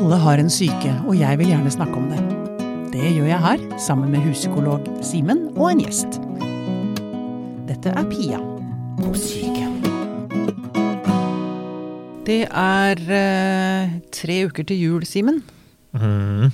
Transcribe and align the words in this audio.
Alle 0.00 0.16
har 0.16 0.40
en 0.40 0.48
syke, 0.48 0.90
og 1.04 1.12
jeg 1.12 1.36
vil 1.36 1.50
gjerne 1.50 1.70
snakke 1.74 1.98
om 1.98 2.06
det. 2.08 2.20
Det 2.88 3.10
gjør 3.12 3.26
jeg 3.28 3.40
her, 3.44 3.64
sammen 3.84 4.08
med 4.08 4.22
huspsykolog 4.24 4.86
Simen 5.04 5.42
og 5.50 5.66
en 5.74 5.82
gjest. 5.82 6.16
Dette 7.68 7.92
er 7.92 8.08
Pia 8.08 8.38
på 8.96 9.10
syke. 9.20 9.66
Det 12.24 12.38
er 12.48 13.04
eh, 13.18 13.92
tre 14.16 14.38
uker 14.48 14.70
til 14.72 14.80
jul, 14.86 15.04
Simen. 15.04 15.42
Mm. 15.92 16.48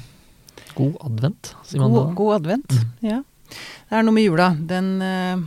God 0.74 0.98
advent, 1.06 1.54
sier 1.70 1.86
man 1.86 1.94
God, 1.94 2.02
da. 2.02 2.18
god 2.18 2.36
advent. 2.40 2.76
Ja. 3.12 3.22
Det 3.46 4.00
er 4.00 4.06
noe 4.10 4.18
med 4.18 4.26
jula. 4.26 4.50
Den 4.58 4.92
eh, 5.06 5.46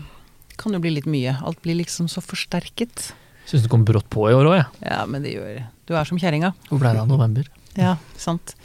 kan 0.55 0.71
jo 0.71 0.79
bli 0.79 0.95
litt 1.01 1.11
mye. 1.11 1.35
Alt 1.43 1.59
blir 1.67 1.81
liksom 1.83 2.07
så 2.07 2.23
forsterket. 2.23 3.09
Syns 3.43 3.67
det 3.67 3.75
kom 3.75 3.83
brått 3.83 4.07
på 4.07 4.29
i 4.31 4.39
år 4.39 4.53
òg, 4.55 4.59
jeg. 4.63 4.71
Ja, 4.87 5.03
men 5.03 5.27
det 5.27 5.35
gjør 5.35 5.65
Du 5.83 5.97
er 5.99 6.07
som 6.07 6.15
kjerringa. 6.21 6.55
Hvor 6.71 6.79
ble 6.79 6.95
det 6.95 7.03
av 7.03 7.11
november? 7.11 7.55
Ja, 7.77 7.97
sant. 8.17 8.55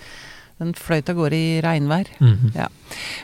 Den 0.59 0.71
fløyt 0.79 1.09
av 1.11 1.17
gårde 1.19 1.35
i 1.35 1.61
regnvær. 1.65 2.07
Mhm. 2.21 2.53
Ja. 2.55 2.69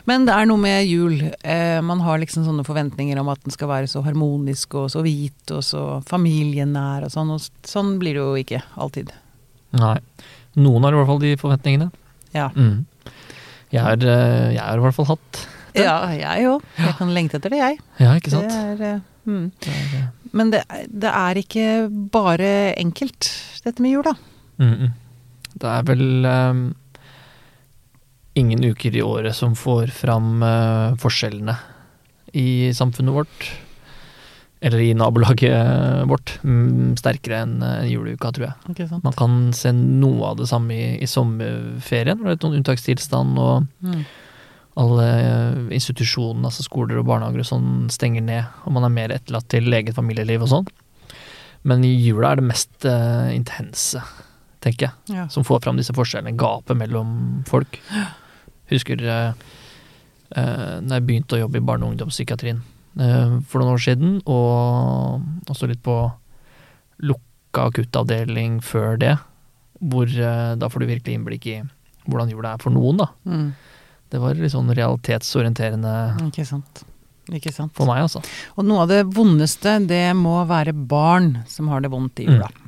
Men 0.05 0.25
det 0.27 0.33
er 0.35 0.45
noe 0.45 0.57
med 0.59 0.85
jul. 0.85 1.31
Eh, 1.43 1.79
man 1.81 2.01
har 2.03 2.19
liksom 2.19 2.43
sånne 2.45 2.65
forventninger 2.67 3.17
om 3.19 3.29
at 3.29 3.41
den 3.45 3.51
skal 3.55 3.69
være 3.71 3.87
så 3.87 4.03
harmonisk 4.03 4.75
og 4.75 4.89
så 4.91 5.01
hvit 5.01 5.51
og 5.55 5.63
så 5.63 6.03
familienær 6.05 7.05
og 7.07 7.11
sånn. 7.13 7.31
Og 7.31 7.39
sånn 7.63 7.97
blir 7.99 8.13
det 8.19 8.21
jo 8.25 8.35
ikke 8.43 8.61
alltid. 8.77 9.11
Nei. 9.79 9.97
Noen 10.59 10.83
har 10.83 10.91
i 10.91 10.99
hvert 10.99 11.07
fall 11.07 11.19
de 11.23 11.35
forventningene. 11.39 11.91
Ja, 12.35 12.49
Mm. 12.55 12.85
Jeg, 13.71 13.81
har, 13.81 13.95
eh, 14.03 14.51
jeg 14.51 14.59
har 14.59 14.77
i 14.77 14.81
hvert 14.83 14.93
fall 14.95 15.05
hatt 15.05 15.31
det. 15.73 15.83
ja 15.85 16.09
jeg 16.11 16.45
òg. 16.45 16.61
Jeg 16.77 16.95
kan 16.97 17.13
lengte 17.15 17.37
etter 17.39 17.49
det, 17.49 17.59
jeg. 17.59 17.79
Ja, 17.99 18.15
ikke 18.19 18.29
Det 18.29 18.31
sant? 18.31 18.51
er, 18.51 18.81
eh, 18.83 18.99
mm. 19.25 19.51
Det 19.61 19.69
er, 19.71 19.97
eh, 20.01 20.07
Men 20.33 20.49
det, 20.51 20.63
det 20.91 21.09
er 21.09 21.35
ikke 21.39 21.89
bare 22.11 22.73
enkelt, 22.75 23.31
dette 23.63 23.79
med 23.81 23.91
jula. 23.95 24.13
mhm. 24.59 24.91
Det 25.61 25.69
er 25.69 25.83
vel 25.87 26.25
um, 26.25 26.61
ingen 28.39 28.63
uker 28.71 28.95
i 28.95 29.03
året 29.03 29.35
som 29.37 29.55
får 29.57 29.91
fram 29.93 30.39
uh, 30.43 30.95
forskjellene 31.01 31.57
i 32.37 32.71
samfunnet 32.75 33.13
vårt. 33.15 33.51
Eller 34.61 34.79
i 34.85 34.91
nabolaget 34.93 36.05
vårt. 36.09 36.35
mm, 36.45 36.95
sterkere 37.01 37.39
enn 37.43 37.55
uh, 37.65 37.81
juleuka, 37.89 38.29
tror 38.31 38.49
jeg. 38.51 38.57
Okay? 38.73 38.87
Man 39.03 39.15
kan 39.17 39.37
se 39.57 39.71
noe 39.73 40.31
av 40.31 40.37
det 40.41 40.47
samme 40.51 40.75
i, 40.77 40.89
i 41.01 41.09
sommerferien, 41.09 42.19
når 42.21 42.29
det 42.29 42.35
er 42.37 42.43
noen 42.47 42.59
unntakstilstand 42.61 43.39
og 43.41 43.65
Mm. 43.81 44.03
alle 44.79 45.05
eh, 45.05 45.55
institusjonene, 45.75 46.47
altså 46.47 46.63
skoler 46.63 47.01
og 47.01 47.07
barnehager 47.09 47.41
og 47.43 47.47
sånn, 47.49 47.71
stenger 47.91 48.23
ned, 48.23 48.45
og 48.63 48.71
man 48.77 48.85
er 48.87 48.93
mer 48.93 49.11
etterlatt 49.11 49.49
til 49.51 49.67
eget 49.73 49.97
familieliv 49.97 50.45
og 50.45 50.51
sånn. 50.53 50.69
Men 51.67 51.83
i 51.83 51.89
jula 51.91 52.31
er 52.31 52.39
det 52.39 52.45
mest 52.47 52.85
uh, 52.87 53.27
intense, 53.35 53.99
tenker 54.61 54.87
jeg, 54.89 55.15
Ja. 55.17 55.27
som 55.33 55.43
får 55.43 55.61
fram 55.63 55.77
disse 55.79 55.93
forskjellene, 55.93 56.35
gapet 56.37 56.77
mellom 56.77 57.43
folk. 57.49 57.79
Husker 58.71 59.01
eh, 59.01 59.33
eh, 60.35 60.75
da 60.81 60.99
jeg 60.99 61.05
begynte 61.07 61.35
å 61.37 61.41
jobbe 61.43 61.57
i 61.59 61.65
barne- 61.65 61.83
og 61.87 61.95
ungdomspsykiatrien 61.95 62.61
eh, 62.99 63.39
for 63.49 63.59
noen 63.61 63.73
år 63.75 63.81
siden, 63.83 64.21
og 64.25 65.49
også 65.51 65.67
litt 65.71 65.81
på 65.83 65.97
lukka 67.01 67.67
akuttavdeling 67.71 68.61
før 68.63 68.97
det, 69.01 69.15
hvor 69.81 70.05
eh, 70.07 70.53
da 70.61 70.69
får 70.69 70.83
du 70.85 70.89
virkelig 70.91 71.17
innblikk 71.17 71.47
i 71.51 71.57
hvordan 72.07 72.31
jula 72.33 72.55
er 72.55 72.61
for 72.63 72.73
noen, 72.73 72.97
da. 73.01 73.09
Mm. 73.25 73.51
Det 74.11 74.19
var 74.19 74.35
litt 74.35 74.51
sånn 74.53 74.71
realitetsorienterende 74.75 75.91
Ikke 76.27 76.45
sant. 76.47 76.83
Ikke 77.31 77.51
sant. 77.53 77.71
for 77.77 77.87
meg, 77.87 78.01
altså. 78.03 78.19
Og 78.57 78.65
noe 78.67 78.81
av 78.83 78.89
det 78.91 79.03
vondeste, 79.15 79.77
det 79.87 80.09
må 80.17 80.41
være 80.49 80.73
barn 80.75 81.43
som 81.47 81.69
har 81.71 81.81
det 81.85 81.91
vondt 81.93 82.19
i 82.19 82.25
jula. 82.27 82.49
Ja. 82.49 82.60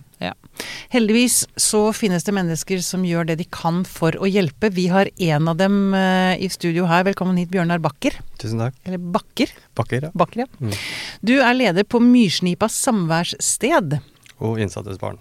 Heldigvis 0.93 1.43
så 1.57 1.87
finnes 1.95 2.23
det 2.27 2.33
mennesker 2.35 2.81
som 2.85 3.03
gjør 3.07 3.25
det 3.31 3.39
de 3.41 3.47
kan 3.49 3.81
for 3.89 4.15
å 4.21 4.29
hjelpe. 4.29 4.69
Vi 4.75 4.87
har 4.93 5.09
en 5.25 5.47
av 5.49 5.57
dem 5.57 5.93
eh, 5.97 6.37
i 6.43 6.49
studio 6.53 6.85
her. 6.89 7.05
Velkommen 7.07 7.37
hit, 7.41 7.49
Bjørnar 7.53 7.81
Bakker. 7.83 8.19
Tusen 8.41 8.61
takk. 8.61 8.77
Eller 8.85 9.01
Bakker. 9.01 9.53
Bakker, 9.79 10.09
ja. 10.09 10.11
Bakker, 10.13 10.43
ja. 10.45 10.49
Mm. 10.61 10.75
Du 11.25 11.33
er 11.39 11.57
leder 11.57 11.87
på 11.89 12.01
Myrsnipa 12.03 12.69
samværssted. 12.69 13.97
Og 14.43 14.61
innsattes 14.61 14.99
barn. 15.01 15.17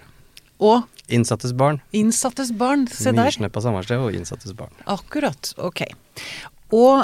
Og 0.63 0.85
Innsattes 1.13 1.51
barn. 1.59 1.81
innsattes 1.93 2.53
barn. 2.57 2.87
Se 2.89 3.11
der. 3.11 3.27
Myrsneppa 3.27 3.61
samværssted 3.61 4.01
og 4.01 4.15
innsattes 4.17 4.55
barn. 4.57 4.71
Akkurat. 4.89 5.51
Ok. 5.61 5.83
Og 6.73 7.03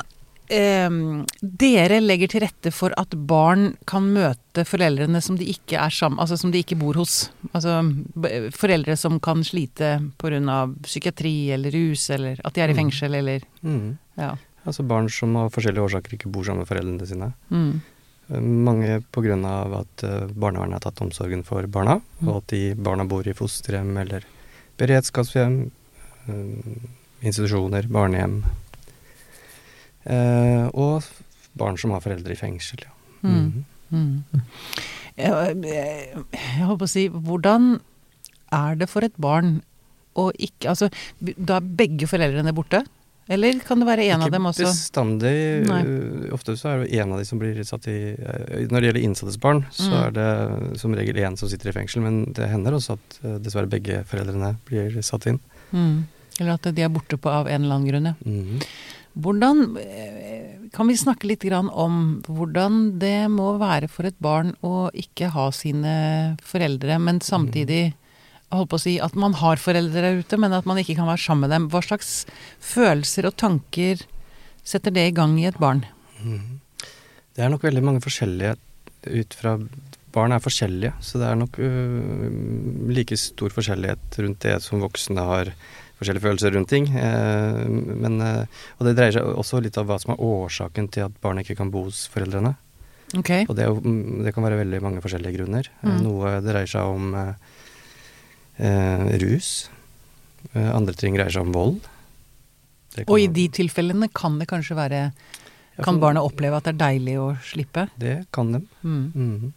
ehm, 0.51 1.25
dere 1.41 2.01
legger 2.01 2.29
til 2.33 2.41
rette 2.45 2.71
for 2.73 2.93
at 2.97 3.15
barn 3.29 3.77
kan 3.87 4.03
møte 4.15 4.65
foreldrene 4.67 5.21
som 5.23 5.37
de 5.39 5.45
ikke 5.53 5.77
er 5.79 5.91
sammen 5.95 6.19
Altså 6.19 6.37
som 6.41 6.51
de 6.51 6.59
ikke 6.63 6.79
bor 6.79 6.95
hos. 6.99 7.31
Altså 7.55 7.79
foreldre 8.57 8.97
som 8.97 9.19
kan 9.21 9.45
slite 9.45 9.99
pga. 10.19 10.67
psykiatri 10.83 11.51
eller 11.55 11.71
rus, 11.71 12.09
eller 12.11 12.41
at 12.45 12.55
de 12.55 12.61
er 12.61 12.69
i 12.71 12.73
Mm. 12.75 12.79
fengsel, 12.79 13.15
eller 13.15 13.41
Mm. 13.63 13.99
Ja. 14.17 14.35
Altså 14.67 14.83
barn 14.87 15.09
som 15.09 15.37
av 15.37 15.53
forskjellige 15.53 15.85
årsaker 15.87 16.13
ikke 16.19 16.31
bor 16.33 16.43
sammen 16.45 16.59
med 16.59 16.69
foreldrene 16.69 17.07
sine. 17.07 17.33
Mm. 17.51 17.81
Eh, 18.31 18.41
Mange 18.41 19.03
pga. 19.13 19.81
at 19.81 20.05
eh, 20.05 20.27
barnevernet 20.35 20.73
har 20.73 20.81
tatt 20.91 21.01
omsorgen 21.01 21.45
for 21.45 21.63
barna, 21.67 22.01
Mm. 22.23 22.29
og 22.29 22.37
at 22.37 22.47
de 22.49 22.75
barna 22.75 23.05
bor 23.05 23.23
i 23.27 23.33
fosterhjem 23.33 23.97
eller 24.01 24.23
beredskapshjem, 24.79 25.71
eh, 26.29 26.79
institusjoner, 27.23 27.89
barnehjem. 27.89 28.43
Eh, 30.07 30.67
og 30.75 31.03
barn 31.59 31.79
som 31.81 31.91
har 31.91 32.01
foreldre 32.05 32.33
i 32.33 32.39
fengsel, 32.39 32.85
ja. 32.87 32.93
Mm. 33.23 33.35
Mhm. 33.39 33.65
Mm. 33.91 34.43
Jeg, 35.17 35.55
jeg, 35.65 36.25
jeg 36.37 36.67
holdt 36.69 36.79
på 36.83 36.87
å 36.87 36.91
si 36.93 37.07
Hvordan 37.09 37.81
er 38.55 38.75
det 38.79 38.87
for 38.93 39.03
et 39.03 39.15
barn 39.19 39.63
å 40.15 40.27
ikke 40.37 40.69
Altså, 40.75 40.91
da 41.25 41.57
er 41.57 41.71
begge 41.81 42.07
foreldrene 42.07 42.53
borte? 42.55 42.83
Eller 43.33 43.59
kan 43.65 43.81
det 43.81 43.89
være 43.89 44.05
en 44.13 44.23
av 44.27 44.31
dem 44.33 44.47
også? 44.49 44.63
Ikke 44.65 44.71
bestandig. 44.77 45.33
Nei. 45.69 45.81
Ofte 46.37 46.55
så 46.61 46.71
er 46.71 46.85
det 46.85 47.01
en 47.01 47.13
av 47.13 47.19
de 47.21 47.27
som 47.29 47.41
blir 47.41 47.59
satt 47.69 47.89
i 47.93 47.97
øh, 48.17 48.69
Når 48.71 48.77
det 48.81 48.89
gjelder 48.91 49.03
innsattes 49.09 49.41
barn, 49.43 49.65
så 49.73 49.89
Mm. 49.89 49.97
er 50.05 50.15
det 50.17 50.79
som 50.81 50.95
regel 50.97 51.17
én 51.25 51.37
som 51.37 51.49
sitter 51.51 51.69
i 51.73 51.77
fengsel, 51.77 52.01
men 52.05 52.23
det 52.37 52.49
hender 52.49 52.73
også 52.79 52.97
at 52.97 53.19
øh, 53.25 53.39
dessverre 53.45 53.69
begge 53.69 54.01
foreldrene 54.09 54.55
blir 54.69 54.97
satt 55.05 55.27
inn. 55.29 55.41
Mm. 55.73 56.07
Eller 56.41 56.55
at 56.55 56.71
de 56.73 56.83
er 56.87 56.89
borte 56.95 57.19
på, 57.21 57.29
av 57.29 57.49
en 57.51 57.65
eller 57.65 57.75
annen 57.81 57.89
grunn, 57.91 58.09
ja. 58.13 58.15
Mhm. 58.25 58.63
Hvordan 59.19 59.77
eh, 59.83 60.56
Kan 60.75 60.91
vi 60.91 60.99
snakke 61.01 61.27
litt 61.31 61.47
om 61.49 62.21
hvordan 62.29 62.99
det 63.01 63.31
må 63.33 63.55
være 63.59 63.89
for 63.89 64.05
et 64.05 64.19
barn 64.21 64.53
å 64.61 64.91
ikke 64.93 65.31
ha 65.33 65.49
sine 65.51 66.37
foreldre, 66.45 66.99
men 67.01 67.23
samtidig 67.25 67.95
holdt 68.53 68.71
på 68.71 68.77
å 68.77 68.83
si 68.83 68.95
at 69.01 69.17
man 69.17 69.34
har 69.41 69.61
foreldre 69.61 70.05
der 70.05 70.21
ute, 70.21 70.37
men 70.37 70.53
at 70.53 70.69
man 70.69 70.79
ikke 70.81 70.99
kan 70.99 71.09
være 71.09 71.25
sammen 71.25 71.47
med 71.47 71.55
dem. 71.56 71.71
Hva 71.73 71.81
slags 71.84 72.12
følelser 72.61 73.31
og 73.31 73.39
tanker 73.41 74.05
setter 74.61 74.93
det 74.95 75.09
i 75.09 75.17
gang 75.17 75.39
i 75.41 75.49
et 75.49 75.59
barn? 75.61 75.87
Mhm. 76.21 76.61
Det 77.33 77.45
er 77.47 77.53
nok 77.53 77.62
veldig 77.62 77.85
mange 77.87 78.03
forskjellige 78.03 78.56
ut 79.06 79.35
fra 79.39 79.56
Barn 80.15 80.33
er 80.33 80.41
forskjellige, 80.41 80.95
så 81.05 81.21
det 81.21 81.27
er 81.29 81.37
nok 81.37 81.59
uh, 81.61 82.89
like 82.89 83.17
stor 83.21 83.53
forskjellighet 83.53 84.17
rundt 84.25 84.41
det 84.47 84.55
som 84.65 84.81
voksne 84.81 85.25
har 85.29 85.50
forskjellige 85.99 86.23
følelser 86.25 86.55
rundt 86.55 86.69
ting. 86.71 86.87
Eh, 86.95 87.65
men, 87.69 88.21
eh, 88.23 88.45
og 88.79 88.83
det 88.87 88.95
dreier 88.99 89.13
seg 89.19 89.25
også 89.43 89.57
litt 89.63 89.79
om 89.81 89.87
hva 89.89 89.99
som 90.01 90.13
er 90.15 90.23
årsaken 90.23 90.87
til 90.95 91.03
at 91.09 91.15
barnet 91.25 91.45
ikke 91.47 91.59
kan 91.63 91.73
bo 91.75 91.81
hos 91.89 91.99
foreldrene. 92.13 92.53
Okay. 93.17 93.47
Og 93.49 93.57
det, 93.57 93.65
er 93.65 93.73
mm, 93.73 94.23
det 94.27 94.35
kan 94.37 94.45
være 94.45 94.61
veldig 94.61 94.81
mange 94.85 95.01
forskjellige 95.05 95.37
grunner. 95.41 95.65
Eh, 95.83 95.89
Mm. 95.89 96.03
Noe 96.05 96.27
dreier 96.45 96.69
seg 96.69 96.83
om 96.85 97.15
eh, 97.19 97.35
rus. 99.25 99.49
Andre 100.55 100.95
ting 100.95 101.15
dreier 101.17 101.33
seg 101.35 101.43
om 101.47 101.53
vold. 101.55 101.79
Kan 102.95 103.05
Og 103.09 103.19
i 103.21 103.27
de 103.31 103.49
tilfellene 103.53 104.09
kan 104.15 104.39
det 104.41 104.49
kanskje 104.51 104.75
være 104.75 105.01
Kan 105.85 106.01
barna 106.03 106.23
oppleve 106.27 106.57
at 106.59 106.65
det 106.67 106.73
er 106.75 106.79
deilig 106.81 107.15
å 107.23 107.27
slippe? 107.47 107.85
Det 107.95 108.25
kan 108.35 108.51
de. 108.53 108.59
Mm. 108.83 109.13
Mhm. 109.15 109.53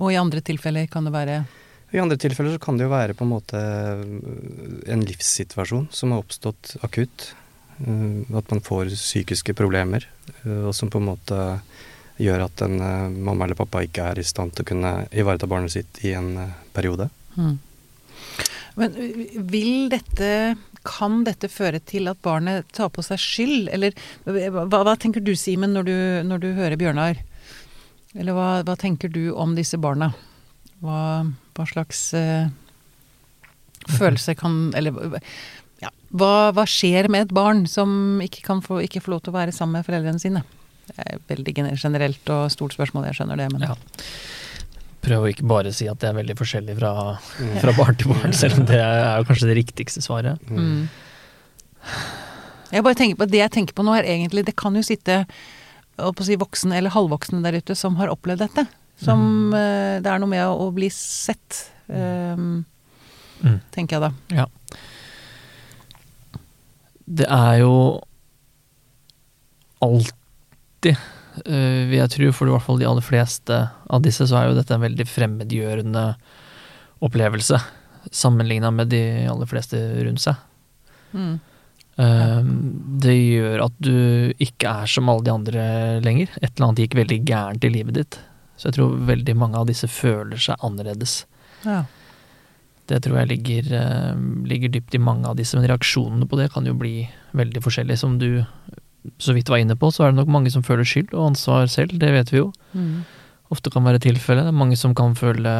Og 0.00 0.12
i 0.12 0.16
andre 0.16 0.40
tilfeller 0.40 0.86
kan 0.88 1.04
det 1.04 1.12
være 1.12 1.44
I 1.90 1.98
andre 1.98 2.18
tilfeller 2.20 2.54
så 2.54 2.62
kan 2.62 2.78
det 2.78 2.86
jo 2.86 2.92
være 2.92 3.16
på 3.18 3.26
en 3.26 3.32
måte 3.32 3.58
øh, 3.58 4.02
en 4.92 5.04
livssituasjon 5.06 5.88
som 5.94 6.14
har 6.14 6.22
oppstått 6.22 6.76
akutt. 6.86 7.32
øh, 7.82 8.22
At 8.38 8.50
man 8.52 8.62
får 8.62 8.92
psykiske 8.94 9.54
problemer, 9.58 10.06
øh, 10.44 10.68
og 10.70 10.74
som 10.74 10.90
på 10.90 11.00
en 11.02 11.10
måte 11.10 11.40
gjør 12.20 12.44
at 12.46 12.62
en 12.62 12.76
mamma 13.24 13.46
eller 13.46 13.58
pappa 13.58 13.82
ikke 13.82 14.04
er 14.12 14.20
i 14.20 14.26
stand 14.26 14.52
til 14.52 14.66
å 14.66 14.70
kunne 14.70 14.92
ivareta 15.10 15.48
barnet 15.48 15.72
sitt 15.72 16.02
i 16.04 16.12
en 16.12 16.34
periode. 16.76 17.08
Mm. 17.34 17.58
Men 18.76 18.98
vil 19.50 19.88
dette 19.90 20.56
Kan 20.86 21.24
dette 21.26 21.48
føre 21.52 21.76
til 21.84 22.08
at 22.08 22.20
barnet 22.24 22.68
tar 22.72 22.88
på 22.88 23.02
seg 23.04 23.18
skyld, 23.20 23.66
eller 23.68 23.92
hva, 24.24 24.64
hva 24.64 24.94
tenker 24.96 25.20
du 25.20 25.34
Simen 25.36 25.74
når, 25.76 25.90
når 26.24 26.40
du 26.40 26.46
hører 26.56 26.80
Bjørnar? 26.80 27.20
Eller 28.16 28.32
hva, 28.32 28.62
hva 28.64 28.76
tenker 28.80 29.12
du 29.12 29.26
om 29.36 29.52
disse 29.58 29.76
barna? 29.76 30.08
Hva, 30.80 31.26
hva 31.60 31.68
slags 31.70 32.02
uh, 32.16 32.48
følelse 33.98 34.34
kan 34.38 34.58
Eller 34.76 34.96
ja, 35.80 35.90
hva, 36.12 36.50
hva 36.56 36.66
skjer 36.68 37.08
med 37.12 37.28
et 37.28 37.34
barn 37.36 37.64
som 37.70 38.20
ikke 38.24 38.42
kan 38.46 38.60
få, 38.64 38.82
ikke 38.84 39.00
får 39.04 39.14
lov 39.14 39.22
til 39.24 39.32
å 39.34 39.38
være 39.38 39.54
sammen 39.56 39.78
med 39.78 39.88
foreldrene 39.88 40.20
sine? 40.22 40.42
Det 40.90 41.06
er 41.06 41.22
veldig 41.30 41.54
generelt 41.78 42.32
og 42.34 42.50
stort 42.52 42.74
spørsmål, 42.74 43.06
jeg 43.08 43.20
skjønner 43.20 43.40
det, 43.40 43.50
men 43.54 43.68
Ja. 43.68 43.76
Prøv 45.00 45.22
å 45.24 45.28
ikke 45.30 45.46
bare 45.48 45.70
si 45.72 45.86
at 45.88 45.96
det 46.02 46.10
er 46.10 46.16
veldig 46.18 46.34
forskjellig 46.36 46.74
fra, 46.76 46.90
Mm. 47.40 47.54
fra 47.62 47.72
barn 47.72 47.96
til 47.96 48.10
barn, 48.12 48.34
selv 48.36 48.58
om 48.58 48.66
det 48.68 48.76
er 48.76 49.16
jo 49.16 49.24
kanskje 49.24 49.48
det 49.48 49.56
riktigste 49.56 50.02
svaret. 50.04 50.38
Mm. 50.50 50.88
Jeg 52.70 52.84
bare 52.84 52.94
tenker 52.98 53.16
på, 53.16 53.30
Det 53.30 53.40
jeg 53.40 53.50
tenker 53.50 53.74
på 53.74 53.82
nå, 53.86 53.94
er 53.96 54.04
egentlig 54.04 54.44
Det 54.44 54.56
kan 54.56 54.74
jo 54.74 54.82
sitte 54.82 55.24
si, 56.24 56.36
voksne 56.36 56.76
eller 56.76 56.90
halvvoksne 56.90 57.42
der 57.42 57.58
ute 57.60 57.74
som 57.76 57.96
har 57.96 58.08
opplevd 58.08 58.44
dette. 58.44 58.66
Som 59.00 59.54
eh, 59.56 60.00
Det 60.02 60.10
er 60.12 60.20
noe 60.20 60.28
med 60.30 60.44
å, 60.44 60.66
å 60.66 60.70
bli 60.76 60.90
sett, 60.92 61.70
um, 61.88 62.64
Mm. 63.40 63.56
tenker 63.72 63.96
jeg 63.96 64.02
da. 64.04 64.44
Det 67.08 67.24
er 67.24 67.54
jo 67.62 67.72
alltid, 69.80 70.96
uh, 71.46 71.80
vil 71.88 71.96
jeg 71.96 72.12
tro, 72.12 72.28
for 72.36 72.50
i 72.50 72.52
hvert 72.52 72.66
fall 72.66 72.80
de 72.82 72.88
aller 72.90 73.06
fleste 73.06 73.62
av 73.88 74.04
disse, 74.04 74.26
så 74.28 74.36
er 74.42 74.50
jo 74.50 74.58
dette 74.58 74.76
en 74.76 74.84
veldig 74.84 75.06
fremmedgjørende 75.08 76.04
opplevelse. 77.00 77.58
Sammenligna 78.12 78.70
med 78.74 78.92
de 78.92 79.02
aller 79.32 79.48
fleste 79.48 79.80
rundt 80.04 80.20
seg. 80.20 80.36
Mm. 81.16 81.40
Eh, 82.00 82.42
Det 83.02 83.14
gjør 83.16 83.64
at 83.66 83.76
du 83.82 84.32
ikke 84.40 84.72
er 84.82 84.86
som 84.90 85.08
alle 85.08 85.24
de 85.26 85.32
andre 85.32 85.64
lenger. 86.04 86.28
Et 86.40 86.50
eller 86.52 86.66
annet 86.68 86.82
gikk 86.84 86.96
veldig 87.00 87.18
gærent 87.28 87.64
i 87.64 87.72
livet 87.72 87.96
ditt. 87.98 88.18
Så 88.60 88.68
jeg 88.68 88.76
tror 88.76 88.98
veldig 89.08 89.34
mange 89.40 89.56
av 89.56 89.68
disse 89.70 89.88
føler 89.88 90.36
seg 90.36 90.60
annerledes. 90.66 91.22
Ja. 91.64 91.86
Det 92.90 92.98
tror 93.06 93.20
jeg 93.20 93.30
ligger, 93.30 93.70
eh, 93.78 94.18
ligger 94.50 94.68
dypt 94.74 94.94
i 94.94 95.00
mange 95.00 95.24
av 95.30 95.38
disse, 95.38 95.56
men 95.56 95.64
reaksjonene 95.70 96.28
på 96.28 96.36
det 96.36 96.50
kan 96.52 96.66
jo 96.68 96.74
bli 96.76 97.08
veldig 97.38 97.62
forskjellige. 97.64 97.98
Som 98.02 98.18
du 98.20 98.44
så 99.22 99.32
vidt 99.32 99.48
var 99.48 99.62
inne 99.62 99.78
på, 99.80 99.88
så 99.94 100.04
er 100.04 100.12
det 100.12 100.18
nok 100.20 100.28
mange 100.34 100.50
som 100.52 100.64
føler 100.66 100.84
skyld 100.84 101.14
og 101.14 101.30
ansvar 101.30 101.70
selv, 101.72 101.96
det 102.02 102.10
vet 102.12 102.32
vi 102.34 102.42
jo. 102.42 102.50
Mm. 102.74 103.04
Ofte 103.50 103.72
kan 103.72 103.86
være 103.86 104.02
tilfellet. 104.02 104.44
Det 104.44 104.52
er 104.52 104.58
mange 104.60 104.76
som 104.76 104.92
kan 104.94 105.14
føle, 105.16 105.54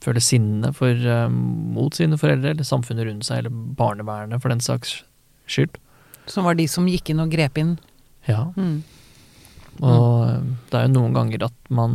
føle 0.00 0.22
sinne 0.22 0.70
for, 0.76 0.94
eh, 0.94 1.28
mot 1.28 1.92
sine 1.96 2.16
foreldre, 2.20 2.54
eller 2.54 2.64
samfunnet 2.64 3.08
rundt 3.08 3.24
seg, 3.26 3.38
eller 3.38 3.50
barnevernet 3.50 4.40
for 4.40 4.48
den 4.48 4.60
saks 4.60 5.02
skyld. 5.48 5.74
Som 6.26 6.44
var 6.44 6.54
de 6.54 6.68
som 6.68 6.86
gikk 6.86 7.10
inn 7.10 7.20
og 7.20 7.30
grep 7.32 7.58
inn. 7.58 7.78
Ja, 8.28 8.52
Mm. 8.56 8.82
Og 9.80 10.42
mm. 10.44 10.50
det 10.70 10.78
er 10.78 10.86
jo 10.86 10.92
noen 10.94 11.16
ganger 11.16 11.46
at 11.48 11.72
man 11.72 11.94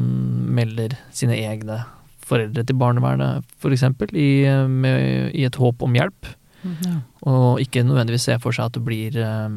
melder 0.58 0.96
sine 1.14 1.38
egne 1.38 1.84
foreldre 2.26 2.66
til 2.66 2.78
barnevernet, 2.80 3.46
for 3.62 3.74
eksempel, 3.76 4.12
i, 4.18 4.46
eh, 4.50 4.66
med, 4.68 5.32
i 5.36 5.46
et 5.46 5.60
håp 5.62 5.86
om 5.86 5.96
hjelp. 5.96 6.32
Ja. 6.66 6.96
Og 7.30 7.62
ikke 7.62 7.84
nødvendigvis 7.86 8.26
se 8.26 8.40
for 8.42 8.56
seg 8.56 8.72
at 8.72 8.78
det 8.78 8.86
blir 8.86 9.18
eh, 9.22 9.50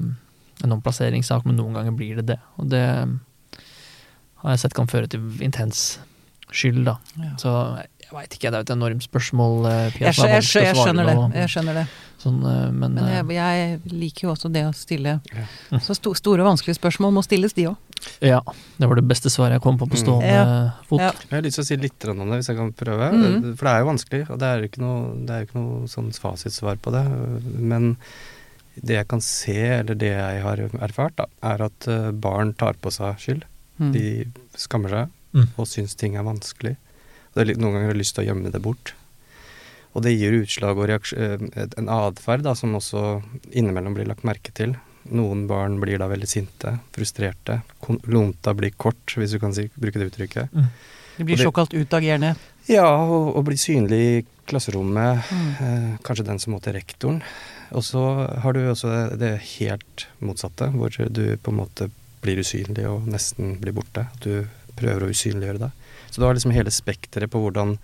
en 0.65 0.75
omplasseringssak, 0.77 1.47
men 1.49 1.57
noen 1.57 1.79
ganger 1.79 1.97
blir 1.97 2.21
det 2.21 2.27
det. 2.35 2.41
Og 2.61 2.69
det 2.73 2.85
har 4.43 4.55
jeg 4.55 4.65
sett 4.65 4.77
kan 4.77 4.91
føre 4.91 5.09
til 5.11 5.25
intens 5.45 5.99
skyld, 6.53 6.85
da. 6.89 6.99
Ja. 7.17 7.33
Så 7.41 7.55
jeg 8.05 8.13
veit 8.13 8.37
ikke, 8.37 8.51
det 8.51 8.57
er 8.57 8.63
jo 8.63 8.67
et 8.69 8.77
enormt 8.77 9.05
spørsmål. 9.05 9.57
Pia, 9.97 10.09
Jeg, 10.09 10.17
som 10.17 10.29
er 10.29 10.37
jeg, 10.37 10.69
jeg 10.69 10.77
skjønner 10.77 11.09
det. 11.09 11.17
Jeg 11.37 11.53
skjønner 11.53 11.81
det. 11.81 11.89
Sånn, 12.19 12.39
men, 12.43 12.97
Men 12.97 13.11
jeg, 13.13 13.27
jeg 13.37 13.93
liker 13.95 14.27
jo 14.27 14.31
også 14.33 14.49
det 14.51 14.65
å 14.67 14.73
stille 14.75 15.21
Ja. 15.31 15.45
Så 15.87 15.95
sto, 15.95 16.11
store 16.19 16.43
og 16.43 16.49
vanskelige 16.51 16.81
spørsmål 16.81 17.13
må 17.15 17.23
stilles, 17.23 17.55
de 17.55 17.69
òg. 17.71 17.77
Ja, 18.21 18.41
det 18.79 18.89
var 18.89 18.97
det 18.97 19.07
beste 19.09 19.31
svaret 19.31 19.53
jeg 19.59 19.63
kom 19.63 19.79
på 19.79 19.87
på 19.89 19.97
Mm. 19.97 20.03
stående 20.05 20.29
Ja. 20.33 20.73
fot. 20.89 21.01
Ja. 21.01 21.11
Jeg 21.13 21.31
har 21.31 21.43
lyst 21.43 21.55
til 21.57 21.65
å 21.65 21.67
si 21.67 21.77
litt 21.77 22.05
om 22.09 22.19
det, 22.19 22.39
hvis 22.39 22.49
jeg 22.49 22.57
kan 22.57 22.73
prøve. 22.73 23.13
Mhm. 23.13 23.57
For 23.57 23.65
det 23.65 23.73
er 23.75 23.81
jo 23.81 23.91
vanskelig, 23.93 24.31
og 24.31 24.39
det 24.39 24.47
er 24.49 24.59
jo 24.61 24.69
ikke 24.69 24.83
noe, 24.83 25.27
det 25.27 25.31
er 25.35 25.47
ikke 25.47 25.59
noe 25.61 25.87
sånn 25.89 26.11
fasitsvar 26.13 26.77
på 26.79 26.93
det. 26.93 27.05
Men 27.59 27.97
det 28.81 28.95
jeg 28.95 29.09
kan 29.09 29.21
se, 29.21 29.57
eller 29.81 29.95
det 29.95 30.13
jeg 30.15 30.43
har 30.43 30.57
erfart, 30.57 31.17
da, 31.17 31.27
er 31.43 31.63
at 31.63 31.89
eh, 31.89 32.11
barn 32.13 32.53
tar 32.55 32.75
på 32.75 32.91
seg 32.93 33.17
skyld. 33.19 33.43
Mm. 33.81 33.93
De 33.93 34.27
skammer 34.57 34.89
seg 34.91 35.09
Mm. 35.35 35.49
og 35.59 35.67
syns 35.67 35.95
ting 35.97 36.17
er 36.17 36.23
vanskelig. 36.25 36.77
Og 36.79 37.35
det 37.35 37.41
er 37.43 37.45
litt, 37.53 37.59
noen 37.59 37.75
ganger 37.75 37.89
har 37.93 37.95
lyst 37.99 38.15
til 38.15 38.25
å 38.25 38.29
gjemme 38.35 38.51
det 38.51 38.63
bort. 38.63 38.93
Og 39.95 40.03
det 40.03 40.19
gir 40.19 40.33
utslag 40.33 40.77
og 40.79 40.89
reaks- 40.89 41.13
eh, 41.17 41.39
en 41.77 41.87
atferd 41.89 42.45
som 42.57 42.75
også 42.75 43.23
innimellom 43.53 43.95
blir 43.95 44.07
lagt 44.07 44.23
merke 44.25 44.53
til. 44.55 44.77
Noen 45.11 45.47
barn 45.49 45.79
blir 45.81 45.99
da 46.01 46.09
veldig 46.11 46.29
sinte, 46.29 46.75
frustrerte. 46.95 47.61
Lunta 48.11 48.55
blir 48.55 48.75
kort, 48.77 49.15
hvis 49.17 49.33
du 49.35 49.39
kan 49.43 49.55
si, 49.57 49.69
bruke 49.75 49.99
det 50.01 50.11
uttrykket. 50.11 50.51
De 51.19 51.25
blir 51.25 51.37
det- 51.37 51.45
såkalt 51.45 51.75
utagerende. 51.75 52.35
Ja, 52.69 52.85
og, 52.87 53.37
og 53.37 53.45
blir 53.49 53.57
synlig 53.57 54.01
i 54.01 54.25
klasserommet. 54.49 55.25
Mm. 55.33 55.49
Eh, 55.61 55.97
kanskje 56.05 56.27
den 56.29 56.39
som 56.39 56.53
må 56.53 56.61
til 56.63 56.77
rektoren. 56.77 57.23
Og 57.73 57.85
så 57.85 58.03
har 58.43 58.53
du 58.53 58.61
også 58.71 58.89
det, 58.93 59.19
det 59.21 59.33
helt 59.59 60.07
motsatte, 60.21 60.71
hvor 60.73 60.89
du 60.93 61.37
på 61.37 61.53
en 61.53 61.61
måte 61.63 61.91
blir 62.23 62.41
usynlig 62.41 62.87
og 62.89 63.09
nesten 63.09 63.57
blir 63.61 63.73
borte. 63.77 64.07
Du 64.25 64.47
prøver 64.79 65.05
å 65.07 65.11
usynliggjøre 65.13 65.65
deg. 65.67 65.71
Så 66.11 66.21
du 66.21 66.27
har 66.27 66.35
liksom 66.37 66.55
hele 66.55 66.73
spekteret 66.73 67.31
på 67.33 67.41
hvordan 67.43 67.77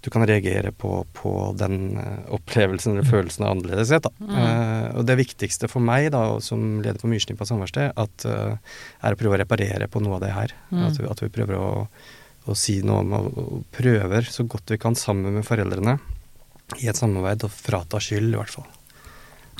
du 0.00 0.10
kan 0.10 0.26
reagere 0.26 0.72
på, 0.72 1.06
på 1.12 1.54
den 1.58 1.98
eh, 1.98 2.32
opplevelsen 2.32 2.94
eller 2.94 3.08
følelsen 3.08 3.44
av 3.44 3.50
annerledeshet. 3.56 4.06
Mm. 4.20 4.30
Uh, 4.32 4.86
og 4.96 5.04
det 5.08 5.18
viktigste 5.20 5.68
for 5.68 5.84
meg 5.84 6.08
da, 6.14 6.22
som 6.44 6.80
leder 6.80 7.00
for 7.02 7.12
Myrsnipa 7.12 7.44
samværssted, 7.48 7.92
uh, 8.00 8.30
eh, 8.30 8.78
er 9.04 9.16
å 9.16 9.20
prøve 9.20 9.36
å 9.36 9.42
reparere 9.42 9.90
på 9.92 10.00
noe 10.00 10.16
av 10.16 10.24
det 10.24 10.32
her. 10.32 10.54
Mm. 10.70 10.82
At, 10.86 11.00
vi, 11.00 11.08
at 11.12 11.20
vi 11.24 11.28
prøver 11.34 11.58
å, 11.60 11.70
å 12.48 12.56
si 12.56 12.78
noe 12.86 13.04
om 13.04 13.16
og, 13.18 13.28
og 13.44 13.66
prøver 13.76 14.28
så 14.32 14.46
godt 14.48 14.72
vi 14.72 14.80
kan 14.80 14.96
sammen 14.96 15.36
med 15.36 15.48
foreldrene 15.48 15.98
i 16.80 16.88
et 16.88 16.96
samarbeid 16.96 17.44
å 17.44 17.52
frata 17.52 18.00
skyld, 18.00 18.32
i 18.32 18.40
hvert 18.40 18.56
fall. 18.56 18.68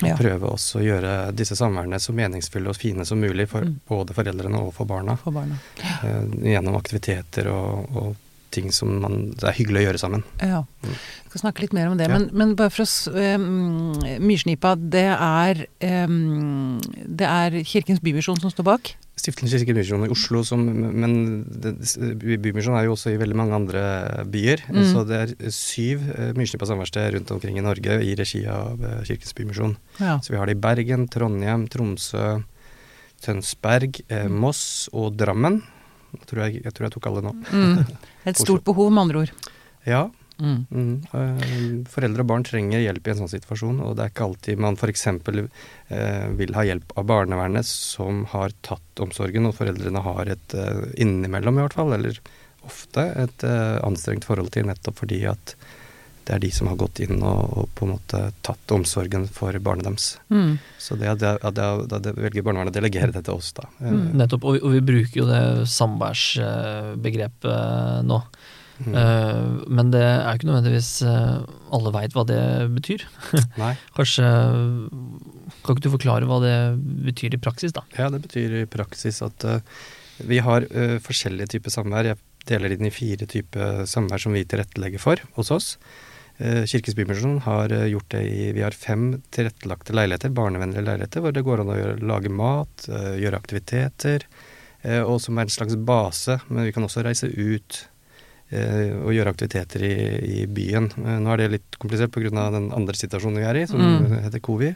Ja. 0.01 0.15
prøve 0.17 0.49
også 0.49 0.79
å 0.79 0.81
gjøre 0.81 1.09
disse 1.37 1.53
samværene 1.53 1.99
så 2.01 2.09
meningsfulle 2.17 2.71
og 2.71 2.77
fine 2.79 3.05
som 3.05 3.19
mulig 3.21 3.45
for 3.51 3.67
Mm. 3.67 3.75
både 3.85 4.15
foreldrene 4.17 4.57
og 4.57 4.73
for 4.73 4.89
barna. 4.89 5.13
for 5.21 5.35
barna. 5.35 5.59
Uh, 6.01 6.25
gjennom 6.41 6.79
aktiviteter 6.79 7.51
og, 7.53 7.93
og 7.93 8.30
ting 8.51 8.71
som 8.75 8.93
man, 9.03 9.19
det 9.37 9.47
er 9.49 9.57
hyggelig 9.57 9.81
å 9.81 9.85
gjøre 9.89 10.01
sammen. 10.01 10.23
Ja. 10.41 10.63
Mm. 10.83 10.95
Vi 10.95 11.31
skal 11.31 11.43
snakke 11.45 11.63
litt 11.63 11.75
mer 11.77 11.91
om 11.91 11.99
det. 11.99 12.09
Ja. 12.09 12.17
Men, 12.17 12.29
men 12.35 12.55
bare 12.59 12.73
for 12.73 12.83
å 12.83 13.35
um, 13.37 13.93
Myrsnipa, 14.23 14.75
det 14.75 15.07
er 15.13 15.65
um, 16.05 16.81
Det 17.07 17.27
er 17.27 17.61
Kirkens 17.67 18.03
Bymisjon 18.03 18.41
som 18.43 18.51
står 18.51 18.67
bak? 18.67 18.93
Stiftelsen 19.21 19.59
Kirke 19.61 19.75
Bymisjon 19.75 20.05
i 20.07 20.11
Oslo, 20.11 20.41
som, 20.47 20.63
men 20.65 21.13
det, 21.45 21.75
Bymisjon 22.41 22.77
er 22.79 22.87
jo 22.87 22.95
også 22.95 23.11
i 23.13 23.19
veldig 23.21 23.37
mange 23.37 23.57
andre 23.57 23.83
byer. 24.31 24.63
Mm. 24.71 24.79
Så 24.89 25.03
det 25.07 25.19
er 25.19 25.33
syv 25.53 26.07
eh, 26.15 26.31
Myrsnipa 26.37 26.67
samverksted 26.69 27.11
rundt 27.17 27.33
omkring 27.35 27.59
i 27.59 27.65
Norge 27.65 27.99
i 28.07 28.15
regi 28.17 28.41
av 28.49 28.81
eh, 28.81 29.03
Kirkens 29.09 29.35
Bymisjon. 29.37 29.75
Ja. 30.01 30.15
Så 30.23 30.33
vi 30.33 30.39
har 30.41 30.49
det 30.49 30.57
i 30.57 30.63
Bergen, 30.63 31.05
Trondheim, 31.11 31.67
Tromsø, 31.71 32.39
Tønsberg, 33.21 34.01
eh, 34.07 34.25
Mm. 34.25 34.39
Moss 34.41 34.89
og 34.93 35.13
Drammen. 35.19 35.61
Jeg 36.17 36.25
tror 36.27 36.41
jeg, 36.45 36.63
jeg 36.65 36.73
tror 36.75 36.87
jeg 36.87 36.93
tok 36.95 37.11
alle 37.11 37.21
nå. 37.27 37.35
Mm. 37.51 37.85
Et 38.29 38.37
stort 38.37 38.65
behov, 38.67 38.91
med 38.93 39.07
andre 39.07 39.23
ord. 39.25 39.53
Ja. 39.87 40.09
Mm. 40.41 40.65
Mm. 40.73 40.93
eh, 41.13 41.89
Foreldre 41.91 42.23
og 42.23 42.29
barn 42.31 42.45
trenger 42.45 42.81
hjelp 42.81 43.07
i 43.07 43.13
en 43.13 43.19
sånn 43.21 43.31
situasjon, 43.31 43.81
og 43.85 43.95
det 43.97 44.05
er 44.05 44.13
ikke 44.13 44.27
alltid 44.29 44.61
man 44.61 44.77
f.eks. 44.77 45.07
Eh, 45.07 46.27
vil 46.39 46.55
ha 46.57 46.65
hjelp 46.65 46.95
av 46.97 47.09
barnevernet 47.11 47.67
som 47.67 48.23
har 48.33 48.55
tatt 48.65 49.03
omsorgen, 49.03 49.45
og 49.49 49.57
foreldrene 49.59 50.01
har 50.05 50.33
et 50.33 50.57
eh, 50.57 50.87
innimellom 51.03 51.59
i 51.59 51.65
hvert 51.65 51.77
fall, 51.77 51.93
eller 51.97 52.17
ofte, 52.65 53.05
et 53.21 53.45
eh, 53.45 53.77
anstrengt 53.85 54.25
forhold 54.27 54.51
til 54.53 54.67
nettopp 54.69 55.01
fordi 55.01 55.23
at 55.29 55.55
det 56.27 56.33
er 56.35 56.39
de 56.43 56.49
som 56.53 56.67
har 56.69 56.77
gått 56.79 56.99
inn 57.03 57.17
og, 57.25 57.41
og 57.57 57.65
på 57.77 57.81
en 57.85 57.93
måte 57.95 58.19
tatt 58.45 58.71
omsorgen 58.73 59.25
for 59.31 59.51
barnet 59.63 59.85
deres. 59.87 60.07
Mm. 60.29 60.57
Så 60.81 60.91
det 60.99 61.09
det, 61.21 61.31
det, 61.57 61.65
at 61.97 62.05
velger 62.15 62.43
barnevernet 62.45 62.73
å 62.73 62.77
delegere 62.77 63.11
det 63.15 63.23
til 63.27 63.35
oss, 63.39 63.49
da. 63.57 63.63
Eh, 63.81 63.89
Mm. 63.91 64.07
Nettopp. 64.21 64.43
Og 64.47 64.51
vi, 64.55 64.59
og 64.63 64.69
vi 64.75 64.81
bruker 64.87 65.17
jo 65.19 65.25
det 65.27 65.43
samværsbegrepet 65.69 67.57
nå. 68.07 68.17
mm. 68.81 68.93
Uh, 68.95 69.47
Men 69.67 69.91
det 69.93 70.01
er 70.03 70.35
ikke 70.35 70.47
nødvendigvis 70.49 70.91
eh, 71.05 71.37
alle 71.75 71.91
veit 71.93 72.13
hva 72.15 72.23
det 72.29 72.41
betyr. 72.77 73.01
Nei. 73.61 73.73
Kanskje 73.97 74.25
Kan 75.61 75.71
ikke 75.75 75.85
du 75.85 75.91
forklare 75.97 76.25
hva 76.29 76.37
det 76.43 76.55
betyr 77.09 77.31
i 77.35 77.41
praksis, 77.41 77.71
da? 77.75 77.81
Ja, 77.97 78.05
det 78.13 78.21
betyr 78.23 78.49
i 78.61 78.65
praksis 78.69 79.21
at 79.25 79.39
uh, 79.45 79.59
vi 80.21 80.37
har 80.41 80.61
uh, 80.69 80.97
forskjellige 81.03 81.47
typer 81.57 81.69
samvær. 81.73 82.05
Jeg 82.13 82.17
deler 82.49 82.69
inn 82.73 82.87
i 82.89 82.93
fire 82.93 83.25
typer 83.29 83.85
samvær 83.89 84.19
som 84.23 84.33
vi 84.33 84.45
tilrettelegger 84.49 84.99
for 85.01 85.17
hos 85.37 85.49
oss. 85.53 85.67
Uh, 86.41 86.63
Kirkens 86.65 86.95
Bymisjon 86.97 87.35
har 87.45 87.69
eh, 87.75 87.85
gjort 87.91 88.09
det 88.15 88.21
i 88.25 88.47
Vi 88.55 88.63
har 88.65 88.73
fem 88.73 89.21
tilrettelagte 89.29 89.93
leiligheter, 89.93 90.31
barnevennlige 90.33 90.81
leiligheter, 90.87 91.21
hvor 91.21 91.35
det 91.35 91.43
går 91.45 91.61
an 91.61 91.69
å 91.69 91.77
gjøre, 91.77 91.99
lage 92.09 92.31
mat, 92.33 92.87
eh, 92.89 93.11
gjøre 93.21 93.37
aktiviteter, 93.37 94.25
eh, 94.81 95.03
og 95.03 95.19
som 95.21 95.37
er 95.37 95.45
en 95.45 95.53
slags 95.53 95.75
base. 95.77 96.39
Men 96.49 96.65
vi 96.65 96.73
kan 96.73 96.87
også 96.87 97.03
reise 97.05 97.29
ut 97.29 97.83
eh, 98.51 98.89
og 99.03 99.13
gjøre 99.13 99.31
aktiviteter 99.35 99.85
i, 99.85 99.93
i 100.41 100.45
byen. 100.49 100.89
Eh, 100.97 101.19
nå 101.21 101.29
er 101.35 101.43
det 101.43 101.51
litt 101.59 101.77
komplisert 101.79 102.11
pga. 102.15 102.31
den 102.57 102.71
andre 102.73 102.97
situasjonen 102.97 103.37
vi 103.37 103.45
er 103.47 103.61
i, 103.61 103.67
som 103.69 103.79
Mm. 103.79 104.17
heter 104.25 104.41
covid. 104.43 104.75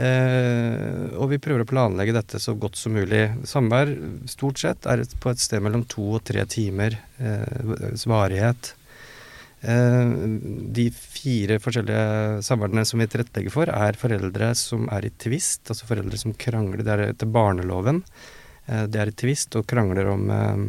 Eh, 0.00 1.16
og 1.18 1.30
vi 1.32 1.38
prøver 1.42 1.64
å 1.64 1.68
planlegge 1.68 2.14
dette 2.14 2.38
så 2.42 2.54
godt 2.58 2.76
som 2.78 2.92
mulig. 2.94 3.24
Samvær 3.48 3.90
stort 4.30 4.58
sett 4.62 4.86
er 4.86 5.02
på 5.20 5.32
et 5.32 5.40
sted 5.42 5.62
mellom 5.64 5.82
to 5.90 6.04
og 6.18 6.22
tre 6.24 6.44
timer 6.46 6.94
eh, 7.18 7.96
varighet. 8.06 8.74
Eh, 9.60 10.10
de 10.72 10.86
fire 10.94 11.58
forskjellige 11.60 12.40
samværene 12.46 12.84
som 12.88 13.00
vi 13.00 13.08
tilrettelegger 13.10 13.52
for, 13.52 13.68
er 13.68 13.98
foreldre 14.00 14.52
som 14.56 14.86
er 14.92 15.04
i 15.04 15.14
tvist, 15.20 15.66
altså 15.68 15.88
foreldre 15.88 16.20
som 16.20 16.36
krangler. 16.36 16.84
Det 16.84 16.94
er 16.94 17.02
etter 17.10 17.28
barneloven. 17.28 18.02
Eh, 18.66 18.86
det 18.88 19.02
er 19.02 19.12
i 19.12 19.18
tvist 19.24 19.58
og 19.60 19.68
krangler 19.68 20.08
om 20.14 20.30
eh, 20.32 20.62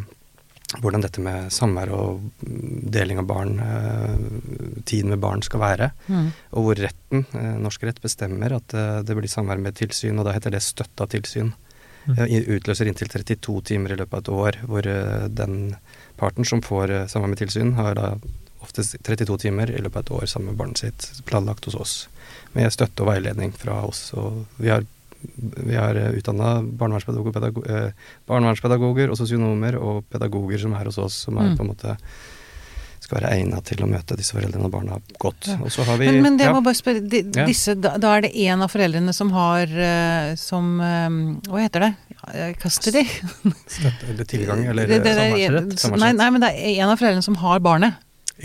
hvordan 0.81 1.03
dette 1.03 1.24
med 1.24 1.51
samvær 1.51 1.91
og 1.95 2.27
deling 2.41 3.19
av 3.19 3.25
barn, 3.27 3.57
tiden 4.88 5.12
med 5.12 5.19
barn, 5.19 5.41
skal 5.43 5.60
være. 5.60 5.89
Mm. 6.07 6.29
Og 6.55 6.63
hvor 6.63 6.79
retten, 6.79 7.25
norsk 7.60 7.83
rett, 7.83 8.00
bestemmer 8.00 8.55
at 8.55 8.71
det 9.03 9.17
blir 9.17 9.27
samvær 9.27 9.60
med 9.60 9.75
tilsyn, 9.75 10.15
og 10.15 10.29
da 10.29 10.38
heter 10.38 10.55
det 10.55 10.62
støtta 10.63 11.10
tilsyn. 11.12 11.51
Mm. 12.07 12.24
Utløser 12.55 12.88
inntil 12.88 13.12
32 13.12 13.57
timer 13.67 13.91
i 13.91 13.98
løpet 14.00 14.15
av 14.15 14.24
et 14.24 14.31
år, 14.31 14.62
hvor 14.71 14.88
den 15.41 15.60
parten 16.15 16.48
som 16.48 16.63
får 16.63 16.95
samvær 17.12 17.33
med 17.33 17.43
tilsyn, 17.43 17.75
har 17.75 18.00
da 18.00 18.13
oftest 18.61 18.95
32 19.03 19.37
timer 19.37 19.69
i 19.71 19.81
løpet 19.81 19.95
av 19.95 20.03
et 20.05 20.11
år 20.21 20.25
sammen 20.31 20.51
med 20.53 20.57
barnet 20.57 20.77
sitt 20.83 21.21
planlagt 21.25 21.65
hos 21.65 21.75
oss. 21.75 21.93
Med 22.53 22.71
støtte 22.73 23.01
og 23.03 23.07
veiledning 23.13 23.53
fra 23.57 23.79
oss. 23.87 24.13
Og 24.13 24.45
vi 24.57 24.69
har, 24.69 24.83
vi 25.37 25.75
har 25.75 25.95
utdanna 26.17 26.61
barnevernspedagoger, 26.63 27.31
pedago- 27.37 27.65
eh, 27.69 27.91
barnevernspedagoger 28.27 29.09
og 29.11 29.17
sosionomer 29.17 29.77
og 29.79 30.03
pedagoger 30.11 30.59
som 30.59 30.73
er 30.73 30.85
hos 30.91 30.97
oss, 30.97 31.13
som 31.25 31.37
er 31.37 31.49
Mm. 31.51 31.57
på 31.57 31.61
en 31.61 31.67
måte 31.75 31.97
skal 33.01 33.17
være 33.19 33.31
egna 33.39 33.59
til 33.65 33.77
å 33.83 33.87
møte 33.89 34.15
disse 34.15 34.31
foreldrene 34.35 34.63
og 34.67 34.71
barna 34.71 34.99
godt. 35.19 35.47
Og 35.63 35.71
så 35.73 35.83
har 35.83 35.97
vi 35.97 36.05
Men, 36.11 36.21
men 36.21 36.37
det 36.37 36.45
ja, 36.45 36.53
må 36.53 36.61
bare 36.63 36.75
spørre, 36.77 37.01
de, 37.09 37.23
Ja. 37.35 37.45
disse, 37.47 37.73
da, 37.75 37.97
da 37.97 38.11
er 38.17 38.21
det 38.21 38.35
en 38.35 38.61
av 38.61 38.69
foreldrene 38.71 39.13
som 39.13 39.31
har 39.31 39.63
eh, 39.67 40.35
som 40.35 40.79
eh, 40.79 41.09
Hva 41.49 41.59
heter 41.65 41.79
det? 41.79 41.95
Eh, 42.33 42.53
Custody? 42.61 43.03
støtte 43.65 44.07
eller 44.09 44.23
tilgang 44.25 44.65
eller 44.69 44.85
Det- 44.87 45.03
det- 45.03 45.15
det- 45.15 45.79
samværsrett. 45.79 45.99
Nei, 45.99 46.11
nei, 46.13 46.29
men 46.29 46.41
det 46.41 46.49
er 46.53 46.83
en 46.83 46.89
av 46.89 46.99
foreldrene 46.99 47.23
som 47.23 47.35
har 47.35 47.59
barnet. 47.59 47.93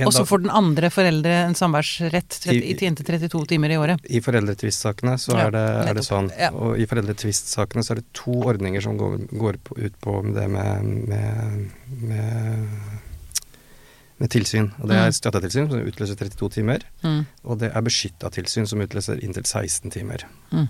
Og 0.05 0.12
så 0.12 0.25
får 0.29 0.43
den 0.45 0.50
andre 0.53 0.91
foreldre 0.93 1.33
en 1.47 1.55
samværsrett 1.57 2.37
inntil 2.53 3.07
32 3.07 3.47
timer 3.55 3.73
i 3.73 3.79
året. 3.81 4.03
I 4.12 4.21
foreldretvistsakene 4.21 5.15
så 5.23 5.37
er, 5.41 5.50
det, 5.55 5.65
er 5.88 5.97
det 5.97 6.05
sånn. 6.05 6.29
Ja. 6.37 6.50
Og 6.53 6.76
i 6.76 6.85
foreldretvistsakene 6.91 7.85
så 7.87 7.95
er 7.95 8.03
det 8.03 8.07
to 8.19 8.37
ordninger 8.50 8.85
som 8.85 8.99
går, 9.00 9.17
går 9.33 9.59
på, 9.65 9.79
ut 9.81 9.97
på 10.05 10.19
det 10.37 10.47
med, 10.53 10.85
med, 11.09 11.69
med, 12.05 12.69
med 14.21 14.31
tilsyn. 14.33 14.71
Og 14.81 14.88
det 14.88 14.97
Mm. 14.97 15.07
er 15.07 15.11
støttetilsyn, 15.17 15.71
som 15.71 15.87
utløser 15.88 16.17
32 16.17 16.50
timer. 16.61 16.85
Mm. 17.03 17.26
Og 17.45 17.59
det 17.61 17.73
er 17.73 17.83
beskytta 17.83 18.31
tilsyn, 18.33 18.67
som 18.67 18.81
utløser 18.81 19.23
inntil 19.25 19.45
16 19.45 19.91
timer. 19.91 20.26
Mm. 20.53 20.69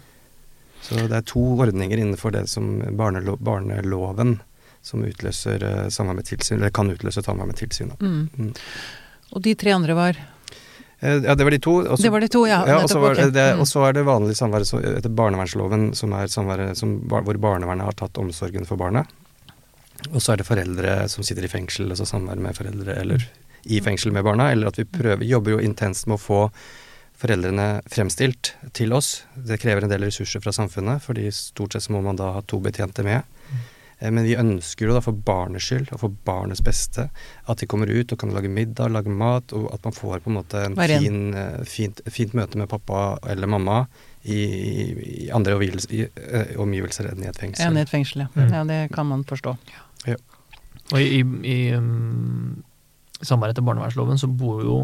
Så 0.86 1.08
det 1.08 1.16
er 1.16 1.22
to 1.26 1.40
ordninger 1.58 1.98
innenfor 1.98 2.30
det 2.34 2.48
som 2.48 2.78
barnelo 2.96 3.36
barneloven 3.42 4.40
som 4.86 5.02
utløser 5.02 5.62
uh, 5.66 5.88
samvær 5.90 6.14
med 6.14 6.26
tilsyn, 6.28 6.60
eller 6.60 6.70
kan 6.70 6.90
utløse 6.92 7.22
samvær 7.26 7.48
med 7.48 7.56
tilsyn. 7.58 7.88
Da. 7.90 7.96
Mm. 8.06 8.52
Og 9.34 9.42
de 9.42 9.54
tre 9.58 9.72
andre 9.76 9.94
var 9.98 10.22
Eh, 11.00 11.18
ja, 11.24 11.34
det 11.34 11.44
var 11.44 11.50
de 11.50 11.58
to. 11.58 11.72
Også, 11.84 12.02
Det 12.02 12.10
var 12.12 12.20
de 12.20 12.28
to, 12.28 12.46
ja. 12.48 12.62
Ja, 12.66 12.76
og 12.80 12.88
så 12.88 12.96
nettopp, 12.96 13.02
var 13.02 13.10
ok. 13.10 13.16
det, 13.16 13.32
det, 13.34 13.56
Mm. 13.56 13.84
er 13.84 13.92
det 13.92 14.04
vanlig 14.06 14.36
samvær 14.36 14.62
etter 14.96 15.10
barnevernsloven, 15.14 15.94
som 15.94 16.12
er 16.12 16.26
samvær 16.26 17.22
hvor 17.22 17.36
barnevernet 17.38 17.84
har 17.84 17.92
tatt 17.92 18.16
omsorgen 18.16 18.64
for 18.66 18.76
barnet. 18.76 19.06
Og 20.12 20.20
så 20.22 20.32
er 20.32 20.36
det 20.36 20.46
foreldre 20.46 21.08
som 21.08 21.22
sitter 21.22 21.44
i 21.44 21.48
fengsel, 21.48 21.90
altså 21.90 22.06
samvær 22.06 22.38
med 22.38 22.56
foreldre, 22.56 22.96
eller 22.96 23.28
i 23.66 23.80
fengsel 23.80 24.12
med 24.12 24.24
barna. 24.24 24.50
Eller 24.52 24.68
at 24.68 24.76
vi 24.76 24.84
prøver, 24.84 25.22
jobber 25.24 25.50
jo 25.50 25.58
intenst 25.58 26.06
med 26.06 26.16
å 26.16 26.22
få 26.22 26.50
foreldrene 27.16 27.82
fremstilt 27.88 28.54
til 28.72 28.92
oss. 28.92 29.24
Det 29.36 29.60
krever 29.60 29.84
en 29.84 29.90
del 29.92 30.04
ressurser 30.08 30.40
fra 30.40 30.52
samfunnet, 30.52 31.02
fordi 31.02 31.30
stort 31.32 31.72
sett 31.72 31.82
så 31.82 31.92
må 31.92 32.02
man 32.02 32.16
da 32.16 32.32
ha 32.32 32.40
to 32.40 32.58
betjente 32.60 33.04
med. 33.04 33.22
Eh, 33.98 34.10
Men 34.10 34.24
vi 34.24 34.36
ønsker 34.36 34.88
jo 34.88 34.96
da 34.96 35.02
for 35.04 35.16
barnets 35.16 35.68
skyld 35.68 35.92
og 35.94 36.02
for 36.02 36.16
barnets 36.26 36.62
beste 36.64 37.08
at 37.46 37.62
de 37.62 37.68
kommer 37.70 37.90
ut 37.90 38.12
og 38.12 38.20
kan 38.20 38.34
lage 38.34 38.50
middag, 38.52 38.92
lage 38.92 39.12
mat, 39.12 39.52
og 39.56 39.70
at 39.74 39.84
man 39.84 39.96
får 39.96 40.20
på 40.24 40.32
en 40.32 40.38
måte 40.38 40.64
en 40.66 40.76
fin, 40.76 41.34
eh, 41.34 41.64
fint, 41.64 42.02
fint 42.12 42.36
møte 42.36 42.60
med 42.60 42.68
pappa 42.68 43.18
eller 43.26 43.50
mamma 43.50 43.84
i, 44.24 44.40
i 45.24 45.30
andre 45.34 45.56
omgivelser, 45.56 45.92
i, 45.94 46.06
eh, 46.06 46.54
omgivelser 46.60 47.12
enn 47.12 47.24
i 47.24 47.30
et 47.30 47.40
fengsel. 47.40 47.70
En 47.70 47.78
i 47.78 47.84
et 47.86 47.92
fengsel, 47.92 48.26
ja. 48.26 48.30
Mm. 48.34 48.52
ja. 48.52 48.64
Det 48.68 48.80
kan 48.94 49.08
man 49.08 49.24
forstå. 49.24 49.56
Ja. 50.06 50.18
Og 50.94 51.02
i, 51.02 51.22
i 51.50 51.58
um, 51.74 52.62
samvær 53.24 53.50
etter 53.50 53.64
barnevernsloven 53.66 54.20
så 54.20 54.28
bor 54.30 54.60
jo 54.62 54.76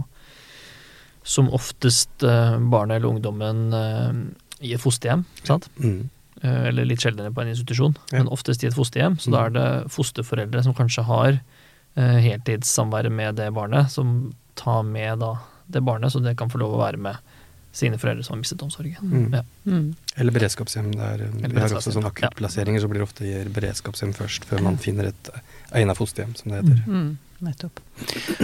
som 1.22 1.50
oftest 1.54 2.24
uh, 2.26 2.56
barnet 2.58 2.98
eller 2.98 3.12
ungdommen 3.12 3.68
uh, 3.70 4.10
i 4.62 4.72
et 4.74 4.82
fosterhjem, 4.82 5.22
sant? 5.46 5.68
Mm. 5.78 6.08
Eh, 6.42 6.64
eller 6.68 6.84
litt 6.88 6.98
sjeldnere 7.04 7.30
på 7.34 7.42
en 7.42 7.48
institusjon, 7.52 7.96
Ja. 8.10 8.18
men 8.18 8.28
oftest 8.34 8.64
i 8.64 8.66
et 8.66 8.74
fosterhjem. 8.74 9.14
Så 9.22 9.30
da 9.30 9.44
er 9.46 9.50
det 9.54 9.66
fosterforeldre 9.94 10.62
som 10.64 10.74
kanskje 10.74 11.04
har 11.06 11.40
eh, 11.96 12.18
heltidssamvær 12.24 13.10
med 13.10 13.36
det 13.36 13.52
barnet, 13.54 13.90
som 13.90 14.32
tar 14.56 14.82
med 14.82 15.20
da 15.20 15.36
det 15.70 15.82
barnet, 15.84 16.10
så 16.12 16.22
det 16.22 16.36
kan 16.36 16.50
få 16.50 16.58
lov 16.58 16.74
å 16.74 16.80
være 16.82 16.98
med 16.98 17.16
sine 17.72 17.96
foreldre 17.98 18.24
som 18.26 18.34
har 18.36 18.42
mistet 18.42 18.62
omsorgen. 18.62 19.00
Mm. 19.00 19.32
Ja. 19.32 19.42
Mm. 19.64 19.94
Eller 20.16 20.32
beredskapshjem. 20.36 20.92
Der, 20.92 21.26
vi 21.32 21.58
har 21.60 21.72
også 21.72 21.92
sånne 21.94 22.10
akuttplasseringer, 22.12 22.80
ja. 22.80 22.84
så 22.84 22.92
blir 22.92 23.00
det 23.00 23.08
ofte 23.08 23.24
gir 23.26 23.48
beredskapshjem 23.48 24.12
først, 24.18 24.44
før 24.44 24.60
man 24.66 24.76
finner 24.78 25.08
et 25.12 25.30
egnet 25.72 25.96
fosterhjem, 25.96 26.34
som 26.36 26.52
det 26.52 26.60
heter. 26.60 26.82
Mm, 26.86 27.14
nettopp. 27.48 27.80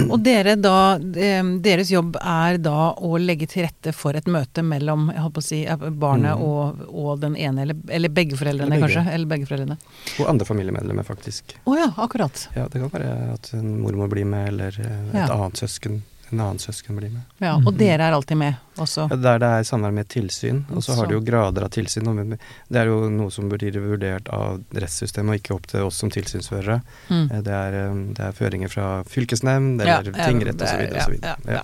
Og 0.08 0.16
dere 0.24 0.56
da, 0.58 0.96
deres 0.98 1.92
jobb 1.92 2.16
er 2.22 2.56
da 2.64 2.94
å 2.96 3.12
legge 3.20 3.46
til 3.52 3.66
rette 3.68 3.92
for 3.94 4.16
et 4.18 4.26
møte 4.32 4.64
mellom 4.64 5.10
jeg 5.12 5.22
holdt 5.26 5.36
på 5.36 5.44
å 5.44 5.48
si, 5.50 5.60
eh, 5.68 5.76
barnet 5.76 6.38
Mm. 6.38 6.42
og, 6.48 6.82
og 6.88 7.20
den 7.20 7.36
ene, 7.36 7.62
eller, 7.68 7.76
eller 7.88 8.08
begge 8.08 8.36
foreldrene 8.40 8.72
Eller 8.74 8.86
begge. 8.88 8.96
kanskje? 8.96 9.12
Eller 9.14 9.26
begge 9.36 9.46
foreldrene. 9.52 9.76
Og 10.18 10.28
andre 10.32 10.46
familiemedlemmer, 10.48 11.04
faktisk. 11.06 11.54
Å 11.68 11.76
ja, 11.78 11.92
akkurat. 11.96 12.48
Ja, 12.56 12.64
det 12.72 12.80
kan 12.80 12.90
være 12.96 13.34
at 13.36 13.52
en 13.60 13.76
mormor 13.84 14.08
blir 14.08 14.24
med, 14.24 14.48
eller 14.54 14.72
eh, 14.80 15.08
et 15.12 15.14
Ja. 15.20 15.28
annet 15.36 15.60
søsken. 15.60 16.00
En 16.32 16.40
annen 16.40 16.58
søsken 16.60 16.96
blir 16.98 17.10
med. 17.10 17.22
Ja, 17.40 17.54
og 17.56 17.62
Mhm. 17.72 17.76
dere 17.78 18.02
er 18.08 18.12
alltid 18.12 18.36
med 18.36 18.54
også. 18.76 19.08
Ja, 19.10 19.16
Der 19.16 19.38
det 19.38 19.48
er 19.48 19.62
samvær 19.64 19.92
med 19.92 20.08
tilsyn, 20.08 20.64
og 20.70 20.82
så 20.82 20.94
har 20.96 21.06
de 21.06 21.14
jo 21.14 21.20
grader 21.20 21.64
av 21.64 21.70
tilsyn. 21.70 22.06
og 22.06 22.38
Det 22.70 22.76
er 22.76 22.84
jo 22.86 23.08
noe 23.08 23.30
som 23.30 23.48
blir 23.48 23.72
vurdert 23.72 24.28
av 24.32 24.60
rettssystemet, 24.74 25.30
og 25.30 25.40
ikke 25.40 25.54
opp 25.54 25.66
til 25.66 25.80
oss 25.86 25.96
som 25.96 26.10
tilsynsførere. 26.10 26.82
Mm. 27.08 27.30
Eh, 27.32 27.40
Det 27.40 27.52
er, 27.54 27.72
eh, 27.88 27.94
det 28.12 28.20
er 28.20 28.32
føringer 28.32 28.68
fra 28.70 29.02
fylkesnemnd 29.04 29.80
eller 29.80 30.02
ja, 30.12 30.26
tingrett 30.26 30.60
osv. 30.60 31.20
ja, 31.22 31.34
ja, 31.46 31.52
ja. 31.54 31.62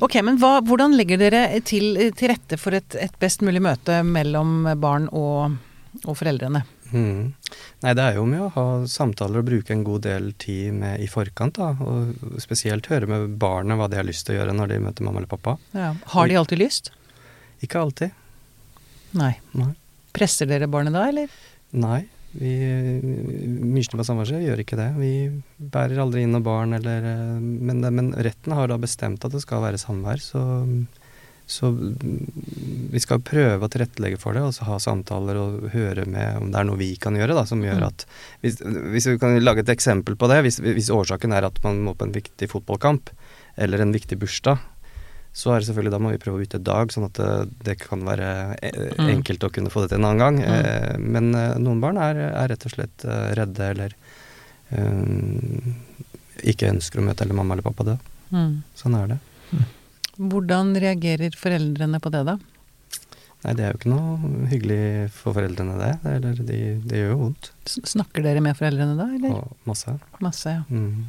Ok, 0.00 0.14
men 0.22 0.38
hva, 0.38 0.60
hvordan 0.64 0.96
legger 0.96 1.18
dere 1.18 1.60
til, 1.60 2.12
til 2.16 2.28
rette 2.28 2.56
for 2.58 2.72
et, 2.72 2.94
et 2.94 3.12
best 3.20 3.40
mulig 3.42 3.60
møte 3.60 4.02
mellom 4.04 4.80
barn 4.80 5.08
og, 5.12 5.56
og 6.06 6.16
foreldrene? 6.16 6.62
Mm. 6.96 7.32
Nei, 7.84 7.92
det 7.98 8.04
er 8.04 8.18
jo 8.18 8.24
med 8.28 8.40
å 8.46 8.50
ha 8.54 8.66
samtaler 8.88 9.42
og 9.42 9.48
bruke 9.50 9.74
en 9.74 9.84
god 9.86 10.06
del 10.06 10.30
tid 10.40 10.74
med 10.80 11.02
i 11.04 11.08
forkant, 11.10 11.58
da. 11.60 11.74
Og 11.84 12.40
spesielt 12.42 12.88
høre 12.92 13.08
med 13.10 13.36
barnet 13.42 13.78
hva 13.78 13.90
de 13.92 14.00
har 14.00 14.08
lyst 14.08 14.26
til 14.26 14.36
å 14.36 14.40
gjøre 14.40 14.56
når 14.56 14.72
de 14.72 14.82
møter 14.88 15.06
mamma 15.06 15.20
eller 15.22 15.30
pappa. 15.30 15.56
Ja. 15.76 15.92
Har 16.14 16.30
de 16.30 16.38
alltid 16.40 16.62
lyst? 16.62 16.92
Ikke 17.64 17.82
alltid. 17.82 18.16
Nei. 19.16 19.34
Nei. 19.56 19.72
Presser 20.16 20.48
dere 20.48 20.68
barnet 20.72 20.96
da, 20.96 21.06
eller? 21.12 21.32
Nei. 21.76 22.06
Vi, 22.36 22.52
Myrsene 23.64 24.00
på 24.00 24.04
samværsrett 24.04 24.44
gjør 24.44 24.60
ikke 24.60 24.78
det. 24.78 24.90
Vi 24.98 25.12
bærer 25.72 26.02
aldri 26.02 26.24
inn 26.26 26.34
noe 26.36 26.44
barn 26.44 26.76
eller 26.76 27.06
eh, 27.08 27.38
men, 27.40 27.80
men 27.80 28.12
retten 28.12 28.52
har 28.56 28.68
da 28.68 28.76
bestemt 28.80 29.24
at 29.24 29.32
det 29.32 29.40
skal 29.44 29.64
være 29.64 29.80
samvær, 29.80 30.20
så, 30.20 30.42
så 31.46 31.68
mm, 31.70 32.90
vi 32.90 32.98
skal 33.02 33.20
prøve 33.22 33.62
å 33.62 33.70
tilrettelegge 33.70 34.18
for 34.18 34.34
det, 34.34 34.42
og 34.42 34.54
så 34.56 34.66
ha 34.66 34.76
samtaler 34.82 35.38
og 35.38 35.68
høre 35.70 36.02
med 36.10 36.40
om 36.40 36.48
det 36.50 36.58
er 36.58 36.66
noe 36.66 36.80
vi 36.80 36.88
kan 36.98 37.14
gjøre, 37.14 37.36
da, 37.38 37.44
som 37.46 37.62
gjør 37.62 37.78
Mm. 37.80 37.86
at 37.86 38.06
hvis, 38.42 38.56
hvis 38.94 39.06
vi 39.12 39.18
kan 39.22 39.36
lage 39.44 39.62
et 39.62 39.70
eksempel 39.70 40.16
på 40.18 40.26
det, 40.32 40.40
hvis, 40.42 40.58
hvis 40.58 40.90
årsaken 40.90 41.32
er 41.32 41.46
at 41.46 41.60
man 41.62 41.78
må 41.86 41.94
på 41.94 42.04
en 42.08 42.14
viktig 42.16 42.48
fotballkamp 42.50 43.10
eller 43.56 43.80
en 43.84 43.94
viktig 43.94 44.18
bursdag, 44.18 44.58
så 45.36 45.52
er 45.52 45.60
det 45.60 45.68
selvfølgelig 45.68 45.92
da 45.92 45.98
må 46.00 46.10
vi 46.14 46.18
prøve 46.18 46.38
å 46.38 46.42
bytte 46.42 46.62
dag, 46.64 46.90
sånn 46.90 47.06
at 47.10 47.18
det, 47.20 47.30
det 47.68 47.78
kan 47.84 48.02
være 48.08 48.28
eh, 48.64 48.82
Mm. 48.96 49.10
enkelt 49.18 49.44
å 49.44 49.50
kunne 49.52 49.68
få 49.70 49.82
det 49.84 49.90
til 49.92 49.98
en 50.00 50.06
annen 50.08 50.22
gang. 50.22 50.36
Mm. 50.40 50.52
Eh, 50.56 50.98
men 50.98 51.34
eh, 51.36 51.58
noen 51.60 51.80
barn 51.82 51.98
er, 52.00 52.16
er 52.32 52.48
rett 52.48 52.64
og 52.64 52.72
slett 52.72 53.04
redde 53.36 53.66
eller 53.74 53.92
um, 54.72 55.74
ikke 56.46 56.70
ønsker 56.72 57.00
å 57.00 57.04
møte 57.06 57.24
eller 57.26 57.36
mamma 57.38 57.54
eller 57.56 57.66
pappa 57.66 57.84
dø. 57.86 57.96
Mm. 58.32 58.62
Sånn 58.78 58.96
er 58.98 59.12
det. 59.14 59.18
Hvordan 60.16 60.74
reagerer 60.80 61.36
foreldrene 61.36 62.00
på 62.02 62.12
det, 62.14 62.22
da? 62.28 62.36
Nei, 63.44 63.52
det 63.54 63.62
er 63.62 63.74
jo 63.74 63.78
ikke 63.78 63.92
noe 63.92 64.46
hyggelig 64.50 64.80
for 65.14 65.36
foreldrene, 65.36 65.76
det. 65.78 65.92
Eller 66.16 66.40
de, 66.40 66.60
det 66.88 67.02
gjør 67.02 67.12
jo 67.12 67.18
vondt. 67.20 67.50
Snakker 67.76 68.24
dere 68.24 68.42
med 68.42 68.56
foreldrene 68.58 68.96
da, 68.98 69.06
eller? 69.18 69.36
Og 69.36 69.68
masse. 69.68 69.94
Masse, 70.24 70.56
ja. 70.56 70.64
Mm. 70.72 71.04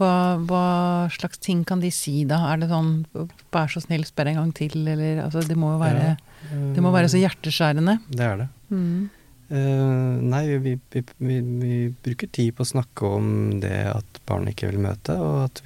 Hva, 0.00 0.12
hva 0.48 0.66
slags 1.12 1.38
ting 1.42 1.66
kan 1.68 1.82
de 1.82 1.90
si 1.94 2.22
da? 2.26 2.38
Er 2.50 2.62
det 2.62 2.70
sånn 2.70 3.04
'vær 3.14 3.68
så 3.70 3.82
snill, 3.84 4.06
spør 4.08 4.30
en 4.32 4.40
gang 4.40 4.52
til', 4.56 4.86
eller 4.88 5.20
altså 5.26 5.42
det 5.46 5.56
må 5.58 5.74
jo 5.74 5.82
være, 5.82 6.16
Ja, 6.16 6.62
det 6.74 6.82
må 6.82 6.90
være 6.94 7.10
så 7.12 7.20
eh, 7.20 7.26
hjerteskjærende. 7.26 7.98
Det 8.08 8.24
er 8.24 8.40
det. 8.40 8.48
Mm. 8.70 9.10
Eh, 9.48 10.20
nei, 10.22 10.56
vi, 10.58 10.78
vi, 10.90 11.02
vi, 11.16 11.40
vi 11.40 11.94
bruker 12.04 12.30
tid 12.32 12.54
på 12.56 12.64
å 12.64 12.70
snakke 12.70 13.08
om 13.18 13.26
det 13.60 13.74
at 13.90 14.20
barn 14.28 14.48
ikke 14.48 14.70
vil 14.70 14.80
møte, 14.80 15.16
og 15.18 15.60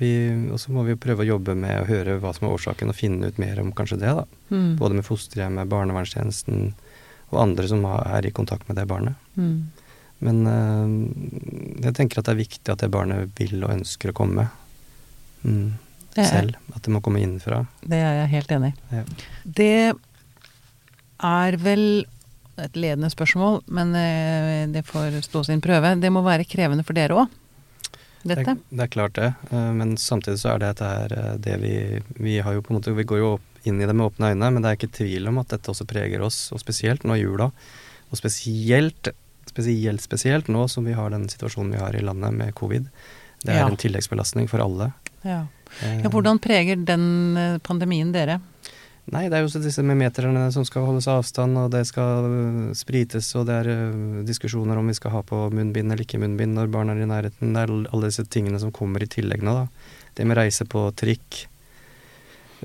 så 0.59 0.75
må 0.75 0.83
vi 0.89 0.97
prøve 0.99 1.23
å 1.23 1.29
jobbe 1.29 1.55
med 1.59 1.83
å 1.83 1.87
høre 1.87 2.17
hva 2.23 2.33
som 2.35 2.49
er 2.49 2.57
årsaken, 2.57 2.91
og 2.91 2.99
finne 2.99 3.31
ut 3.31 3.39
mer 3.43 3.61
om 3.63 3.71
kanskje 3.77 4.01
det, 4.03 4.15
da. 4.19 4.27
Mm. 4.51 4.75
Både 4.81 4.99
med 4.99 5.07
fosterhjemmet, 5.07 5.71
barnevernstjenesten 5.71 6.73
og 7.31 7.41
andre 7.43 7.69
som 7.71 7.85
er 7.91 8.27
i 8.27 8.35
kontakt 8.35 8.69
med 8.71 8.79
det 8.81 8.87
barnet. 8.91 9.19
Mm. 9.39 9.69
Men 10.27 10.43
uh, 10.49 11.85
jeg 11.85 11.97
tenker 11.99 12.21
at 12.21 12.29
det 12.29 12.35
er 12.37 12.43
viktig 12.43 12.73
at 12.73 12.83
det 12.83 12.93
barnet 12.93 13.33
vil 13.37 13.59
og 13.61 13.75
ønsker 13.75 14.13
å 14.13 14.17
komme 14.17 14.47
mm, 15.43 15.67
selv. 16.17 16.57
At 16.73 16.87
det 16.87 16.95
må 16.95 17.03
komme 17.05 17.21
innenfra. 17.21 17.65
Det 17.85 18.01
er 18.01 18.23
jeg 18.23 18.33
helt 18.35 18.55
enig 18.57 18.73
i. 18.73 19.01
Ja. 19.01 19.05
Det 19.61 19.73
er 21.27 21.59
vel 21.61 21.87
et 22.59 22.77
ledende 22.77 23.11
spørsmål, 23.13 23.63
men 23.69 23.95
eh, 23.95 24.67
det 24.73 24.85
får 24.89 25.19
stå 25.27 25.45
sin 25.45 25.61
prøve. 25.61 25.95
Det 26.01 26.11
må 26.13 26.23
være 26.25 26.45
krevende 26.49 26.85
for 26.87 26.97
dere 26.97 27.15
òg? 27.25 27.29
dette? 28.27 28.43
Det, 28.43 28.49
er- 28.49 28.77
det 28.77 28.83
er 28.83 28.91
klart 28.91 29.13
det, 29.15 29.27
eh, 29.53 29.73
men 29.77 29.97
samtidig 29.97 30.41
så 30.41 30.55
er 30.55 30.59
det 30.59 30.71
dette 30.73 30.89
her 30.91 31.13
eh, 31.15 31.37
det 31.39 31.59
vi 31.63 31.75
Vi 32.19 32.39
har 32.43 32.55
jo 32.57 32.63
på 32.63 32.73
en 32.73 32.81
måte 32.81 32.95
Vi 32.97 33.05
går 33.07 33.19
jo 33.21 33.29
inn 33.65 33.81
i 33.81 33.87
det 33.87 33.95
med 33.95 34.07
åpne 34.09 34.33
øyne, 34.33 34.49
men 34.53 34.63
det 34.63 34.71
er 34.73 34.77
ikke 34.81 34.97
tvil 34.99 35.29
om 35.29 35.39
at 35.39 35.49
dette 35.53 35.71
også 35.71 35.87
preger 35.87 36.23
oss, 36.23 36.51
og 36.53 36.59
spesielt 36.63 37.05
nå 37.05 37.15
i 37.19 37.23
jula. 37.23 37.51
Og 38.11 38.19
spesielt, 38.19 39.09
spesielt, 39.51 40.03
spesielt 40.03 40.47
nå 40.49 40.69
som 40.71 40.85
vi 40.87 40.93
har 40.95 41.11
den 41.11 41.29
situasjonen 41.29 41.73
vi 41.75 41.81
har 41.83 41.95
i 41.99 42.03
landet 42.07 42.33
med 42.35 42.55
covid. 42.55 42.87
Det 43.45 43.51
er 43.53 43.59
Ja. 43.65 43.67
en 43.69 43.77
tilleggsbelastning 43.77 44.49
for 44.49 44.63
alle. 44.63 44.93
Ja. 45.25 45.47
Ja. 45.83 46.09
Hvordan 46.09 46.39
preger 46.39 46.77
den 46.85 47.59
pandemien 47.63 48.13
dere? 48.15 48.41
Nei, 49.15 49.29
det 49.31 49.37
er 49.39 49.45
jo 49.45 49.47
også 49.47 49.61
disse 49.63 49.85
med 49.87 50.01
meterne 50.01 50.49
som 50.51 50.65
skal 50.67 50.83
holdes 50.89 51.07
avstand, 51.07 51.55
og 51.61 51.69
det 51.71 51.85
skal 51.87 52.27
øh, 52.27 52.71
sprites, 52.75 53.29
og 53.39 53.45
det 53.47 53.59
er 53.61 53.69
øh, 53.71 54.23
diskusjoner 54.27 54.81
om 54.81 54.91
vi 54.91 54.97
skal 54.99 55.15
ha 55.15 55.21
på 55.23 55.45
munnbind 55.55 55.95
eller 55.95 56.03
ikke 56.03 56.19
munnbind 56.19 56.57
når 56.57 56.73
barn 56.75 56.91
er 56.91 57.05
i 57.05 57.07
nærheten. 57.07 57.53
Det 57.55 57.63
er 57.63 57.75
alle 57.95 58.11
disse 58.11 58.27
tingene 58.27 58.59
som 58.59 58.75
kommer 58.75 59.05
i 59.05 59.11
tillegg 59.11 59.47
nå, 59.47 59.55
da. 59.61 59.93
Det 60.19 60.27
med 60.27 60.41
reise 60.41 60.67
på 60.67 60.89
trikk. 60.99 61.45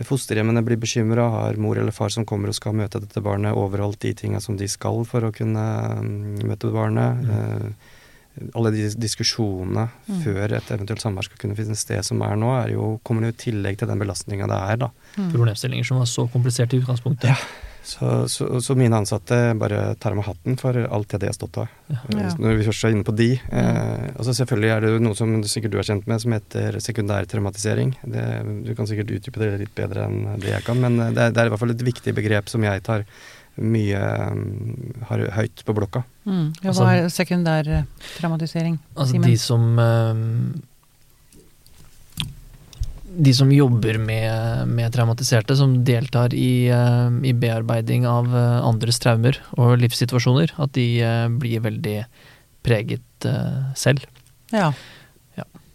Fosterhjemmene 0.07 0.63
blir 0.65 0.79
bekymra, 0.81 1.27
har 1.35 1.61
mor 1.61 1.77
eller 1.77 1.93
far 1.93 2.09
som 2.09 2.25
kommer 2.25 2.49
og 2.49 2.57
skal 2.57 2.73
møte 2.73 3.03
dette 3.03 3.21
barnet, 3.21 3.53
overholdt 3.53 4.01
de 4.01 4.15
tinga 4.17 4.41
som 4.41 4.57
de 4.57 4.69
skal 4.71 5.03
for 5.05 5.27
å 5.27 5.33
kunne 5.35 5.65
øh, 6.01 6.45
møte 6.47 6.73
barnet. 6.73 7.21
Eh, 7.21 7.99
alle 8.55 8.71
de 8.71 8.85
diskusjonene 8.95 9.89
Mm. 10.07 10.21
før 10.23 10.53
et 10.57 10.71
eventuelt 10.71 11.01
samvær 11.03 11.23
skal 11.27 11.37
kunne 11.41 11.55
finne 11.57 11.75
sted 11.75 12.03
som 12.05 12.21
er 12.25 12.35
nå, 12.39 12.51
er 12.63 12.71
jo, 12.73 12.99
kommer 13.03 13.27
jo 13.27 13.33
i 13.35 13.39
tillegg 13.43 13.77
til 13.77 13.87
den 13.91 13.99
belastninga 13.99 14.47
det 14.47 14.61
er, 14.71 14.77
da. 14.85 14.89
Mm. 15.17 15.31
Problemstillinger 15.33 15.85
som 15.87 15.99
var 15.99 16.07
så 16.09 16.27
kompliserte 16.31 16.75
i 16.77 16.81
utgangspunktet. 16.81 17.29
Ja. 17.29 17.35
Så, 17.83 18.27
så, 18.29 18.45
så 18.61 18.75
mine 18.77 18.93
ansatte 18.93 19.55
bare 19.57 19.95
tar 19.97 20.13
av 20.13 20.19
meg 20.19 20.27
hatten 20.27 20.55
for 20.61 20.77
alt 20.77 21.09
det 21.09 21.19
de 21.23 21.29
har 21.31 21.33
stått 21.33 21.57
av. 21.63 21.71
Ja. 21.89 21.97
Ja. 22.13 22.27
Eh, 22.27 22.35
Når 22.37 22.59
vi 22.59 22.67
først 22.67 22.85
er 22.85 22.93
inne 22.93 23.07
på 23.07 23.15
de. 23.17 23.29
Eh, 23.41 24.03
altså 24.21 24.35
selvfølgelig 24.37 24.69
er 24.75 24.85
det 24.85 24.91
noe 25.01 25.17
som 25.17 25.33
sikkert 25.49 25.73
du 25.73 25.79
er 25.81 25.87
kjent 25.89 26.05
med, 26.07 26.21
som 26.21 26.35
heter 26.35 26.77
sekundær 26.79 27.25
traumatisering. 27.25 27.95
Det, 28.05 28.25
du 28.67 28.75
kan 28.77 28.85
sikkert 28.85 29.09
utdype 29.17 29.41
det 29.41 29.49
litt 29.63 29.73
bedre 29.75 30.05
enn 30.05 30.37
det 30.43 30.53
jeg 30.53 30.63
kan, 30.67 30.77
men 30.83 30.99
eh, 31.01 31.09
det 31.17 31.25
er, 31.25 31.33
det 31.33 31.41
er 31.41 31.49
i 31.49 31.53
hvert 31.55 31.63
fall 31.65 31.73
et 31.73 31.87
viktig 31.89 32.13
begrep 32.21 32.53
som 32.53 32.61
jeg 32.69 32.85
tar 32.85 33.07
mye 33.59 33.99
mm, 34.31 35.03
har 35.09 35.25
høyt 35.35 35.63
på 35.67 35.73
blokka. 35.75 36.03
Mm. 36.25 36.53
Ja, 36.61 36.69
Altså- 36.71 36.85
hva 36.85 36.93
er 37.01 37.09
sekundær 37.11 37.69
traumatisering? 38.17 38.77
Altså 38.95 39.11
Simen? 39.17 39.29
de 39.29 39.37
som 39.37 39.79
eh, 39.79 40.61
De 43.11 43.33
som 43.35 43.49
jobber 43.51 43.97
med, 43.99 44.67
med 44.71 44.93
traumatiserte, 44.95 45.55
som 45.59 45.73
deltar 45.83 46.31
i, 46.33 46.69
eh, 46.71 47.09
i 47.27 47.33
bearbeiding 47.35 48.05
av 48.07 48.29
eh, 48.31 48.61
andres 48.63 49.01
traumer 49.03 49.35
og 49.59 49.73
livssituasjoner, 49.81 50.53
at 50.63 50.71
de 50.77 50.85
eh, 51.03 51.27
blir 51.27 51.59
veldig 51.65 51.97
preget 52.63 53.27
eh, 53.27 53.73
selv, 53.75 54.07
Ja. 54.53 54.71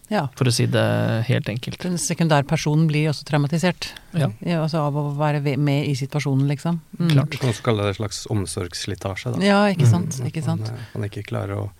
Ja. 0.09 0.17
ja. 0.21 0.23
for 0.39 0.47
å 0.47 0.53
si 0.55 0.67
det 0.71 0.85
helt 1.29 1.49
enkelt. 1.49 1.79
Den 1.83 1.99
sekundærpersonen 1.99 2.87
blir 2.91 3.09
også 3.11 3.25
traumatisert. 3.27 3.91
Ja. 4.15 4.29
altså 4.63 4.79
av 4.87 4.95
å 4.97 5.05
være 5.19 5.57
med 5.59 5.87
i 5.89 5.95
situasjonen, 5.99 6.47
liksom. 6.49 6.81
Mm. 6.99 7.11
Klart. 7.11 7.31
Du 7.31 7.39
kan 7.39 7.51
også 7.51 7.63
kalle 7.67 7.83
det 7.83 7.95
en 7.97 8.01
slags 8.05 8.27
omsorgsslitasje. 8.31 9.35
Da. 9.37 9.45
Ja, 9.45 9.61
ikke 9.75 9.87
sant. 9.91 10.19
Mm, 10.21 10.27
Ikke 10.31 10.43
sant. 10.47 10.71
Man, 10.71 10.87
man 10.95 11.09
ikke 11.11 11.27
klarer 11.27 11.57
å 11.67 11.71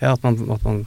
Ja, 0.00 0.12
at 0.14 0.22
man, 0.22 0.36
at 0.54 0.62
man 0.62 0.84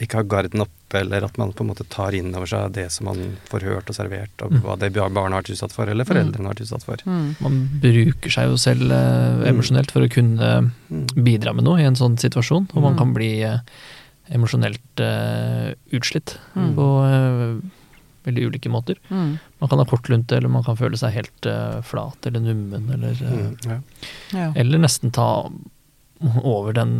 ikke 0.00 0.16
har 0.22 0.24
garden 0.28 0.60
oppe, 0.64 0.98
eller 1.00 1.24
at 1.26 1.36
man 1.40 1.52
på 1.52 1.60
en 1.64 1.68
måte 1.70 1.84
tar 1.92 2.12
inn 2.16 2.30
over 2.36 2.48
seg 2.48 2.72
det 2.72 2.86
som 2.92 3.04
man 3.08 3.36
får 3.50 3.64
hørt 3.68 3.90
og 3.92 3.96
servert, 3.96 4.32
og 4.44 4.52
Mm. 4.52 4.60
hva 4.64 4.78
det 4.80 4.90
barnet 4.94 5.16
har 5.20 5.42
vært 5.42 5.50
utsatt 5.52 5.72
for, 5.72 5.88
eller 5.88 6.04
foreldrene 6.08 6.46
har 6.48 6.54
vært 6.54 6.64
utsatt 6.64 6.84
for. 6.84 6.96
Mm. 7.04 7.36
Man 7.40 7.58
bruker 7.82 8.30
seg 8.32 8.48
jo 8.48 8.56
selv 8.56 8.90
eh, 8.92 9.34
Mm. 9.44 9.44
emosjonelt 9.52 9.90
for 9.90 10.00
å 10.00 10.08
kunne 10.10 10.72
Mm. 10.90 11.06
bidra 11.24 11.52
med 11.54 11.64
noe 11.64 11.80
i 11.80 11.84
en 11.84 11.94
sånn 11.96 12.16
situasjon, 12.16 12.68
og 12.74 12.82
man 12.82 12.94
Mm. 12.94 12.98
kan 12.98 13.12
bli 13.14 13.42
eh, 13.42 13.58
emosjonelt 14.32 15.00
eh, 15.00 15.74
utslitt 15.92 16.38
Mm. 16.54 16.74
på 16.76 16.86
eh, 17.04 17.70
veldig 18.24 18.46
ulike 18.48 18.70
måter. 18.72 18.96
Mm. 19.10 19.38
Man 19.60 19.68
kan 19.68 19.78
ha 19.78 19.84
kortlunte, 19.84 20.36
eller 20.36 20.48
man 20.48 20.64
kan 20.64 20.76
føle 20.76 20.96
seg 20.96 21.12
helt 21.12 21.46
eh, 21.46 21.80
flat 21.82 22.26
eller 22.26 22.40
nummen, 22.40 22.90
eller, 22.90 23.12
Mm, 23.14 23.56
ja. 23.68 23.80
Ja. 24.32 24.52
eller 24.56 24.78
nesten 24.78 25.12
ta 25.12 25.50
over 26.42 26.72
den, 26.72 26.96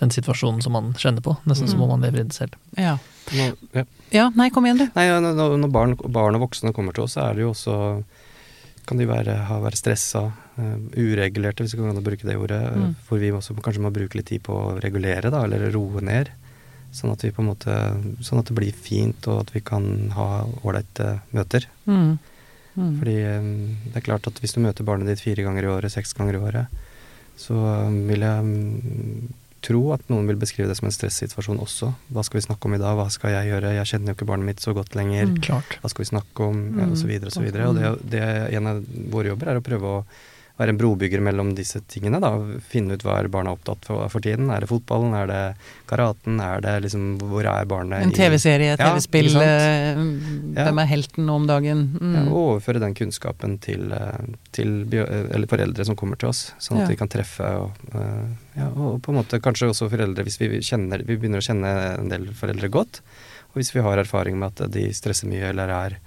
den 0.00 0.10
situasjonen 0.10 0.62
som 0.62 0.72
man 0.72 0.94
kjenner 0.98 1.22
på. 1.22 1.36
Nesten 1.46 1.68
som 1.68 1.78
Mm. 1.78 1.82
om 1.84 1.88
man 1.90 2.00
lever 2.02 2.20
i 2.20 2.22
det 2.24 2.32
selv. 2.34 2.54
ja. 2.76 2.98
Nå, 3.34 3.56
ja. 3.74 3.84
Ja, 4.12 4.30
nei, 4.36 4.50
kom 4.50 4.64
igjen, 4.66 4.78
du. 4.78 4.86
Nei, 4.94 5.06
når 5.20 5.70
barn, 5.70 5.96
barn 5.96 6.34
og 6.36 6.42
voksne 6.48 6.72
kommer 6.72 6.92
til 6.94 7.04
oss, 7.04 7.14
så 7.16 7.22
er 7.30 7.34
det 7.34 7.40
jo 7.42 7.50
også 7.50 8.04
kan 8.86 8.98
de 9.00 9.06
være, 9.10 9.34
ha, 9.48 9.58
være 9.60 9.78
stressa, 9.78 10.22
uh, 10.30 10.76
uregulerte, 10.96 11.64
hvis 11.64 11.74
det 11.74 11.80
går 11.80 11.90
an 11.90 12.00
å 12.00 12.04
bruke 12.06 12.26
det 12.28 12.36
ordet. 12.38 12.62
eh, 12.70 12.76
Mm. 12.86 12.94
Hvor 13.08 13.18
vi 13.18 13.30
også 13.34 13.56
kanskje 13.60 13.82
må 13.82 13.90
bruke 13.94 14.16
litt 14.18 14.26
tid 14.30 14.42
på 14.46 14.54
å 14.54 14.80
regulere, 14.80 15.30
da, 15.30 15.42
eller 15.44 15.70
roe 15.74 16.00
ned. 16.00 16.30
Sånn 16.94 17.10
at, 17.12 17.20
vi 17.26 17.30
på 17.34 17.42
en 17.42 17.50
måte, 17.50 17.74
sånn 18.24 18.38
at 18.40 18.46
det 18.48 18.54
blir 18.56 18.72
fint, 18.72 19.26
og 19.28 19.40
at 19.42 19.50
vi 19.52 19.60
kan 19.60 20.10
ha 20.16 20.46
ålreite 20.64 21.20
møter. 21.34 21.66
Mm. 21.86 22.18
Mm. 22.76 22.92
Fordi 23.00 23.16
um, 23.36 23.76
det 23.90 23.96
er 23.96 24.04
klart 24.06 24.26
at 24.28 24.38
hvis 24.40 24.52
du 24.54 24.60
møter 24.60 24.84
barnet 24.84 25.08
ditt 25.10 25.20
fire 25.24 25.42
ganger 25.44 25.64
i 25.64 25.72
året, 25.72 25.92
seks 25.92 26.12
ganger 26.16 26.38
i 26.38 26.42
året, 26.44 26.66
så 27.36 27.56
um, 27.88 28.06
vil 28.08 28.20
jeg 28.24 28.44
mm, 28.44 29.28
tro 29.66 29.80
at 29.96 30.04
noen 30.12 30.28
vil 30.30 30.38
beskrive 30.40 30.68
det 30.70 30.76
som 30.78 30.86
en 30.88 30.94
stressituasjon 30.94 31.58
også. 31.64 31.90
Hva 32.14 32.22
skal 32.26 32.38
vi 32.40 32.46
snakke 32.46 32.68
om 32.70 32.76
i 32.76 32.80
dag, 32.82 32.94
hva 32.98 33.08
skal 33.12 33.34
jeg 33.34 33.50
gjøre, 33.50 33.74
jeg 33.80 33.90
kjenner 33.92 34.12
jo 34.12 34.18
ikke 34.20 34.28
barnet 34.30 34.50
mitt 34.52 34.62
så 34.64 34.74
godt 34.76 34.94
lenger. 34.98 35.26
Mm. 35.34 35.42
Hva 35.82 35.90
skal 35.92 36.04
vi 36.04 36.10
snakke 36.12 36.46
om, 36.46 36.62
osv., 36.70 36.80
Mm. 36.86 36.92
og 36.92 36.96
så 37.02 37.06
videre 37.10 37.28
og 37.32 37.36
så. 37.36 37.44
Og 37.70 37.76
det, 37.76 37.92
det, 38.14 38.24
en 38.60 38.66
av 38.72 38.82
våre 39.12 39.32
jobber 39.34 39.52
er 39.52 39.60
å 39.60 39.66
prøve 39.66 39.92
å 39.98 40.00
være 40.56 40.72
en 40.72 40.78
brobygger 40.80 41.20
mellom 41.20 41.50
disse 41.56 41.80
tingene. 41.90 42.20
da, 42.22 42.30
Finne 42.70 42.96
ut 42.96 43.02
hva 43.04 43.18
er 43.20 43.28
barna 43.32 43.52
opptatt 43.52 43.84
for, 43.84 44.06
for 44.12 44.24
tiden. 44.24 44.48
Er 44.50 44.64
det 44.64 44.70
fotballen, 44.70 45.12
er 45.18 45.26
det 45.28 45.40
karaten, 45.90 46.40
er 46.40 46.62
det 46.64 46.74
liksom 46.86 47.18
Hvor 47.20 47.44
er 47.50 47.68
barnet 47.68 48.02
En 48.06 48.14
TV-serie, 48.16 48.76
TV-spill, 48.80 49.28
eh, 49.36 50.00
Ja. 50.56 50.64
hvem 50.70 50.80
er 50.80 50.88
helten 50.88 51.26
nå 51.28 51.34
om 51.36 51.46
dagen? 51.46 51.84
Mm. 52.00 52.14
Ja, 52.16 52.22
og 52.30 52.38
overføre 52.40 52.80
den 52.80 52.94
kunnskapen 52.96 53.58
til, 53.60 53.92
eh, 53.92 54.32
til 54.56 54.86
eller 54.96 55.46
foreldre 55.50 55.84
som 55.84 55.96
kommer 55.96 56.16
til 56.16 56.30
oss, 56.30 56.52
sånn 56.58 56.78
at 56.80 56.86
Ja. 56.86 56.88
vi 56.88 56.96
kan 56.96 57.08
treffe 57.12 57.44
og, 57.60 57.72
eh, 57.94 58.26
ja, 58.56 58.68
og 58.68 59.02
på 59.02 59.12
en 59.12 59.20
måte 59.22 59.40
kanskje 59.40 59.68
også 59.68 59.90
foreldre, 59.90 60.24
hvis 60.24 60.38
vi, 60.40 60.48
kjenner, 60.60 61.04
vi 61.04 61.16
begynner 61.16 61.38
å 61.42 61.46
kjenne 61.46 61.98
en 61.98 62.08
del 62.08 62.26
foreldre 62.32 62.70
godt, 62.70 63.00
og 63.52 63.60
hvis 63.60 63.72
vi 63.74 63.80
har 63.84 63.98
erfaring 63.98 64.38
med 64.38 64.58
at 64.60 64.70
de 64.72 64.88
stresser 64.92 65.28
mye 65.28 65.50
eller 65.50 65.68
er 65.68 65.98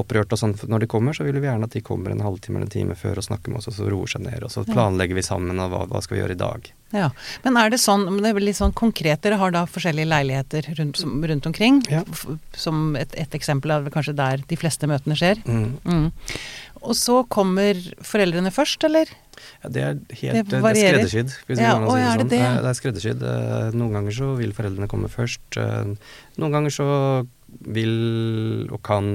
opprørt 0.00 0.32
og 0.32 0.38
sånn 0.40 0.54
når 0.70 0.84
de 0.84 0.88
kommer, 0.90 1.12
så 1.16 1.26
vil 1.26 1.38
vi 1.40 1.46
gjerne 1.48 1.66
at 1.68 1.74
de 1.76 1.82
kommer 1.84 2.14
en 2.14 2.22
halvtime 2.24 2.56
eller 2.60 2.68
en 2.70 2.74
time 2.74 2.96
før 2.98 3.18
og 3.20 3.26
snakker 3.28 3.52
med 3.52 3.60
oss, 3.60 3.68
og 3.70 3.76
så 3.76 3.88
roer 3.90 4.10
seg 4.14 4.24
ned, 4.24 4.42
og 4.46 4.50
så 4.54 4.64
planlegger 4.68 5.18
vi 5.18 5.24
sammen 5.26 5.58
og 5.64 5.70
hva, 5.74 5.84
hva 5.90 6.02
skal 6.04 6.16
vi 6.16 6.22
gjøre 6.22 6.36
i 6.38 6.42
dag. 6.42 6.70
Ja. 6.96 7.10
Men 7.44 7.58
er 7.60 7.68
det 7.74 7.80
sånn, 7.82 8.06
men 8.08 8.22
det 8.24 8.30
er 8.32 8.40
litt 8.40 8.56
sånn 8.56 8.72
konkret, 8.72 9.20
dere 9.26 9.36
har 9.36 9.52
da 9.52 9.66
forskjellige 9.68 10.08
leiligheter 10.08 10.70
rundt, 10.78 10.96
som- 11.02 11.18
rundt 11.28 11.46
omkring. 11.50 11.82
Ja. 11.92 12.02
Som 12.56 12.96
et, 12.96 13.12
et 13.18 13.34
eksempel 13.36 13.74
er 13.74 13.82
vel 13.84 13.92
kanskje 13.92 14.16
der 14.16 14.40
de 14.48 14.56
fleste 14.56 14.88
møtene 14.88 15.16
skjer. 15.18 15.42
Mm. 15.44 15.74
Mm. 15.84 16.06
Og 16.80 16.94
så 16.96 17.20
kommer 17.28 17.74
foreldrene 18.06 18.52
først, 18.54 18.84
eller? 18.88 19.10
Ja, 19.62 19.68
det 19.74 19.82
er 19.82 19.92
helt 20.22 20.48
Det 20.48 20.48
det 20.48 20.58
er 20.62 20.78
skreddersydd. 20.78 21.34
Ja, 21.58 21.74
og 21.78 21.90
å, 21.90 21.96
si 21.96 22.00
er 22.00 22.16
det 22.16 22.24
sånn. 22.24 22.30
det? 22.32 22.62
Det 22.62 22.70
er 22.70 22.78
skreddersydd. 22.80 23.22
Eh, 23.22 23.70
Noen 23.78 23.92
ganger 23.98 24.14
så 24.16 24.30
vil 24.38 24.54
foreldrene 24.56 24.88
komme 24.90 25.10
først. 25.12 25.58
Eh, 25.60 25.92
Noen 26.38 26.54
ganger 26.56 26.70
så 26.74 26.88
vil 27.48 28.68
og 28.72 28.82
kan 28.84 29.06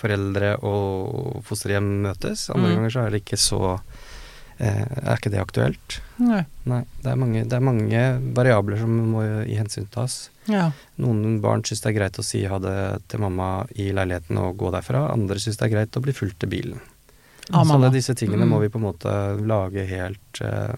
foreldre 0.00 0.54
og 0.64 1.42
fosterhjem 1.46 1.90
møtes. 2.06 2.48
Andre 2.54 2.70
Mm. 2.70 2.76
ganger 2.76 2.90
så 2.94 3.06
er 3.06 3.10
det 3.10 3.22
ikke 3.24 3.38
så 3.40 3.80
eh, 4.58 4.84
Er 5.02 5.16
ikke 5.16 5.30
det 5.32 5.40
aktuelt? 5.40 6.00
Nei. 6.18 6.44
Nei. 6.66 6.84
Det 7.02 7.10
er 7.10 7.16
mange, 7.16 7.42
det 7.44 7.52
er 7.56 7.60
mange 7.66 8.02
variabler 8.36 8.78
som 8.78 8.90
må 9.10 9.22
i 9.48 9.56
hensyn 9.58 9.88
tas. 9.90 10.30
Ja. 10.46 10.70
Noen 10.98 11.40
barn 11.42 11.62
syns 11.62 11.80
det 11.82 11.90
er 11.90 11.98
greit 11.98 12.18
å 12.20 12.22
si 12.24 12.44
ha 12.46 12.58
det 12.62 13.02
til 13.08 13.20
mamma 13.20 13.66
i 13.74 13.90
leiligheten 13.92 14.38
og 14.38 14.56
gå 14.58 14.70
derfra. 14.70 15.10
Andre 15.12 15.36
syns 15.42 15.56
det 15.58 15.66
er 15.66 15.74
greit 15.76 15.96
å 15.98 16.02
bli 16.04 16.12
fulgt 16.12 16.38
til 16.38 16.48
bilen. 16.52 16.80
Av 17.52 17.66
Så 17.66 17.74
alle 17.76 17.90
disse 17.92 18.14
tingene 18.18 18.46
Mm. 18.46 18.50
må 18.50 18.60
vi 18.62 18.68
på 18.72 18.78
en 18.80 18.86
måte 18.86 19.12
lage 19.46 19.84
helt 19.88 20.40
uh, 20.40 20.72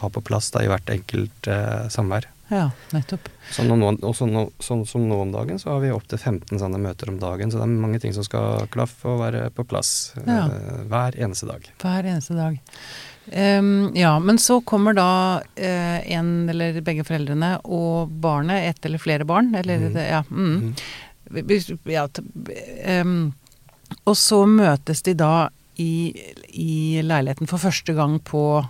Ha 0.00 0.08
på 0.10 0.22
plass 0.24 0.50
da 0.54 0.62
i 0.64 0.70
hvert 0.70 0.88
enkelt 0.90 1.48
uh, 1.48 1.88
samvær. 1.92 2.26
Ja, 2.52 2.70
nettopp. 2.92 3.28
Og 3.58 3.66
nå, 3.70 3.76
nå- 3.78 4.12
sånn 4.60 4.82
som 4.86 5.06
nå 5.08 5.20
om 5.22 5.32
dagen, 5.32 5.58
så 5.58 5.72
har 5.74 5.80
vi 5.80 5.92
opptil 5.94 6.18
15 6.18 6.60
sånne 6.60 6.80
møter 6.80 7.08
om 7.08 7.18
dagen. 7.20 7.50
Så 7.50 7.60
det 7.60 7.64
er 7.66 7.72
mange 7.86 8.00
ting 8.02 8.12
som 8.16 8.24
skal 8.26 8.68
klaffe 8.72 9.08
og 9.08 9.22
være 9.22 9.48
på 9.54 9.64
plass 9.68 10.12
ja. 10.26 10.44
uh, 10.50 10.84
hver 10.90 11.16
eneste 11.16 11.48
dag. 11.48 11.70
Hver 11.82 12.10
eneste 12.12 12.36
dag. 12.36 12.60
Um, 13.32 13.94
ja, 13.96 14.18
men 14.20 14.38
så 14.38 14.60
kommer 14.60 14.92
da 14.92 15.40
uh, 15.40 16.00
en 16.12 16.48
eller 16.52 16.82
begge 16.84 17.06
foreldrene 17.08 17.56
og 17.64 18.12
barnet, 18.20 18.68
ett 18.68 18.84
eller 18.84 19.00
flere 19.00 19.24
barn, 19.24 19.54
eller 19.56 19.80
mm. 19.80 19.94
det, 19.94 20.04
ja. 20.10 20.20
Mm. 20.28 20.52
Mm. 20.60 20.74
Ja 21.88 22.04
ehm, 22.84 23.32
og 24.04 24.16
så 24.16 24.42
møtes 24.46 25.00
de 25.02 25.14
da 25.16 25.48
i, 25.80 26.14
i 26.50 27.02
leiligheten 27.04 27.50
for 27.50 27.62
første 27.62 27.94
gang 27.96 28.18
på 28.22 28.62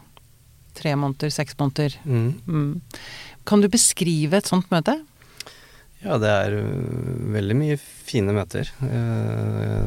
tre 0.75 0.95
måneder, 0.99 1.33
seks 1.33 1.57
måneder. 1.59 1.97
Mm. 2.05 2.31
Mm. 2.47 2.81
Kan 3.47 3.63
du 3.63 3.69
beskrive 3.71 4.41
et 4.41 4.49
sånt 4.51 4.71
møte? 4.73 4.99
Ja, 6.05 6.19
det 6.21 6.29
er 6.31 6.59
øh, 6.61 7.33
veldig 7.33 7.57
mye 7.57 7.77
fine 8.05 8.35
møter. 8.37 8.69
Eh, 8.85 9.85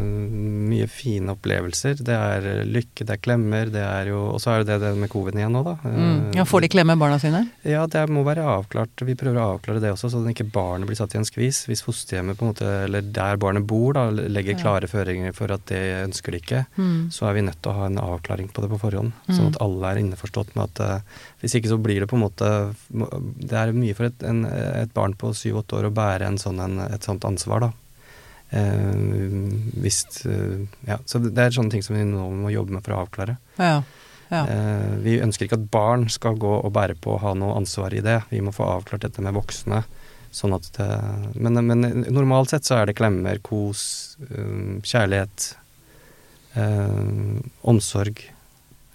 mye 0.67 0.87
fine 0.89 1.33
opplevelser. 1.33 1.99
Det 2.03 2.15
er 2.15 2.47
eh, 2.49 2.63
lykke, 2.67 3.05
det 3.05 3.15
er 3.15 3.21
klemmer, 3.21 3.71
det 3.73 3.83
er 3.83 4.11
jo 4.11 4.23
Og 4.33 4.41
så 4.43 4.55
er 4.55 4.65
det 4.67 4.79
det 4.81 4.93
med 4.97 5.11
covid 5.11 5.37
igjen 5.37 5.53
nå, 5.53 5.63
da. 5.65 5.75
Mm. 5.85 6.33
Ja, 6.37 6.45
Får 6.47 6.65
de 6.65 6.71
klemme 6.73 6.97
barna 6.99 7.19
sine? 7.21 7.43
Ja, 7.67 7.85
det 7.91 8.07
må 8.13 8.23
være 8.27 8.45
avklart. 8.57 9.05
Vi 9.07 9.15
prøver 9.19 9.39
å 9.41 9.47
avklare 9.53 9.83
det 9.83 9.93
også, 9.93 10.11
så 10.13 10.23
ikke 10.27 10.47
barnet 10.53 10.89
blir 10.89 10.99
satt 10.99 11.15
i 11.15 11.21
en 11.21 11.27
skvis. 11.27 11.63
Hvis 11.69 11.83
fosterhjemmet, 11.85 12.39
på 12.39 12.45
en 12.45 12.53
måte, 12.53 12.73
eller 12.87 13.05
der 13.05 13.39
barnet 13.41 13.67
bor, 13.69 13.93
da, 13.97 14.07
legger 14.11 14.59
klare 14.59 14.89
føringer 14.91 15.35
for 15.37 15.53
at 15.53 15.67
det 15.71 15.83
ønsker 16.03 16.33
de 16.33 16.41
ikke, 16.43 16.63
mm. 16.77 16.99
så 17.13 17.29
er 17.29 17.37
vi 17.37 17.45
nødt 17.47 17.61
til 17.61 17.73
å 17.73 17.77
ha 17.79 17.89
en 17.91 18.01
avklaring 18.01 18.51
på 18.53 18.63
det 18.63 18.71
på 18.73 18.81
forhånd. 18.81 19.13
Sånn 19.29 19.47
mm. 19.47 19.51
at 19.53 19.61
alle 19.65 19.91
er 19.91 20.03
innforstått 20.03 20.55
med 20.57 20.67
at 20.67 20.83
uh, 20.83 21.25
hvis 21.41 21.57
ikke 21.59 21.71
så 21.71 21.79
blir 21.81 22.01
det 22.01 22.09
på 22.09 22.17
en 22.17 22.23
måte 22.25 22.47
Det 22.89 23.57
er 23.57 23.75
mye 23.75 23.95
for 23.97 24.09
et, 24.09 24.23
en, 24.25 24.45
et 24.47 24.93
barn 24.95 25.13
på 25.17 25.33
syv-åtte 25.37 25.77
år 25.77 25.89
å 25.89 25.93
bære 25.93 26.31
en 26.31 26.39
sånn, 26.41 26.61
en, 26.63 26.79
et 26.87 27.05
sånt 27.05 27.25
ansvar, 27.27 27.67
da. 27.67 27.73
Eh, 28.49 28.95
hvis 29.83 30.25
eh, 30.25 30.63
Ja, 30.87 30.99
så 31.05 31.19
det 31.19 31.35
er 31.35 31.55
sånne 31.55 31.73
ting 31.73 31.83
som 31.83 31.97
vi 31.97 32.05
nå 32.07 32.29
må 32.31 32.51
jobbe 32.53 32.77
med 32.77 32.85
for 32.85 32.95
å 32.95 33.03
avklare. 33.03 33.37
Ja, 33.59 33.81
ja. 34.31 34.41
Eh, 34.43 34.95
vi 35.03 35.19
ønsker 35.23 35.47
ikke 35.47 35.59
at 35.59 35.69
barn 35.71 36.07
skal 36.11 36.39
gå 36.39 36.53
og 36.61 36.73
bære 36.75 36.97
på 37.03 37.15
og 37.15 37.23
ha 37.23 37.35
noe 37.37 37.57
ansvar 37.59 37.95
i 37.95 38.03
det. 38.03 38.21
Vi 38.31 38.43
må 38.43 38.55
få 38.55 38.67
avklart 38.77 39.05
dette 39.07 39.23
med 39.23 39.35
voksne. 39.37 39.83
Sånn 40.35 40.53
at 40.55 40.67
det, 40.75 40.87
men, 41.39 41.59
men 41.65 41.85
normalt 42.11 42.51
sett 42.51 42.67
så 42.67 42.81
er 42.81 42.89
det 42.89 42.97
klemmer, 42.99 43.39
kos, 43.41 44.17
kjærlighet, 44.27 45.45
omsorg. 47.65 48.19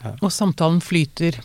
Ja. 0.05 0.13
Og 0.21 0.29
samtalen 0.35 0.83
flyter? 0.85 1.41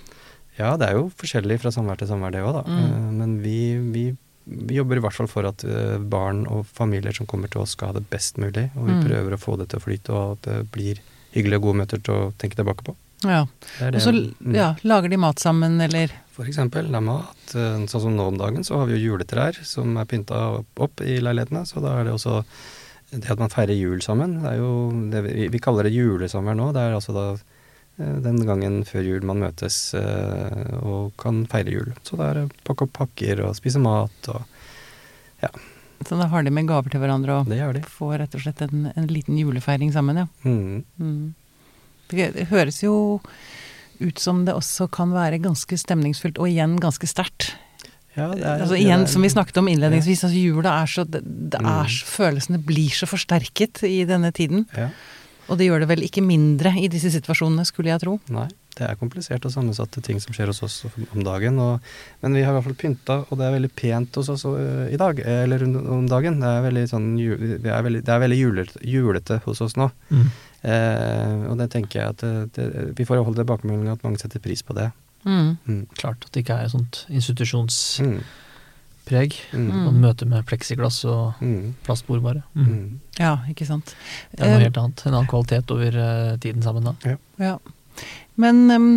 Ja, 0.58 0.76
det 0.78 0.90
er 0.90 1.00
jo 1.00 1.08
forskjellig 1.18 1.62
fra 1.64 1.72
samvær 1.74 2.00
til 2.02 2.12
samvær, 2.12 2.36
det 2.36 2.44
òg, 2.44 2.60
da. 2.60 2.64
Mm. 2.68 3.10
Men 3.22 3.36
vi, 3.42 3.58
vi 3.96 4.06
vi 4.48 4.78
jobber 4.78 5.00
i 5.00 5.04
hvert 5.04 5.16
fall 5.16 5.30
for 5.30 5.48
at 5.50 5.64
eh, 5.68 5.98
barn 6.00 6.46
og 6.52 6.68
familier 6.72 7.16
som 7.16 7.28
kommer 7.30 7.52
til 7.52 7.64
oss, 7.64 7.76
skal 7.76 7.92
ha 7.92 7.98
det 7.98 8.08
best 8.12 8.40
mulig. 8.42 8.70
Og 8.76 8.88
vi 8.88 8.96
mm. 8.96 9.04
prøver 9.08 9.36
å 9.36 9.42
få 9.42 9.58
det 9.60 9.70
til 9.72 9.82
å 9.82 9.84
flyte, 9.84 10.14
og 10.14 10.38
at 10.38 10.48
det 10.48 10.62
blir 10.74 11.02
hyggelige 11.36 11.60
og 11.60 11.68
gode 11.68 11.82
møter 11.84 12.02
til 12.04 12.16
å 12.16 12.32
tenke 12.40 12.60
tilbake 12.60 12.88
på. 12.88 12.96
Ja. 13.26 13.44
Og 13.90 14.00
så 14.04 14.14
ja, 14.54 14.72
lager 14.86 15.10
de 15.10 15.20
mat 15.20 15.42
sammen, 15.42 15.80
eller? 15.82 16.14
For 16.36 16.48
eksempel. 16.50 16.90
La 16.94 17.02
meg 17.02 17.26
mat. 17.26 17.54
Eh, 17.58 17.84
sånn 17.90 18.06
som 18.08 18.18
nå 18.18 18.30
om 18.32 18.40
dagen, 18.40 18.66
så 18.68 18.82
har 18.82 18.90
vi 18.90 18.98
jo 18.98 19.14
juletrær 19.14 19.60
som 19.68 19.98
er 20.00 20.10
pynta 20.10 20.42
opp 20.62 21.04
i 21.04 21.20
leilighetene. 21.24 21.66
Så 21.68 21.84
da 21.84 21.98
er 21.98 22.08
det 22.08 22.16
også 22.16 22.42
det 23.12 23.32
at 23.32 23.40
man 23.40 23.52
feirer 23.52 23.76
jul 23.76 24.02
sammen. 24.04 24.40
Det 24.44 24.54
er 24.54 24.62
jo 24.62 24.72
det 25.12 25.24
vi, 25.28 25.48
vi 25.52 25.64
kaller 25.64 25.88
det 25.88 25.96
julesamvær 25.96 26.58
nå. 26.60 26.72
Det 26.76 26.84
er 26.84 26.98
altså 26.98 27.16
da 27.16 27.28
den 27.98 28.44
gangen 28.46 28.84
før 28.86 29.06
jul 29.06 29.26
man 29.26 29.42
møtes 29.42 29.80
eh, 29.98 30.76
og 30.86 31.16
kan 31.18 31.46
feire 31.50 31.74
jul. 31.74 31.90
Så 32.06 32.20
det 32.20 32.28
er 32.28 32.44
å 32.44 32.50
pakke 32.68 32.86
opp 32.86 32.94
pakker 33.00 33.42
og 33.48 33.58
spise 33.58 33.82
mat 33.82 34.32
og 34.34 34.44
ja. 35.42 35.50
Så 36.06 36.18
da 36.18 36.28
har 36.30 36.46
de 36.46 36.54
med 36.54 36.68
gaver 36.70 36.94
til 36.94 37.02
hverandre 37.02 37.40
og 37.40 37.50
det 37.50 37.58
de. 37.58 37.82
får 37.90 38.20
rett 38.22 38.36
og 38.38 38.44
slett 38.44 38.62
en, 38.68 38.90
en 38.94 39.08
liten 39.10 39.38
julefeiring 39.38 39.90
sammen, 39.94 40.22
ja. 40.22 40.28
Mm. 40.46 40.84
Mm. 41.02 41.34
Det 42.14 42.48
høres 42.52 42.84
jo 42.84 42.98
ut 43.98 44.22
som 44.22 44.44
det 44.46 44.54
også 44.54 44.88
kan 44.94 45.10
være 45.16 45.42
ganske 45.42 45.78
stemningsfullt, 45.82 46.38
og 46.38 46.52
igjen 46.52 46.78
ganske 46.82 47.10
sterkt. 47.10 47.56
Ja, 48.18 48.32
er, 48.34 48.64
altså 48.64 48.78
igjen, 48.78 49.06
som 49.10 49.26
vi 49.26 49.30
snakket 49.30 49.60
om 49.62 49.68
innledningsvis, 49.70 50.24
altså 50.26 50.38
jula 50.38 50.74
er 50.82 50.90
så 50.90 51.06
det, 51.06 51.22
det 51.26 51.62
er, 51.62 51.90
mm. 51.90 51.98
Følelsene 52.10 52.62
blir 52.66 52.94
så 52.94 53.10
forsterket 53.10 53.84
i 53.90 54.00
denne 54.10 54.32
tiden. 54.34 54.66
Ja. 54.78 54.90
Og 55.48 55.60
det 55.60 55.68
gjør 55.68 55.84
det 55.84 55.90
vel 55.92 56.06
ikke 56.06 56.24
mindre 56.26 56.74
i 56.80 56.88
disse 56.92 57.12
situasjonene, 57.14 57.66
skulle 57.68 57.92
jeg 57.94 58.04
tro. 58.04 58.18
Nei, 58.34 58.48
det 58.78 58.86
er 58.88 59.00
komplisert 59.00 59.46
og 59.48 59.54
sammensatte 59.54 60.04
ting 60.06 60.20
som 60.24 60.36
skjer 60.36 60.52
hos 60.52 60.62
oss 60.66 60.78
om 60.88 61.24
dagen. 61.26 61.60
Og, 61.64 61.88
men 62.24 62.38
vi 62.38 62.44
har 62.46 62.52
i 62.52 62.58
hvert 62.58 62.68
fall 62.68 62.80
pynta, 62.82 63.20
og 63.26 63.40
det 63.40 63.48
er 63.48 63.56
veldig 63.56 63.72
pent 63.80 64.20
hos 64.20 64.32
oss 64.34 64.46
uh, 64.50 64.86
i 64.92 65.00
dag, 65.00 65.22
eller 65.24 65.64
om 65.68 66.08
dagen. 66.10 66.42
Det 66.44 66.52
er 66.52 66.68
veldig, 66.68 66.86
sånn, 66.92 67.10
er 67.18 67.88
veldig, 67.88 68.04
det 68.08 68.14
er 68.14 68.24
veldig 68.26 68.40
julete, 68.42 68.84
julete, 68.84 69.42
hos 69.48 69.64
oss 69.66 69.78
nå. 69.80 69.90
Mm. 70.12 70.28
Eh, 70.68 71.44
og 71.52 71.60
det 71.60 71.68
tenker 71.72 72.02
jeg 72.02 72.16
at 72.16 72.24
det, 72.24 72.48
det, 72.58 72.88
vi 72.98 73.06
får 73.06 73.22
holde 73.22 73.40
tilbakemelding 73.44 73.92
at 73.94 74.04
mange 74.04 74.20
setter 74.20 74.42
pris 74.44 74.66
på 74.66 74.76
det. 74.76 74.90
Mm. 75.28 75.56
Mm. 75.68 75.84
Klart 76.00 76.26
at 76.26 76.34
det 76.34 76.44
ikke 76.44 76.58
er 76.58 76.68
et 76.68 76.74
sånt 76.74 77.06
institusjons 77.14 77.80
mm 78.04 78.20
preg. 79.08 79.38
Mm. 79.56 79.88
Og 79.88 79.98
møte 79.98 80.28
med 80.30 80.46
pleksiglass 80.50 81.02
og 81.08 81.40
mm. 81.42 81.76
plastbord, 81.88 82.22
bare. 82.26 82.44
Mm. 82.54 82.68
mm. 82.68 82.88
Ja, 83.20 83.38
ikke 83.50 83.68
sant. 83.70 83.96
Det 84.32 84.46
er 84.46 84.56
noe 84.56 84.66
helt 84.68 84.80
annet. 84.82 85.06
En 85.06 85.14
annen 85.16 85.30
kvalitet 85.32 85.74
over 85.74 86.00
uh, 86.00 86.34
tiden 86.44 86.66
sammen 86.66 86.90
da. 86.90 86.96
Ja. 87.08 87.18
ja. 87.42 87.56
Men 88.38 88.68
um, 88.72 88.92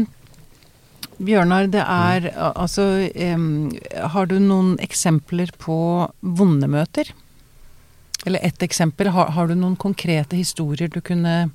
Bjørnar, 1.20 1.70
det 1.72 1.82
er 1.84 2.28
mm. 2.28 2.44
altså 2.50 2.86
um, 3.36 3.48
Har 4.14 4.28
du 4.28 4.38
noen 4.40 4.76
eksempler 4.80 5.52
på 5.60 5.78
vonde 6.20 6.68
møter? 6.70 7.12
Eller 8.26 8.40
ett 8.44 8.62
eksempel. 8.62 9.12
Har, 9.14 9.32
har, 9.36 9.48
du 9.48 9.56
noen 9.56 9.76
konkrete 9.80 10.36
historier 10.36 10.92
du 10.92 11.00
kunne 11.00 11.50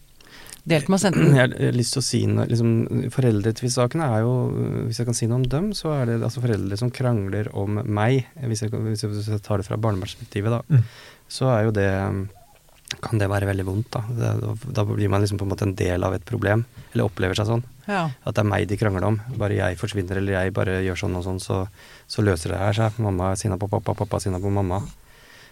delt 0.70 0.90
med 0.90 0.98
oss 0.98 1.08
enten? 1.10 1.34
Jeg 1.38 1.52
har 1.54 1.76
lyst 1.78 1.96
til 1.96 2.02
å 2.02 2.06
si 2.06 2.22
noe 2.30 2.48
liksom, 2.50 3.10
Foreldretvistsakene 3.14 4.08
er 4.18 4.24
jo 4.26 4.34
Hvis 4.88 5.02
jeg 5.02 5.10
kan 5.10 5.18
si 5.18 5.30
noe 5.30 5.42
om 5.42 5.50
dem, 5.50 5.70
så 5.78 5.94
er 5.96 6.10
det 6.10 6.22
altså 6.26 6.44
foreldre 6.44 6.80
som 6.80 6.94
krangler 6.94 7.52
om 7.58 7.80
meg. 7.86 8.26
Hvis 8.42 8.66
jeg, 8.66 8.74
hvis 8.74 9.06
jeg 9.06 9.44
tar 9.46 9.62
det 9.62 9.68
fra 9.68 9.80
barneperspektivet, 9.82 10.54
da. 10.54 10.64
Mm. 10.68 10.84
Så 11.32 11.50
er 11.52 11.68
jo 11.68 11.76
det 11.76 11.92
kan 13.02 13.20
det 13.20 13.28
være 13.30 13.48
veldig 13.50 13.66
vondt, 13.66 13.96
da. 13.96 14.02
Det, 14.08 14.56
da 14.78 14.84
blir 14.88 15.10
man 15.12 15.24
liksom 15.24 15.40
på 15.42 15.46
en 15.48 15.52
måte 15.52 15.66
en 15.68 15.76
del 15.78 16.06
av 16.06 16.16
et 16.16 16.26
problem. 16.28 16.64
Eller 16.94 17.08
opplever 17.08 17.38
seg 17.38 17.50
sånn. 17.50 17.64
Ja. 17.90 18.06
At 18.24 18.38
det 18.38 18.44
er 18.44 18.50
meg 18.50 18.68
de 18.70 18.78
krangler 18.80 19.08
om. 19.08 19.18
Bare 19.40 19.58
jeg 19.58 19.80
forsvinner 19.80 20.22
eller 20.22 20.38
jeg 20.38 20.54
bare 20.56 20.80
gjør 20.86 21.02
sånn 21.02 21.18
og 21.20 21.26
sånn, 21.26 21.42
så, 21.44 21.64
så 22.08 22.26
løser 22.26 22.54
det 22.54 22.62
her 22.62 22.78
seg. 22.78 23.02
Mamma 23.04 23.34
er 23.34 23.42
sinna 23.42 23.58
på 23.62 23.70
pappa, 23.72 23.98
pappa 23.98 24.20
er 24.20 24.28
sinna 24.28 24.42
på 24.42 24.54
mamma. 24.54 24.84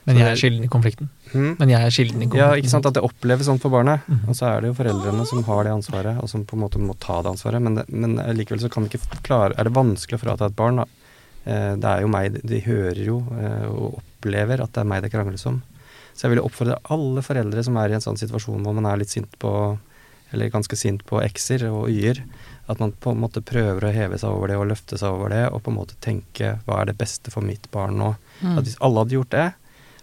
Men 0.07 0.19
jeg 0.19 0.27
er 0.29 0.39
kilden 0.39 0.65
i 0.65 0.69
konflikten. 0.71 1.09
Hmm? 1.31 1.53
Men 1.59 1.71
jeg 1.71 1.79
er 1.87 1.93
kilden 1.95 2.23
i 2.23 2.27
konflikten. 2.27 2.41
Ja, 2.41 2.59
ikke 2.59 2.71
sant. 2.73 2.87
At 2.89 2.97
det 2.97 3.03
oppleves 3.07 3.47
sånn 3.47 3.61
for 3.63 3.73
barnet. 3.73 4.03
Mm. 4.11 4.23
Og 4.27 4.37
så 4.37 4.49
er 4.49 4.63
det 4.63 4.71
jo 4.71 4.77
foreldrene 4.77 5.27
som 5.29 5.45
har 5.47 5.63
det 5.63 5.75
ansvaret, 5.75 6.19
og 6.19 6.31
som 6.31 6.43
på 6.47 6.57
en 6.57 6.63
måte 6.65 6.81
må 6.83 6.95
ta 6.99 7.21
det 7.23 7.31
ansvaret. 7.31 7.63
Men, 7.63 7.79
det, 7.79 7.85
men 7.87 8.17
likevel 8.35 8.63
så 8.65 8.71
kan 8.73 8.87
vi 8.87 8.91
ikke 8.91 9.21
klare 9.23 9.55
Er 9.55 9.69
det 9.69 9.75
vanskelig 9.77 10.19
å 10.19 10.23
frata 10.25 10.51
et 10.51 10.57
barn, 10.59 10.83
da? 10.83 10.87
Eh, 11.43 11.73
det 11.79 11.89
er 11.89 12.03
jo 12.03 12.11
meg 12.11 12.37
De 12.47 12.59
hører 12.63 13.01
jo 13.03 13.17
eh, 13.35 13.65
og 13.67 13.99
opplever 13.99 14.63
at 14.63 14.75
det 14.75 14.83
er 14.83 14.91
meg 14.91 15.03
det 15.05 15.13
krangles 15.13 15.47
om. 15.49 15.61
Så 16.13 16.27
jeg 16.27 16.35
vil 16.35 16.43
oppfordre 16.43 16.81
alle 16.93 17.23
foreldre 17.25 17.63
som 17.65 17.79
er 17.81 17.91
i 17.91 17.97
en 17.97 18.03
sånn 18.03 18.19
situasjon 18.19 18.63
hvor 18.63 18.75
man 18.77 18.87
er 18.91 19.01
litt 19.01 19.11
sint 19.13 19.39
på 19.41 19.53
eller 20.33 20.49
ganske 20.49 20.75
sint 20.77 21.03
på 21.05 21.19
x-er 21.21 21.67
og 21.69 21.91
y-er, 21.93 22.23
at 22.71 22.79
man 22.81 22.93
på 23.03 23.11
en 23.13 23.19
måte 23.21 23.43
prøver 23.45 23.85
å 23.85 23.91
heve 23.93 24.17
seg 24.17 24.33
over 24.33 24.49
det 24.49 24.55
og 24.57 24.65
løfte 24.71 24.97
seg 24.97 25.13
over 25.13 25.29
det, 25.29 25.43
og 25.53 25.61
på 25.61 25.69
en 25.69 25.77
måte 25.77 25.97
tenke 26.01 26.55
hva 26.65 26.79
er 26.81 26.89
det 26.89 26.97
beste 26.97 27.29
for 27.29 27.45
mitt 27.45 27.67
barn 27.73 27.99
nå. 27.99 28.13
Mm. 28.41 28.55
At 28.57 28.65
hvis 28.65 28.79
alle 28.81 29.03
hadde 29.03 29.17
gjort 29.19 29.35
det, 29.35 29.45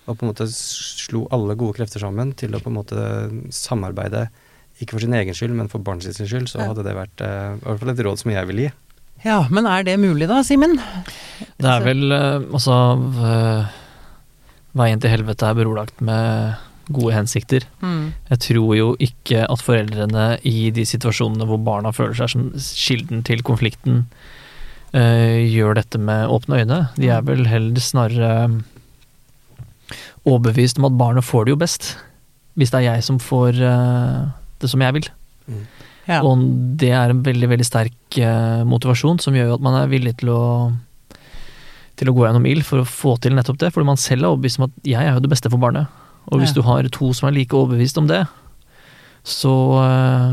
og 0.07 0.17
på 0.17 0.25
en 0.25 0.31
måte 0.33 0.47
slo 0.51 1.27
alle 1.35 1.57
gode 1.59 1.77
krefter 1.79 2.03
sammen 2.03 2.33
til 2.39 2.55
å 2.57 2.61
på 2.63 2.71
en 2.71 2.79
måte 2.79 3.03
samarbeide, 3.55 4.29
ikke 4.81 4.97
for 4.97 5.05
sin 5.05 5.17
egen 5.17 5.37
skyld, 5.37 5.53
men 5.57 5.69
for 5.71 5.83
barnets 5.85 6.21
skyld, 6.21 6.49
så 6.51 6.63
hadde 6.65 6.85
det 6.87 6.97
vært 6.97 7.25
uh, 7.25 7.59
i 7.59 7.67
hvert 7.67 7.83
fall 7.83 7.93
et 7.93 8.03
råd 8.07 8.23
som 8.23 8.33
jeg 8.33 8.49
ville 8.49 8.69
gi. 8.69 8.73
Ja, 9.27 9.43
men 9.53 9.69
er 9.69 9.85
det 9.85 9.99
mulig 10.01 10.31
da, 10.31 10.41
Simen? 10.47 10.79
Det 11.61 11.69
er 11.69 11.85
vel 11.85 12.07
uh, 12.09 12.41
altså 12.49 12.79
uh, 12.97 13.79
Veien 14.81 15.03
til 15.03 15.13
helvete 15.13 15.51
er 15.51 15.59
brolagt 15.59 16.01
med 16.01 16.57
gode 16.91 17.13
hensikter. 17.15 17.67
Mm. 17.85 18.13
Jeg 18.33 18.43
tror 18.47 18.75
jo 18.79 18.91
ikke 19.03 19.45
at 19.45 19.63
foreldrene 19.63 20.27
i 20.47 20.71
de 20.75 20.87
situasjonene 20.87 21.47
hvor 21.47 21.61
barna 21.63 21.93
føler 21.95 22.17
seg 22.19 22.33
som 22.33 22.45
kilden 22.57 23.25
til 23.27 23.43
konflikten, 23.47 24.05
gjør 24.91 25.77
dette 25.79 26.01
med 26.03 26.33
åpne 26.35 26.65
øyne. 26.65 26.79
De 26.97 27.11
er 27.11 27.21
mm. 27.23 27.29
vel 27.29 27.45
heller 27.47 27.83
snarere 27.85 28.31
overbevist 30.29 30.81
om 30.81 30.89
at 30.91 30.99
barnet 31.01 31.27
får 31.27 31.47
det 31.47 31.55
jo 31.55 31.61
best. 31.61 31.95
Hvis 32.59 32.73
det 32.73 32.81
er 32.81 32.89
jeg 32.91 33.07
som 33.07 33.21
får 33.23 33.61
uh, 33.63 34.29
det 34.61 34.71
som 34.71 34.83
jeg 34.85 34.97
vil. 34.99 35.09
Mm. 35.49 35.65
Ja. 36.11 36.21
Og 36.27 36.43
det 36.81 36.91
er 36.97 37.13
en 37.13 37.25
veldig, 37.25 37.49
veldig 37.53 37.67
sterk 37.67 38.19
uh, 38.19 38.63
motivasjon 38.69 39.21
som 39.23 39.37
gjør 39.37 39.55
at 39.57 39.65
man 39.65 39.79
er 39.79 39.93
villig 39.93 40.17
til 40.23 40.33
å 40.35 40.45
til 42.01 42.09
å 42.09 42.15
gå 42.17 42.25
gjennom 42.25 42.47
ild 42.49 42.65
for 42.65 42.81
å 42.81 42.89
få 42.89 43.19
til 43.21 43.35
nettopp 43.37 43.59
det, 43.61 43.69
fordi 43.75 43.91
man 43.91 43.99
selv 44.01 44.25
er 44.25 44.31
overbevist 44.31 44.57
om 44.57 44.71
at 44.71 44.77
jeg 44.89 45.05
er 45.05 45.13
jo 45.13 45.21
det 45.21 45.29
beste 45.29 45.51
for 45.53 45.61
barnet. 45.61 45.99
Og 46.33 46.41
hvis 46.41 46.55
ja. 46.55 46.57
du 46.57 46.65
har 46.65 46.89
to 46.97 47.11
som 47.17 47.29
er 47.29 47.35
like 47.37 47.57
overbevist 47.57 47.99
om 48.01 48.09
det, 48.09 48.23
så 49.27 49.53
uh, 49.77 50.33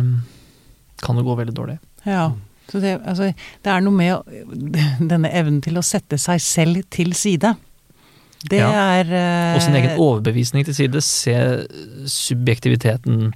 kan 1.04 1.19
det 1.19 1.26
gå 1.28 1.36
veldig 1.36 1.56
dårlig. 1.58 1.76
Ja, 2.08 2.30
så 2.71 2.80
det, 2.84 2.97
altså, 3.04 3.34
det 3.63 3.71
er 3.71 3.84
noe 3.84 3.95
med 3.95 4.23
denne 5.12 5.32
evnen 5.36 5.60
til 5.63 5.80
å 5.80 5.86
sette 5.86 6.19
seg 6.21 6.39
selv 6.43 6.88
til 6.93 7.12
side. 7.17 7.54
Det 8.45 8.60
ja. 8.60 8.69
er 9.02 9.10
Og 9.58 9.62
sin 9.65 9.76
egen 9.76 9.97
overbevisning 9.97 10.65
til 10.67 10.76
side. 10.78 11.02
Se 11.02 11.34
subjektiviteten 12.06 13.32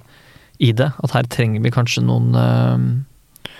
i 0.62 0.70
det. 0.72 0.92
At 1.02 1.14
her 1.16 1.26
trenger 1.30 1.62
vi 1.64 1.72
kanskje 1.74 2.04
noen 2.06 2.36
uh, 2.38 3.50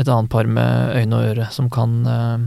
Et 0.00 0.08
annet 0.08 0.30
par 0.32 0.48
med 0.48 0.96
øyne 0.98 1.18
og 1.18 1.28
øre 1.34 1.46
som 1.52 1.68
kan 1.70 1.98
uh, 2.08 2.42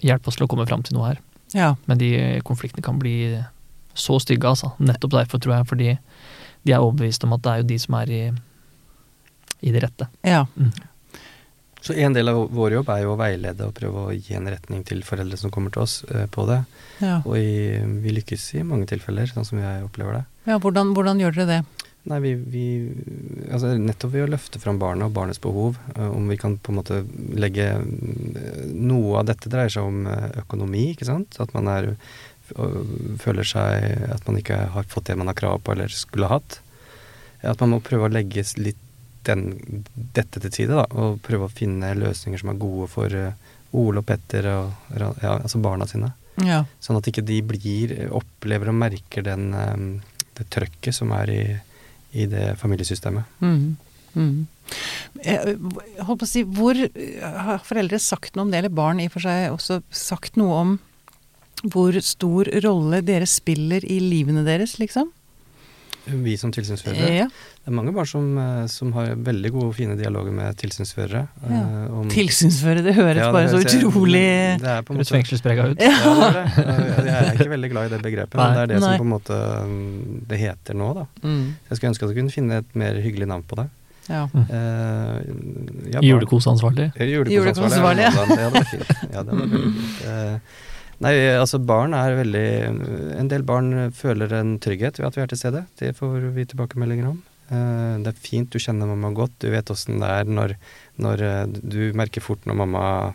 hjelpe 0.00 0.30
oss 0.30 0.38
til 0.38 0.46
å 0.46 0.50
komme 0.50 0.66
fram 0.68 0.84
til 0.86 0.96
noe 0.96 1.10
her. 1.10 1.22
Ja. 1.54 1.74
Men 1.90 2.00
de 2.00 2.10
konfliktene 2.46 2.84
kan 2.84 3.00
bli 3.02 3.36
så 3.96 4.18
stygge, 4.22 4.48
altså. 4.48 4.72
Nettopp 4.78 5.16
derfor, 5.16 5.40
tror 5.42 5.58
jeg. 5.58 5.68
Fordi 5.70 5.88
de 6.66 6.74
er 6.74 6.82
overbevist 6.82 7.24
om 7.26 7.34
at 7.36 7.42
det 7.44 7.52
er 7.52 7.62
jo 7.62 7.70
de 7.72 7.78
som 7.80 7.96
er 8.00 8.12
i, 8.12 8.22
i 9.66 9.74
det 9.74 9.82
rette. 9.84 10.08
Ja. 10.26 10.44
Mm. 10.56 10.72
Så 11.86 11.94
en 11.94 12.14
del 12.16 12.26
av 12.32 12.40
vår 12.50 12.80
jobb 12.80 12.88
er 12.90 13.04
jo 13.04 13.12
å 13.14 13.20
veilede 13.20 13.68
og 13.68 13.74
prøve 13.76 14.00
å 14.08 14.14
gi 14.14 14.34
en 14.34 14.48
retning 14.50 14.82
til 14.86 15.04
foreldre 15.06 15.38
som 15.38 15.52
kommer 15.54 15.70
til 15.70 15.84
oss 15.84 16.00
eh, 16.10 16.24
på 16.26 16.42
det. 16.48 16.58
Ja. 16.98 17.20
Og 17.20 17.36
i, 17.38 17.78
vi 18.02 18.14
lykkes 18.16 18.46
i 18.58 18.64
mange 18.66 18.88
tilfeller, 18.90 19.30
sånn 19.30 19.46
som 19.46 19.60
jeg 19.62 19.84
opplever 19.86 20.18
det. 20.18 20.24
Ja, 20.50 20.56
hvordan, 20.62 20.90
hvordan 20.96 21.22
gjør 21.22 21.36
dere 21.36 21.46
det? 21.52 21.90
Nei, 22.10 22.18
vi, 22.22 22.32
vi 22.38 22.64
altså 23.50 23.72
Nettopp 23.78 24.12
ved 24.14 24.24
å 24.24 24.32
løfte 24.32 24.60
fram 24.62 24.80
barnet 24.82 25.06
og 25.06 25.14
barnets 25.14 25.42
behov, 25.42 25.78
eh, 25.94 26.08
om 26.10 26.26
vi 26.30 26.38
kan 26.42 26.56
på 26.58 26.74
en 26.74 26.80
måte 26.80 27.02
legge 27.38 27.68
eh, 27.76 28.64
Noe 28.74 29.20
av 29.20 29.28
dette 29.30 29.52
dreier 29.52 29.70
seg 29.70 29.86
om 29.86 30.08
økonomi, 30.42 30.88
ikke 30.96 31.06
sant. 31.06 31.38
At 31.42 31.54
man 31.54 31.70
er 31.70 31.92
føler 33.18 33.42
seg 33.42 34.10
At 34.14 34.26
man 34.28 34.36
ikke 34.38 34.58
har 34.70 34.86
fått 34.86 35.08
det 35.08 35.16
man 35.18 35.26
har 35.26 35.38
krav 35.38 35.62
på 35.62 35.74
eller 35.74 35.90
skulle 35.90 36.30
hatt. 36.30 36.60
At 37.46 37.62
man 37.62 37.76
må 37.76 37.80
prøve 37.84 38.06
å 38.06 38.12
legge 38.12 38.42
litt 38.58 38.82
den, 39.28 39.84
dette 40.16 40.42
til 40.42 40.52
side, 40.54 40.76
da, 40.78 40.86
og 40.98 41.20
prøve 41.26 41.48
å 41.48 41.52
finne 41.52 41.94
løsninger 41.98 42.42
som 42.42 42.52
er 42.52 42.60
gode 42.60 42.88
for 42.92 43.12
eh, 43.12 43.54
Ole 43.76 44.02
og 44.02 44.08
Petter 44.08 44.48
og 44.52 44.96
ja, 44.96 45.36
altså 45.36 45.60
barna 45.62 45.88
sine. 45.90 46.12
Ja. 46.44 46.62
Sånn 46.82 46.98
at 46.98 47.08
ikke 47.08 47.24
de 47.26 47.40
blir, 47.44 47.94
opplever 48.14 48.70
og 48.72 48.78
merker 48.78 49.24
den, 49.26 49.48
eh, 49.56 50.20
det 50.36 50.48
trøkket 50.52 50.96
som 50.96 51.12
er 51.16 51.32
i, 51.32 51.42
i 52.16 52.28
det 52.30 52.52
familiesystemet. 52.60 53.38
Mm. 53.44 53.76
Mm. 54.16 54.46
Jeg 55.20 55.56
holdt 56.06 56.20
på 56.22 56.24
å 56.24 56.28
si, 56.28 56.40
hvor 56.48 56.78
Har 57.20 57.60
foreldre 57.62 57.98
sagt 58.00 58.34
noe 58.34 58.46
om 58.46 58.52
det, 58.52 58.62
eller 58.62 58.72
barn 58.72 59.02
i 59.02 59.10
og 59.10 59.12
for 59.12 59.26
seg 59.26 59.52
også 59.52 59.82
sagt 59.92 60.38
noe 60.40 60.60
om 60.62 60.76
hvor 61.72 61.96
stor 62.04 62.48
rolle 62.64 63.00
dere 63.04 63.28
spiller 63.28 63.84
i 63.88 63.98
livene 64.02 64.44
deres, 64.46 64.76
liksom? 64.80 65.08
Vi 66.06 66.36
som 66.38 66.52
tilsynsførere. 66.54 67.06
Ja. 67.10 67.24
Det 67.26 67.70
er 67.72 67.74
mange 67.74 67.90
barn 67.94 68.06
som, 68.06 68.26
eh, 68.38 68.66
som 68.70 68.92
har 68.94 69.14
veldig 69.26 69.50
gode 69.54 69.70
og 69.72 69.74
fine 69.74 69.96
dialoger 69.98 70.32
med 70.32 70.56
tilsynsførere. 70.60 71.24
Ja. 71.50 71.60
eh, 71.62 71.94
om- 71.98 72.08
tilsynsførere, 72.12 72.84
det 72.86 72.94
høres 72.94 73.16
Ja, 73.18 73.26
det 73.26 73.32
bare 73.34 73.48
så 73.50 73.62
utrolig 73.64 74.22
Det 74.62 74.70
er 74.70 74.82
på 74.82 74.92
en 74.94 75.00
Høres 75.00 75.10
måte 75.10 75.16
fengselsprega 75.16 75.66
ut. 75.72 75.80
Ja, 75.82 75.90
det 75.90 76.12
gjør 76.14 76.36
det. 76.36 77.06
Jeg 77.06 77.16
er 77.16 77.32
ikke 77.34 77.50
veldig 77.56 77.70
glad 77.72 77.86
i 77.86 77.94
det 77.96 78.02
begrepet, 78.02 78.36
men 78.38 78.54
det 78.54 78.62
er 78.62 78.66
det 78.66 78.80
Nei. 78.80 78.92
som 78.96 79.02
på 79.02 79.06
en 79.08 79.14
måte 79.16 79.40
mm, 79.66 80.28
det 80.30 80.38
heter 80.38 80.74
nå, 80.78 80.92
da. 80.94 81.06
mm. 81.24 81.42
Jeg 81.70 81.78
skulle 81.80 81.90
ønske 81.94 82.06
at 82.06 82.14
jeg 82.14 82.18
kunne 82.22 82.36
finne 82.38 82.62
et 82.62 82.76
mer 82.78 82.94
hyggelig 83.02 83.26
navn 83.34 83.42
på 83.42 83.56
det. 83.62 83.66
Ja. 84.06 84.22
Uh, 84.30 85.18
ja, 85.90 85.98
Julekosansvarlig. 86.06 86.92
Julekosansvarlig, 86.94 88.06
ja. 88.06 88.12
Ja, 88.14 88.26
det 88.30 88.52
var 88.54 88.64
fint. 88.70 88.90
Ja, 89.10 89.22
det 89.26 89.34
var 89.34 89.48
fint. 89.50 90.06
Eh, 90.06 90.38
Nei, 91.04 91.12
altså 91.36 91.58
barn 91.60 91.92
er 91.92 92.14
veldig 92.16 92.44
En 93.20 93.28
del 93.28 93.42
barn 93.44 93.90
føler 93.92 94.32
en 94.38 94.54
trygghet 94.64 94.96
ved 95.00 95.10
at 95.10 95.16
vi 95.18 95.22
er 95.24 95.28
til 95.32 95.40
stede. 95.42 95.64
Det 95.76 95.90
får 95.98 96.30
vi 96.36 96.46
tilbakemeldinger 96.48 97.10
om. 97.10 97.18
Eh, 97.50 97.98
Det 98.02 98.12
er 98.14 98.22
fint, 98.24 98.48
du 98.50 98.58
kjenner 98.58 98.88
mamma 98.88 99.10
godt. 99.14 99.34
Du 99.44 99.50
vet 99.52 99.68
åssen 99.70 100.00
det 100.00 100.08
er 100.08 100.24
når, 100.24 100.56
når 100.98 101.22
eh, 101.22 101.46
Du 101.62 101.92
merker 101.92 102.24
fort 102.24 102.44
når 102.48 102.56
mamma 102.64 103.14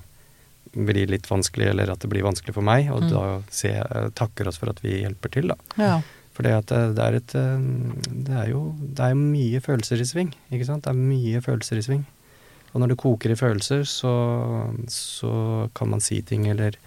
blir 0.72 1.10
litt 1.12 1.26
vanskelig, 1.28 1.68
eller 1.74 1.90
at 1.92 2.00
det 2.00 2.08
blir 2.14 2.24
vanskelig 2.24 2.54
for 2.56 2.64
meg, 2.64 2.88
og 2.94 3.02
Mm. 3.04 3.10
da 3.12 3.42
se, 3.52 3.74
takker 4.16 4.48
oss 4.48 4.58
for 4.62 4.70
at 4.70 4.80
vi 4.80 5.02
hjelper 5.02 5.30
til, 5.34 5.48
da. 5.52 5.56
ja. 5.78 6.02
For 6.34 6.44
det, 6.48 6.54
det, 6.96 7.04
er 7.04 7.16
et 7.18 7.34
eh, 7.36 7.60
Det 8.24 8.32
er 8.40 8.48
jo 8.54 8.62
det 8.80 9.04
er 9.04 9.18
mye 9.20 9.60
følelser 9.60 10.00
i 10.00 10.06
sving, 10.08 10.30
ikke 10.50 10.66
sant. 10.70 10.86
Det 10.86 10.94
er 10.94 10.96
mye 10.96 11.42
følelser 11.44 11.78
i 11.82 11.84
sving. 11.84 12.06
Og 12.74 12.80
når 12.80 12.88
det 12.94 12.98
koker 13.04 13.34
i 13.34 13.36
følelser, 13.36 13.84
så, 13.84 14.14
så 14.88 15.68
kan 15.76 15.90
man 15.92 16.00
si 16.00 16.22
ting 16.22 16.48
eller 16.48 16.78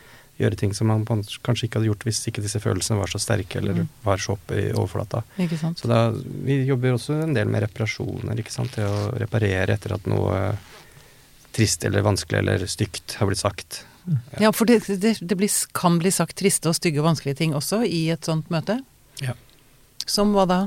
gjøre 0.41 0.57
ting 0.59 0.73
som 0.75 0.89
man 0.91 1.05
kanskje 1.07 1.69
ikke 1.69 1.79
hadde 1.79 1.89
gjort 1.93 2.05
hvis 2.09 2.21
ikke 2.31 2.43
disse 2.43 2.59
følelsene 2.63 2.99
var 2.99 3.07
så 3.13 3.21
sterke 3.23 3.61
eller 3.61 3.75
Mm. 3.85 3.89
var 4.03 4.19
så 4.19 4.33
oppe 4.35 4.57
i 4.59 4.73
overflata. 4.73 5.23
Så 5.79 5.87
da, 5.87 6.11
vi 6.45 6.65
jobber 6.67 6.97
også 6.97 7.23
en 7.23 7.35
del 7.35 7.47
med 7.49 7.63
reparasjoner, 7.63 8.35
ikke 8.43 8.51
sant. 8.51 8.73
Det 8.75 8.83
å 8.85 9.13
reparere 9.21 9.75
etter 9.77 9.95
at 9.95 10.07
noe 10.11 10.57
trist 11.55 11.85
eller 11.87 12.03
vanskelig 12.03 12.39
eller 12.43 12.65
stygt 12.67 13.15
har 13.21 13.27
blitt 13.31 13.39
sagt. 13.39 13.85
Ja, 14.43 14.51
for 14.53 14.67
det, 14.69 14.83
det, 15.01 15.15
det 15.23 15.37
blir, 15.39 15.49
kan 15.73 15.99
bli 16.03 16.11
sagt 16.13 16.37
triste 16.37 16.69
og 16.69 16.75
stygge 16.77 17.01
og 17.01 17.07
vanskelige 17.07 17.39
ting 17.39 17.55
også 17.57 17.85
i 17.87 18.09
et 18.13 18.27
sånt 18.27 18.51
møte. 18.53 18.81
Ja. 19.23 19.33
Som 20.05 20.35
hva 20.35 20.45
da? 20.51 20.59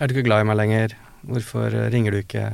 Er 0.00 0.08
du 0.10 0.14
ikke 0.18 0.26
glad 0.26 0.42
i 0.44 0.48
meg 0.50 0.58
lenger? 0.58 0.96
Hvorfor 1.24 1.72
ringer 1.94 2.12
du 2.12 2.18
ikke? 2.20 2.48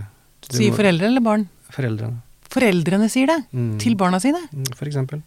Du 0.51 0.59
Sier 0.61 0.77
foreldre 0.77 1.09
eller 1.09 1.25
barn? 1.25 1.49
Foreldrene. 1.75 2.21
Foreldrene 2.55 3.09
sier 3.11 3.27
det. 3.33 3.41
Mm. 3.57 3.79
Til 3.83 3.97
barna 3.99 4.21
sine. 4.23 4.39
Mm, 4.55 4.69
For 4.77 4.87
eksempel. 4.87 5.25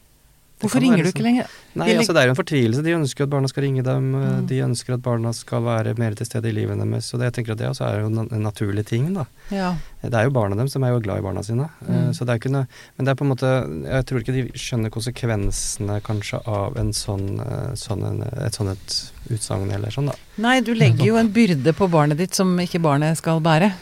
Hvorfor 0.60 0.82
ringer 0.82 1.04
du 1.04 1.10
ikke 1.12 1.20
sånn. 1.22 1.26
lenger? 1.28 1.50
Nei, 1.78 1.88
altså 1.94 2.14
Det 2.16 2.22
er 2.24 2.26
jo 2.26 2.34
en 2.34 2.38
fortvilelse. 2.40 2.82
De 2.84 2.94
ønsker 2.98 3.24
at 3.28 3.30
barna 3.30 3.48
skal 3.48 3.64
ringe 3.64 3.84
dem. 3.86 4.16
eh, 4.16 4.28
Mm. 4.42 4.48
De 4.48 4.58
ønsker 4.66 4.94
at 4.96 5.02
barna 5.06 5.32
skal 5.34 5.62
være 5.62 5.94
mer 6.00 6.16
til 6.18 6.26
stede 6.26 6.50
i 6.50 6.52
livet 6.52 6.78
deres. 6.82 7.06
Så 7.12 7.20
det, 7.20 7.28
jeg 7.30 7.34
tenker 7.46 7.52
at 7.54 7.58
det 7.60 7.68
også 7.70 7.86
er 7.86 8.00
jo 8.02 8.08
en 8.08 8.42
naturlig 8.42 8.86
ting, 8.90 9.14
da. 9.14 9.26
Ja. 9.52 9.76
Det 10.02 10.14
er 10.14 10.24
jo 10.26 10.32
barna 10.32 10.56
dem 10.58 10.68
som 10.68 10.84
er 10.84 10.90
jo 10.96 11.00
glad 11.00 11.20
i 11.20 11.22
barna 11.22 11.44
sine. 11.44 11.70
Eh, 11.88 11.94
Mm. 11.94 12.14
Så 12.14 12.26
det 12.26 12.30
er 12.34 12.40
ikke 12.40 12.52
noe 12.52 12.68
Men 12.98 13.06
det 13.06 13.12
er 13.12 13.16
på 13.16 13.26
en 13.26 13.32
måte 13.36 13.50
Jeg 13.86 14.06
tror 14.06 14.20
ikke 14.22 14.34
de 14.34 14.44
skjønner 14.58 14.90
konsekvensene 14.90 16.02
kanskje 16.02 16.42
av 16.48 16.78
en 16.78 16.92
sånn, 16.92 17.40
eh, 17.40 17.74
sånn 17.76 18.04
en, 18.04 18.22
et 18.46 18.54
sånt 18.54 19.12
utsagn 19.30 19.72
eller 19.72 19.90
sånn, 19.92 20.08
da. 20.08 20.16
Nei, 20.38 20.62
du 20.62 20.74
legger 20.74 21.06
jo 21.06 21.16
en 21.18 21.30
byrde 21.30 21.74
på 21.74 21.90
barnet 21.90 22.18
ditt 22.18 22.34
som 22.34 22.58
ikke 22.58 22.82
barnet 22.82 23.18
skal 23.18 23.40
bære. 23.40 23.74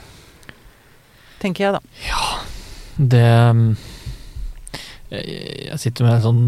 Tenker 1.40 1.64
jeg, 1.66 1.74
da. 1.74 1.82
Ja. 2.08 2.40
Det 2.98 3.50
um, 3.52 3.76
Jeg 5.12 5.78
sitter 5.80 6.06
med 6.08 6.16
en 6.16 6.24
sånn 6.24 6.46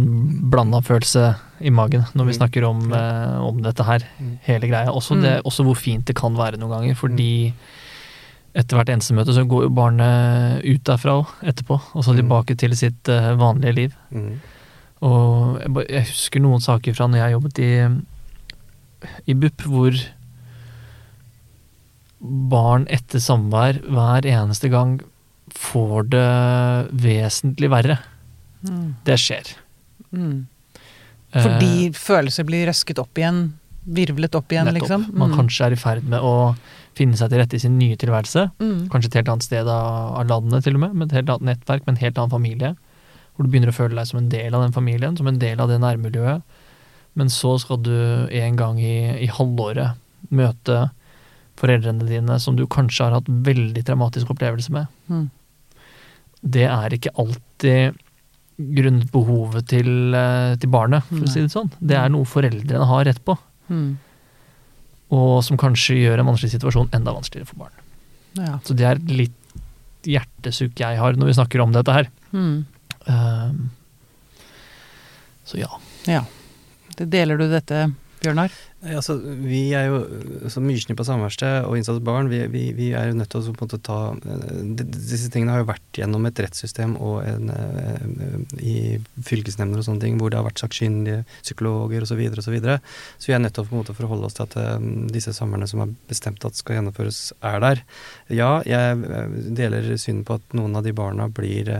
blanda 0.49 0.79
følelse 0.81 1.35
i 1.61 1.69
magen 1.69 2.05
når 2.17 2.25
vi 2.25 2.33
Mm. 2.33 2.37
snakker 2.39 2.63
om, 2.67 2.79
eh, 2.93 3.37
om 3.39 3.61
dette 3.61 3.83
her, 3.85 3.99
Mm. 4.19 4.39
hele 4.41 4.67
greia. 4.67 4.89
Også, 4.89 5.15
Mm. 5.15 5.21
det, 5.21 5.43
også 5.45 5.63
hvor 5.63 5.75
fint 5.77 6.05
det 6.05 6.15
kan 6.15 6.33
være 6.35 6.57
noen 6.57 6.71
ganger, 6.71 6.95
fordi 6.95 7.53
etter 8.55 8.75
hvert 8.77 8.89
ensemøte 8.89 9.33
så 9.35 9.47
går 9.47 9.63
jo 9.63 9.69
barnet 9.69 10.65
ut 10.65 10.83
derfra 10.83 11.21
òg, 11.21 11.27
etterpå, 11.43 11.79
og 11.95 12.03
så 12.03 12.15
tilbake 12.15 12.57
til 12.57 12.75
sitt 12.75 13.07
eh, 13.07 13.35
vanlige 13.35 13.75
liv. 13.75 13.93
Og 15.03 15.59
jeg, 15.61 15.89
jeg 15.89 16.03
husker 16.05 16.39
noen 16.41 16.59
saker 16.59 16.95
fra 16.95 17.05
når 17.07 17.17
jeg 17.17 17.33
jobbet 17.33 17.59
i, 17.59 18.01
i 19.27 19.33
BUP, 19.35 19.61
hvor 19.61 19.93
barn 22.19 22.87
etter 22.89 23.19
samvær 23.21 23.79
hver 23.85 24.25
eneste 24.25 24.69
gang 24.73 24.99
får 25.53 26.09
det 26.09 26.91
vesentlig 27.03 27.69
verre. 27.69 27.99
Mm. 28.65 28.95
Det 29.05 29.17
skjer. 29.21 29.53
Mm. 30.11 30.47
Fordi 31.35 31.71
uh, 31.89 31.97
følelser 31.97 32.47
blir 32.47 32.67
røsket 32.69 32.99
opp 33.01 33.19
igjen, 33.19 33.45
virvlet 33.87 34.35
opp 34.35 34.51
igjen, 34.51 34.67
nettopp. 34.69 34.81
liksom. 34.81 35.07
Man 35.19 35.35
kanskje 35.35 35.67
er 35.67 35.75
i 35.75 35.79
ferd 35.79 36.07
med 36.09 36.23
å 36.23 36.33
finne 36.97 37.19
seg 37.19 37.31
til 37.31 37.41
rette 37.41 37.57
i 37.57 37.61
sin 37.61 37.77
nye 37.79 37.97
tilværelse. 37.99 38.47
Mm. 38.59 38.87
Kanskje 38.91 39.11
et 39.11 39.19
helt 39.21 39.31
annet 39.33 39.47
sted 39.47 39.69
av, 39.69 40.17
av 40.17 40.27
landet, 40.29 40.65
til 40.65 40.77
og 40.79 40.83
med, 40.85 40.97
med 40.97 41.09
et 41.09 41.19
helt 41.19 41.33
annet 41.35 41.51
nettverk, 41.51 41.85
med 41.85 41.95
en 41.95 42.03
helt 42.03 42.19
annen 42.21 42.33
familie. 42.33 42.73
Hvor 43.35 43.45
du 43.45 43.53
begynner 43.53 43.71
å 43.71 43.77
føle 43.77 43.97
deg 43.99 44.09
som 44.09 44.21
en 44.21 44.31
del 44.33 44.55
av 44.57 44.65
den 44.65 44.75
familien, 44.75 45.17
som 45.19 45.29
en 45.29 45.39
del 45.41 45.61
av 45.61 45.69
det 45.71 45.77
nærmiljøet. 45.83 46.63
Men 47.17 47.31
så 47.33 47.55
skal 47.61 47.81
du 47.85 47.93
en 47.93 48.57
gang 48.57 48.79
i, 48.81 48.97
i 49.25 49.29
halvåret 49.33 49.97
møte 50.33 50.87
foreldrene 51.57 52.05
dine 52.05 52.37
som 52.41 52.57
du 52.57 52.65
kanskje 52.69 53.07
har 53.07 53.17
hatt 53.17 53.29
veldig 53.29 53.83
traumatisk 53.85 54.33
opplevelse 54.33 54.73
med. 54.73 54.89
Mm. 55.09 55.27
Det 56.41 56.67
er 56.69 56.93
ikke 56.93 57.15
alltid 57.17 57.97
grunnet 58.57 59.11
behovet 59.13 59.67
til, 59.69 60.13
eh, 60.17 60.55
til 60.57 60.69
barnet, 60.73 61.03
for 61.11 61.25
å 61.27 61.29
si 61.29 61.41
det 61.43 61.51
sånn. 61.53 61.69
Det 61.79 61.95
er 61.97 62.09
noe 62.09 62.25
foreldrene 62.25 62.87
har 62.89 63.05
rett 63.05 63.23
på, 63.25 63.37
Mm. 63.69 63.97
og 65.11 65.43
som 65.43 65.57
kanskje 65.57 65.97
gjør 66.01 66.19
en 66.19 66.25
vanskelig 66.31 66.53
situasjon 66.55 66.89
enda 66.95 67.11
vanskeligere 67.13 67.47
for 67.47 67.55
barn. 67.65 67.71
Ja. 68.39 68.57
Så 68.63 68.75
det 68.75 68.85
er 68.87 68.95
et 68.95 69.11
litt 69.11 69.33
hjertesukk 70.07 70.75
jeg 70.79 70.97
har 70.97 71.13
når 71.13 71.25
vi 71.27 71.33
snakker 71.37 71.61
om 71.61 71.71
dette 71.75 71.91
her. 71.93 72.07
Mm. 72.33 72.65
Um, 73.07 73.69
så 75.45 75.59
ja. 75.59 75.69
ja. 76.07 76.23
Det 76.97 77.09
deler 77.09 77.37
du 77.37 77.47
dette, 77.49 77.93
Bjørnar? 78.27 78.55
Altså, 78.85 79.15
vi 79.17 79.71
er 79.73 79.87
jo 79.87 80.01
øh, 80.03 80.47
som 80.53 80.65
Myrsny 80.67 80.93
på 80.97 81.05
samverksted 81.07 81.65
og 81.65 81.77
innsatte 81.79 82.03
barn, 82.05 82.27
vi, 82.29 82.43
vi, 82.51 82.65
vi 82.75 82.89
er 82.93 83.07
jo 83.09 83.15
nødt 83.17 83.31
til 83.31 83.39
å 83.39 83.53
på 83.55 83.65
en 83.65 83.69
måte 83.69 83.79
ta 83.87 83.99
øh, 84.13 84.83
Disse 84.93 85.31
tingene 85.33 85.55
har 85.55 85.63
jo 85.63 85.69
vært 85.69 85.97
gjennom 85.97 86.27
et 86.29 86.41
rettssystem 86.43 86.97
og 86.99 87.21
en, 87.25 87.53
øh, 87.55 88.35
i 88.59 88.75
fylkesnemnder 89.25 89.81
og 89.81 89.87
sånne 89.87 90.03
ting, 90.03 90.19
hvor 90.19 90.33
det 90.33 90.41
har 90.41 90.45
vært 90.49 90.61
sakkyndige 90.61 91.23
psykologer 91.39 92.05
osv. 92.05 92.21
Så, 92.27 92.29
og 92.37 92.45
så, 92.49 92.53
videre. 92.53 92.77
så 93.17 93.31
vi 93.31 93.37
er 93.37 93.41
nødt 93.41 93.55
til 93.57 93.65
å 93.65 93.69
på 93.69 93.77
en 93.77 93.81
måte 93.81 93.97
forholde 93.97 94.29
oss 94.29 94.37
til 94.37 94.45
at 94.45 94.85
disse 95.15 95.33
samværene 95.33 95.69
som 95.71 95.85
er 95.85 95.95
bestemt 96.11 96.45
at 96.45 96.59
skal 96.59 96.77
gjennomføres, 96.77 97.21
er 97.47 97.63
der. 97.63 97.83
Ja, 98.29 98.51
jeg 98.67 99.01
deler 99.57 99.93
synet 99.97 100.27
på 100.27 100.37
at 100.37 100.57
noen 100.57 100.75
av 100.77 100.85
de 100.85 100.93
barna 100.97 101.29
blir 101.31 101.71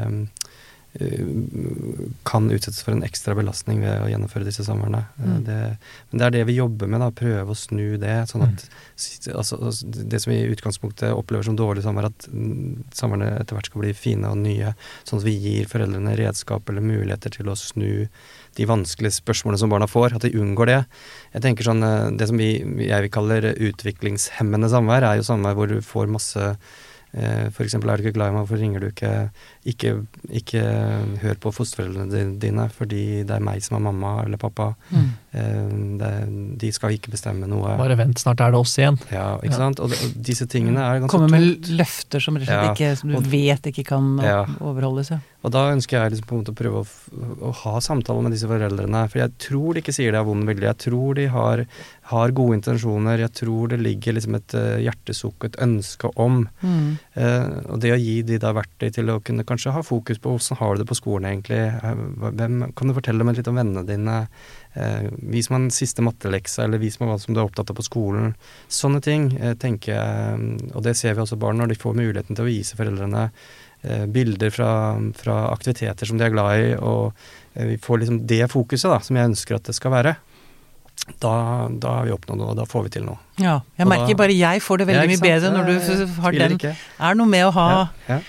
kan 2.24 2.50
utsettes 2.52 2.82
for 2.84 2.96
en 2.96 3.06
ekstra 3.06 3.36
belastning 3.38 3.84
ved 3.84 4.02
å 4.02 4.08
gjennomføre 4.10 4.48
disse 4.48 4.66
samværene. 4.66 5.04
Eh, 5.20 5.26
Mm. 5.28 5.44
Det, 5.44 5.78
men 6.10 6.20
det 6.20 6.26
er 6.26 6.32
det 6.32 6.44
vi 6.48 6.56
jobber 6.58 6.88
med, 6.88 7.02
da, 7.04 7.10
prøve 7.12 7.52
å 7.52 7.58
snu 7.58 7.98
det. 8.02 8.16
sånn 8.30 8.46
at 8.46 8.64
mm. 8.64 9.36
altså, 9.36 9.58
altså, 9.60 9.88
Det 9.88 10.22
som 10.24 10.32
vi 10.32 10.38
i 10.40 10.50
utgangspunktet 10.54 11.14
opplever 11.14 11.44
som 11.46 11.58
dårlig 11.60 11.84
sommer, 11.84 12.08
at 12.08 12.28
somrene 12.96 13.30
etter 13.42 13.58
hvert 13.58 13.70
skal 13.70 13.84
bli 13.84 13.94
fine 13.94 14.32
og 14.32 14.40
nye. 14.42 14.74
Sånn 15.04 15.20
at 15.20 15.28
vi 15.28 15.36
gir 15.36 15.70
foreldrene 15.70 16.16
redskap 16.18 16.70
eller 16.70 16.86
muligheter 16.86 17.34
til 17.36 17.52
å 17.52 17.58
snu 17.60 18.08
de 18.58 18.66
vanskelige 18.66 19.20
spørsmålene 19.20 19.62
som 19.62 19.74
barna 19.74 19.90
får. 19.92 20.18
At 20.18 20.26
de 20.26 20.34
unngår 20.40 20.72
det. 20.72 20.82
Jeg 21.36 21.46
tenker 21.46 21.68
sånn, 21.68 21.84
eh, 21.84 22.12
Det 22.18 22.28
som 22.28 22.38
vi, 22.38 22.52
jeg 22.88 23.02
vil 23.02 23.14
kalle 23.14 23.54
utviklingshemmende 23.54 24.72
samvær, 24.72 25.04
er 25.04 25.20
jo 25.20 25.28
samvær 25.28 25.58
hvor 25.60 25.68
du 25.68 25.82
får 25.82 26.08
masse 26.08 26.56
Eh, 27.14 27.50
For 27.50 27.64
eksempel, 27.64 27.90
er 27.90 27.98
du 27.98 28.04
ikke 28.04 28.14
glad 28.18 28.30
i 28.30 28.36
meg, 28.36 28.46
hvorfor 28.46 28.60
ringer 28.60 28.80
du 28.84 28.88
ikke? 28.92 29.30
Ikke, 29.66 29.94
ikke 30.30 30.62
hør 31.24 31.36
på 31.44 31.52
fosterforeldrene 31.56 32.38
dine, 32.40 32.68
fordi 32.70 33.24
det 33.28 33.32
er 33.36 33.44
meg 33.44 33.62
som 33.64 33.78
er 33.78 33.84
mamma 33.92 34.24
eller 34.26 34.38
pappa. 34.38 34.74
Mm. 34.92 35.08
Eh, 35.34 35.70
Det, 35.98 36.12
de 36.60 36.72
skal 36.72 36.92
ikke 36.98 37.12
bestemme 37.14 37.48
noe. 37.50 37.76
Bare 37.80 37.96
vent, 37.98 38.20
snart 38.20 38.42
er 38.44 38.52
det 38.52 38.60
oss 38.60 38.76
igjen. 38.78 38.98
Ja, 39.12 39.38
ikke 39.38 39.52
Ja. 39.56 39.58
sant? 39.58 39.80
Og, 39.80 39.90
det, 39.90 39.98
og 40.04 40.22
disse 40.24 40.46
tingene 40.48 40.78
er 40.84 41.00
ganske 41.00 41.10
Komme 41.16 41.30
med 41.32 41.64
tungt. 41.64 41.78
løfter 41.80 42.22
som 42.22 42.36
rett 42.38 42.44
og 42.44 42.48
slett 42.48 42.66
Ja, 42.66 42.74
ikke, 42.74 42.98
som 42.98 43.10
du 43.10 43.16
og- 43.18 43.24
vet 43.32 43.62
ikke 43.72 43.86
kan 43.86 44.18
Ja. 44.22 44.46
overholdes. 44.62 45.10
Ja. 45.12 45.20
Og 45.44 45.52
da 45.52 45.72
ønsker 45.72 45.98
jeg 46.04 46.12
liksom 46.12 46.28
på 46.28 46.36
en 46.38 46.44
måte 46.44 46.54
å 46.54 46.60
prøve 46.60 46.80
å, 46.82 46.86
f- 46.86 47.10
å 47.42 47.54
ha 47.54 47.80
samtaler 47.80 48.22
med 48.24 48.32
disse 48.34 48.48
foreldrene. 48.48 49.10
For 49.10 49.20
jeg 49.20 49.32
tror 49.38 49.74
de 49.74 49.82
ikke 49.82 49.94
sier 49.94 50.12
det 50.12 50.20
av 50.20 50.26
vond 50.26 50.44
vilje. 50.46 50.62
Jeg 50.62 50.78
tror 50.78 51.16
de 51.16 51.26
har, 51.28 51.66
har 52.08 52.34
gode 52.36 52.56
intensjoner. 52.56 53.20
Jeg 53.20 53.34
tror 53.42 53.72
det 53.72 53.80
ligger 53.82 54.16
liksom 54.16 54.38
et 54.38 54.54
eh, 54.56 54.84
hjertesukk, 54.86 55.44
et 55.44 55.58
ønske 55.64 56.12
om. 56.16 56.40
Mm. 56.62 56.94
Eh, 57.20 57.48
og 57.74 57.82
det 57.84 57.92
å 57.92 58.00
gi 58.00 58.22
de 58.28 58.40
da 58.42 58.54
verktøy 58.56 58.92
til 58.96 59.12
å 59.12 59.20
kunne 59.26 59.46
kanskje 59.48 59.74
ha 59.76 59.84
fokus 59.84 60.22
på 60.24 60.32
hvordan 60.32 60.62
har 60.62 60.76
du 60.76 60.84
det 60.84 60.90
på 60.92 61.00
skolen 61.00 61.28
egentlig. 61.32 61.60
Eh, 61.76 62.04
Hvem, 62.28 62.62
kan 62.78 62.88
du 62.88 62.96
fortelle 62.96 63.28
meg 63.28 63.40
litt 63.40 63.50
om 63.52 63.60
vennene 63.60 63.84
dine? 63.88 64.20
Eh, 64.78 65.10
vis 65.34 65.50
meg 65.52 65.66
den 65.66 65.74
siste 65.76 66.06
matteleksa, 66.06 66.64
eller 66.64 66.80
vis 66.80 67.00
meg 67.02 67.12
hva 67.12 67.18
som 67.20 67.36
du 67.36 67.42
er 67.42 67.48
opptatt 67.48 67.74
av 67.74 67.80
på 67.80 67.88
skolen. 67.88 68.36
Sånne 68.72 69.04
ting 69.04 69.32
eh, 69.40 69.58
tenker 69.60 69.98
jeg, 69.98 70.48
og 70.74 70.86
det 70.88 70.96
ser 71.00 71.18
vi 71.18 71.26
også 71.26 71.40
barn 71.42 71.60
når 71.60 71.74
de 71.74 71.82
får 71.82 71.98
muligheten 71.98 72.38
til 72.38 72.46
å 72.46 72.48
vise 72.48 72.80
foreldrene 72.80 73.28
eh, 73.28 74.08
bilder 74.08 74.54
fra, 74.54 74.72
fra 75.18 75.42
aktiviteter 75.52 76.08
som 76.08 76.22
de 76.22 76.28
er 76.28 76.36
glad 76.36 76.64
i, 76.64 76.72
og 76.80 77.12
vi 77.58 77.80
får 77.82 78.04
liksom 78.04 78.24
det 78.30 78.44
fokuset 78.54 78.92
da, 78.94 79.02
som 79.04 79.18
jeg 79.18 79.32
ønsker 79.34 79.58
at 79.58 79.68
det 79.68 79.76
skal 79.76 79.96
være. 79.98 80.16
Da, 81.22 81.68
da 81.72 81.92
har 82.00 82.06
vi 82.06 82.12
oppnådd 82.12 82.38
noe, 82.42 82.50
og 82.52 82.58
da 82.60 82.66
får 82.68 82.84
vi 82.84 82.90
til 82.98 83.06
noe. 83.08 83.18
ja. 83.40 83.62
Jeg 83.78 83.86
Og 83.86 83.92
merker 83.94 84.08
da- 84.14 84.18
bare 84.24 84.34
jeg 84.36 84.62
får 84.62 84.78
det 84.82 84.88
veldig 84.88 85.06
ja, 85.06 85.14
mye 85.14 85.24
bedre 85.24 85.52
når 85.54 85.66
du 85.66 85.74
Ja, 85.78 86.22
har 86.22 86.32
den 86.32 86.58
ikke. 86.58 86.76
Er 87.00 87.16
noe 87.16 87.28
med 87.28 87.46
å 87.46 87.52
ha 87.54 87.68
Ja, 87.70 87.88
ja. 88.10 88.20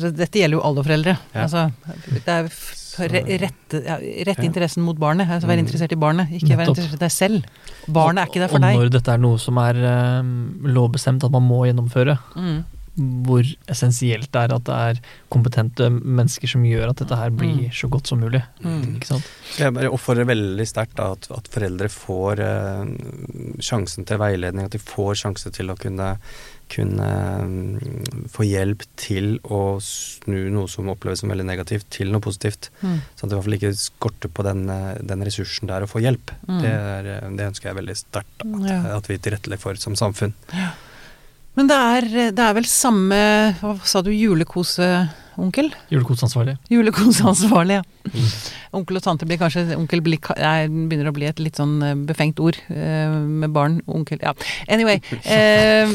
det, 0.00 0.16
Dette 0.16 0.38
gjelder 0.40 0.56
jo 0.56 0.62
alle 0.64 0.82
foreldre. 0.84 1.18
Ja. 1.34 1.42
Altså, 1.42 1.72
det 2.08 2.28
er 2.28 2.42
rett, 2.48 2.74
Så- 2.98 3.08
re, 3.12 3.20
rette, 3.38 3.84
ja, 3.84 3.96
rette 4.24 4.42
Ja. 4.42 4.48
interessen 4.48 4.82
mot 4.82 4.96
barnet. 4.98 5.28
Altså 5.28 5.46
være 5.46 5.58
Mm. 5.60 5.66
interessert 5.66 5.92
i 5.92 5.96
barnet, 5.96 6.28
ikke 6.32 6.56
være 6.56 6.68
interessert 6.72 6.94
i 6.94 7.04
deg 7.04 7.10
selv. 7.10 7.44
Barnet 7.88 8.22
er 8.22 8.26
ikke 8.26 8.40
der 8.40 8.48
for 8.48 8.58
deg. 8.58 8.74
og 8.76 8.82
når 8.82 8.90
dette 8.90 9.08
er 9.12 9.18
noe 9.18 9.36
som 9.38 9.58
er 9.58 9.74
eh, 9.76 10.22
lovbestemt 10.64 11.22
at 11.24 11.30
man 11.30 11.42
må 11.46 11.66
gjennomføre, 11.68 12.18
Mm. 12.34 12.64
Hvor 12.98 13.46
essensielt 13.70 14.30
det 14.34 14.40
er 14.48 14.54
at 14.56 14.64
det 14.66 14.74
er 14.90 15.00
kompetente 15.30 15.86
mennesker 15.92 16.50
som 16.50 16.64
gjør 16.66 16.90
at 16.90 17.02
dette 17.04 17.16
her 17.20 17.30
blir 17.30 17.54
Mm. 17.68 17.72
så 17.72 17.88
godt 17.88 18.06
som 18.10 18.20
mulig. 18.20 18.42
Mm. 18.64 18.96
Ikke 18.98 19.06
sant? 19.12 19.24
Så 19.54 19.62
jeg 19.64 19.74
bare 19.76 19.90
oppfordrer 19.94 20.26
veldig 20.28 20.66
sterkt 20.66 20.96
da, 20.98 21.12
at, 21.14 21.28
at 21.30 21.48
foreldre 21.48 21.88
får 21.88 22.40
eh, 22.44 22.90
sjansen 23.64 24.04
til 24.08 24.18
veiledning, 24.20 24.66
at 24.66 24.72
de 24.74 24.78
får 24.82 25.14
sjanse 25.22 25.50
til 25.54 25.70
å 25.70 25.76
kunne, 25.80 26.10
kunne 26.68 27.08
mm, 27.48 28.26
få 28.34 28.44
hjelp 28.48 28.82
til 29.00 29.38
å 29.48 29.78
snu 29.84 30.48
noe 30.52 30.68
som 30.68 30.90
oppleves 30.92 31.22
som 31.22 31.30
veldig 31.32 31.46
negativt, 31.48 31.88
til 31.94 32.10
noe 32.12 32.20
positivt. 32.24 32.70
Mm. 32.82 32.98
Sånn 33.14 33.24
at 33.24 33.30
det 33.30 33.32
i 33.32 33.38
hvert 33.38 33.48
fall 33.48 33.58
ikke 33.60 33.72
skorter 33.80 34.28
på 34.34 34.44
den, 34.48 34.66
eh, 34.74 34.98
den 35.08 35.24
ressursen 35.28 35.70
der 35.70 35.86
å 35.86 35.90
få 35.90 36.02
hjelp. 36.04 36.34
Mm. 36.48 36.60
Det, 36.66 36.74
er, 36.74 37.10
eh, 37.18 37.30
det 37.38 37.48
ønsker 37.52 37.70
jeg 37.70 37.80
veldig 37.80 37.96
sterkt 38.02 38.44
at, 38.44 38.68
Ja. 38.68 38.82
at 38.98 39.08
vi 39.08 39.18
tilrettelegger 39.18 39.64
for 39.68 39.74
som 39.80 39.96
samfunn. 39.98 40.34
Men 41.58 41.66
det 41.66 41.76
er, 41.76 42.04
det 42.36 42.42
er 42.44 42.54
vel 42.54 42.66
samme 42.70 43.16
Hva 43.58 43.72
sa 43.82 43.98
du? 44.06 44.12
Julekoseonkel? 44.14 45.72
Julekoseansvarlig. 45.90 46.54
Julekoseansvarlig, 46.70 47.80
ja. 47.80 48.12
Mm. 48.12 48.28
Onkel 48.78 49.00
og 49.00 49.02
tante 49.04 49.26
blir 49.26 49.40
kanskje 49.40 49.64
Onkel 49.74 50.02
blir, 50.06 50.20
nei, 50.38 50.68
begynner 50.70 51.10
å 51.10 51.14
bli 51.16 51.26
et 51.28 51.42
litt 51.42 51.58
sånn 51.58 51.74
eh, 51.82 51.96
befengt 52.08 52.38
ord 52.44 52.60
uh, 52.70 53.18
med 53.42 53.50
barn. 53.56 53.80
Onkel 53.90 54.22
Ja. 54.22 54.34
Anyway. 54.70 55.00
Uh, 55.26 55.90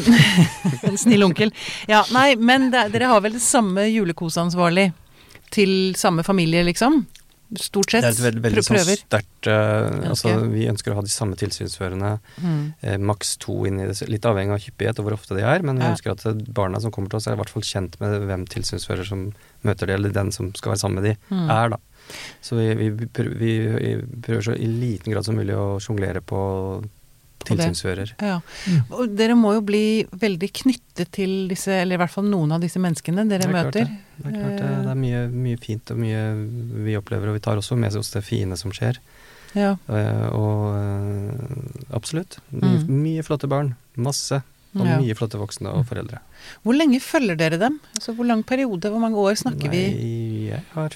en 0.90 1.00
snill 1.04 1.24
onkel. 1.26 1.54
Ja, 1.88 2.02
nei, 2.12 2.34
men 2.36 2.68
det, 2.74 2.84
er- 2.84 2.94
dere 2.94 3.10
har 3.14 3.24
vel 3.24 3.38
det 3.38 3.44
samme 3.44 3.86
julekoseansvarlig 3.88 4.90
til 5.54 5.94
samme 5.96 6.24
familie, 6.26 6.64
liksom? 6.66 7.04
Stort 7.60 7.90
sett. 7.94 8.02
Det 8.02 8.08
er 8.10 8.16
et 8.16 8.22
veldig, 8.24 8.42
veldig 8.44 8.62
sånn 8.66 8.76
prøver. 8.78 9.00
sterkt 9.04 9.46
eh, 9.46 10.08
altså. 10.10 10.32
Vi 10.52 10.66
ønsker 10.70 10.92
å 10.92 10.98
ha 10.98 11.02
de 11.06 11.12
samme 11.12 11.36
tilsynsførende. 11.38 12.18
Mm. 12.42 12.74
eh, 12.82 12.96
maks 12.98 13.36
to 13.38 13.64
inn 13.68 13.78
i 13.80 13.86
det, 13.86 13.96
litt 14.08 14.24
avhengig 14.26 14.52
av 14.56 14.60
hyppighet 14.64 14.98
og 14.98 15.06
hvor 15.08 15.16
ofte 15.18 15.36
de 15.38 15.42
er, 15.46 15.62
men 15.62 15.78
vi 15.78 15.84
Ja. 15.84 15.92
ønsker 15.94 16.12
at 16.16 16.44
barna 16.54 16.80
som 16.80 16.90
kommer 16.90 17.08
til 17.10 17.16
oss, 17.18 17.26
er 17.28 17.34
i 17.34 17.40
hvert 17.42 17.50
fall 17.54 17.62
kjent 17.62 17.98
med 18.00 18.22
hvem 18.26 18.44
tilsynsfører 18.48 19.06
som 19.06 19.32
møter 19.62 19.86
de, 19.86 19.94
eller 19.94 20.10
den 20.12 20.32
som 20.32 20.52
skal 20.54 20.72
være 20.74 20.80
sammen 20.82 21.02
med 21.02 21.04
de, 21.12 21.16
Mm. 21.34 21.50
er, 21.50 21.68
da. 21.70 21.76
Så 22.42 22.56
vi, 22.58 22.90
vi, 22.90 23.06
prøver, 23.06 23.38
vi 23.38 23.96
prøver 24.20 24.42
så 24.42 24.52
i 24.58 24.66
liten 24.66 25.12
grad 25.12 25.24
som 25.24 25.36
mulig 25.36 25.54
å 25.56 25.78
sjonglere 25.80 26.20
på. 26.20 26.84
Tilsynsfører. 27.48 28.12
Ja. 28.22 28.40
Mm. 28.66 28.80
Og 28.98 29.16
dere 29.16 29.34
må 29.38 29.52
jo 29.56 29.60
bli 29.66 29.82
veldig 30.10 30.50
knyttet 30.60 31.10
til 31.12 31.48
disse, 31.50 31.72
eller 31.82 31.96
i 31.98 32.02
hvert 32.02 32.10
fall 32.14 32.24
noen 32.30 32.52
av 32.56 32.60
disse 32.64 32.80
menneskene 32.82 33.26
dere 33.30 33.48
er 33.48 33.52
møter. 33.54 33.90
Det, 33.90 34.22
det 34.24 34.30
er 34.30 34.38
klart 34.38 34.56
det, 34.62 34.70
det 34.86 34.94
er 34.94 35.00
mye, 35.02 35.22
mye 35.32 35.60
fint 35.62 35.90
og 35.94 36.00
mye 36.00 36.22
vi 36.88 36.96
opplever, 37.00 37.28
og 37.32 37.38
vi 37.38 37.44
tar 37.44 37.60
også 37.60 37.76
med 37.78 37.94
oss 38.00 38.10
det 38.14 38.24
fine 38.26 38.56
som 38.60 38.72
skjer. 38.74 38.98
Ja. 39.54 39.76
Eh, 39.86 40.26
og 40.34 40.74
eh, 40.74 41.94
absolutt. 41.94 42.40
Mye, 42.50 42.80
Mm. 42.84 43.02
mye 43.04 43.22
flotte 43.22 43.46
barn. 43.48 43.74
Masse. 43.96 44.42
Og 44.74 44.82
Ja. 44.88 44.96
mye 44.98 45.14
flotte 45.14 45.38
voksne 45.38 45.70
og 45.70 45.84
foreldre. 45.86 46.18
Hvor 46.64 46.74
lenge 46.74 46.98
følger 47.00 47.36
dere 47.38 47.58
dem? 47.60 47.76
Altså, 47.94 48.10
hvor 48.16 48.26
lang 48.26 48.42
periode, 48.42 48.90
hvor 48.90 48.98
mange 48.98 49.14
år 49.14 49.36
snakker 49.38 49.70
vi? 49.70 49.82
Nei, 49.94 50.48
jeg 50.50 50.62
har 50.74 50.90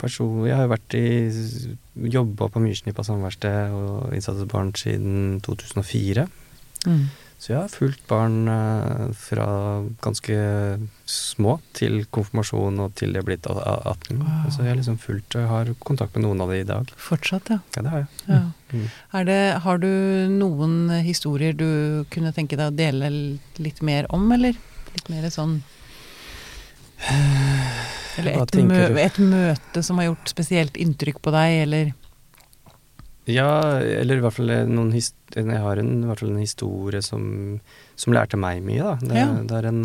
person, 0.00 0.44
Jeg 0.48 0.56
har 0.56 0.66
jo 0.66 0.74
vært 0.74 0.98
i 0.98 2.10
Jobba 2.10 2.48
på 2.50 2.62
Myrsnipa 2.64 3.04
samverksted 3.06 3.74
og 3.76 4.14
innsatsbarn 4.16 4.72
siden 4.78 5.40
2004. 5.44 6.26
Mm. 6.88 7.02
Så 7.40 7.54
jeg 7.54 7.56
har 7.62 7.70
fulgt 7.72 8.02
barn 8.08 8.48
eh, 8.52 9.12
fra 9.16 9.46
ganske 10.04 10.34
små 11.08 11.54
til 11.72 12.02
konfirmasjon 12.12 12.82
og 12.84 12.92
til 13.00 13.14
de 13.14 13.20
er 13.22 13.24
blitt 13.24 13.46
a- 13.48 13.54
a- 13.56 13.94
18. 13.94 14.18
Wow. 14.20 14.50
Så 14.52 14.60
jeg 14.60 14.68
har 14.74 14.76
liksom 14.76 14.98
fulgt 15.00 15.36
og 15.40 15.48
har 15.48 15.70
kontakt 15.80 16.14
med 16.18 16.26
noen 16.26 16.42
av 16.44 16.52
de 16.52 16.58
i 16.60 16.66
dag. 16.68 16.92
Fortsatt, 17.00 17.48
ja. 17.48 17.58
Ja, 17.76 17.82
det 17.86 17.94
har 17.94 18.02
jeg. 18.04 18.10
ja. 18.28 18.42
Mm. 18.74 18.84
Det, 19.26 19.38
har 19.64 19.78
du 19.82 19.88
noen 20.36 20.76
historier 21.02 21.56
du 21.56 22.04
kunne 22.12 22.32
tenke 22.36 22.56
deg 22.60 22.68
å 22.70 22.76
dele 22.76 23.08
litt 23.58 23.80
mer 23.82 24.04
om, 24.12 24.28
eller? 24.36 24.54
Litt 24.92 25.08
mer 25.08 25.24
sånn 25.32 25.62
Eller 28.20 28.42
et, 28.42 28.56
mø 28.66 28.80
et 29.00 29.18
møte 29.22 29.82
som 29.86 30.00
har 30.00 30.10
gjort 30.10 30.32
spesielt 30.32 30.76
inntrykk 30.80 31.20
på 31.24 31.32
deg, 31.34 31.62
eller 31.64 31.92
Ja, 33.30 33.78
eller 33.78 34.18
i 34.18 34.24
hvert 34.24 34.34
fall 34.36 34.50
noen 34.68 34.90
Jeg 34.92 35.62
har 35.62 35.80
en, 35.80 35.92
i 36.02 36.08
hvert 36.08 36.20
fall 36.20 36.32
en 36.34 36.42
historie 36.42 37.00
som, 37.04 37.22
som 37.96 38.12
lærte 38.16 38.36
meg 38.40 38.62
mye, 38.66 38.82
da. 38.82 38.94
Det, 39.00 39.16
Ja. 39.16 39.30
det, 39.46 39.56
er 39.60 39.70
en, 39.70 39.82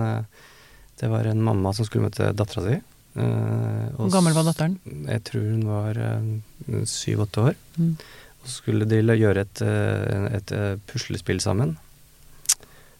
det 0.99 1.09
var 1.11 1.29
en 1.29 1.43
mamma 1.45 1.73
som 1.75 1.85
skulle 1.87 2.07
møte 2.09 2.31
dattera 2.33 2.65
si. 2.65 2.75
eh, 3.21 3.87
Hvor 3.95 4.11
gammel 4.11 4.33
var 4.33 4.47
datteren? 4.49 4.79
Jeg 5.05 5.23
tror 5.29 5.47
hun 5.51 5.65
var 5.69 5.99
eh, 6.01 6.83
syv-åtte 6.89 7.43
år. 7.51 7.55
Mm. 7.77 7.95
Og 8.41 8.49
så 8.49 8.55
skulle 8.59 8.87
de 8.89 8.99
gjøre 9.01 9.45
et, 9.45 9.61
eh, 9.61 10.27
et, 10.39 10.55
puslespill 10.89 11.39
sammen. 11.43 11.77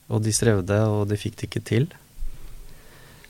Og 0.09 0.21
de 0.21 0.31
strevde, 0.35 0.77
og 0.85 1.07
de 1.09 1.17
fikk 1.17 1.39
det 1.41 1.49
ikke 1.49 1.65
til. 1.65 1.87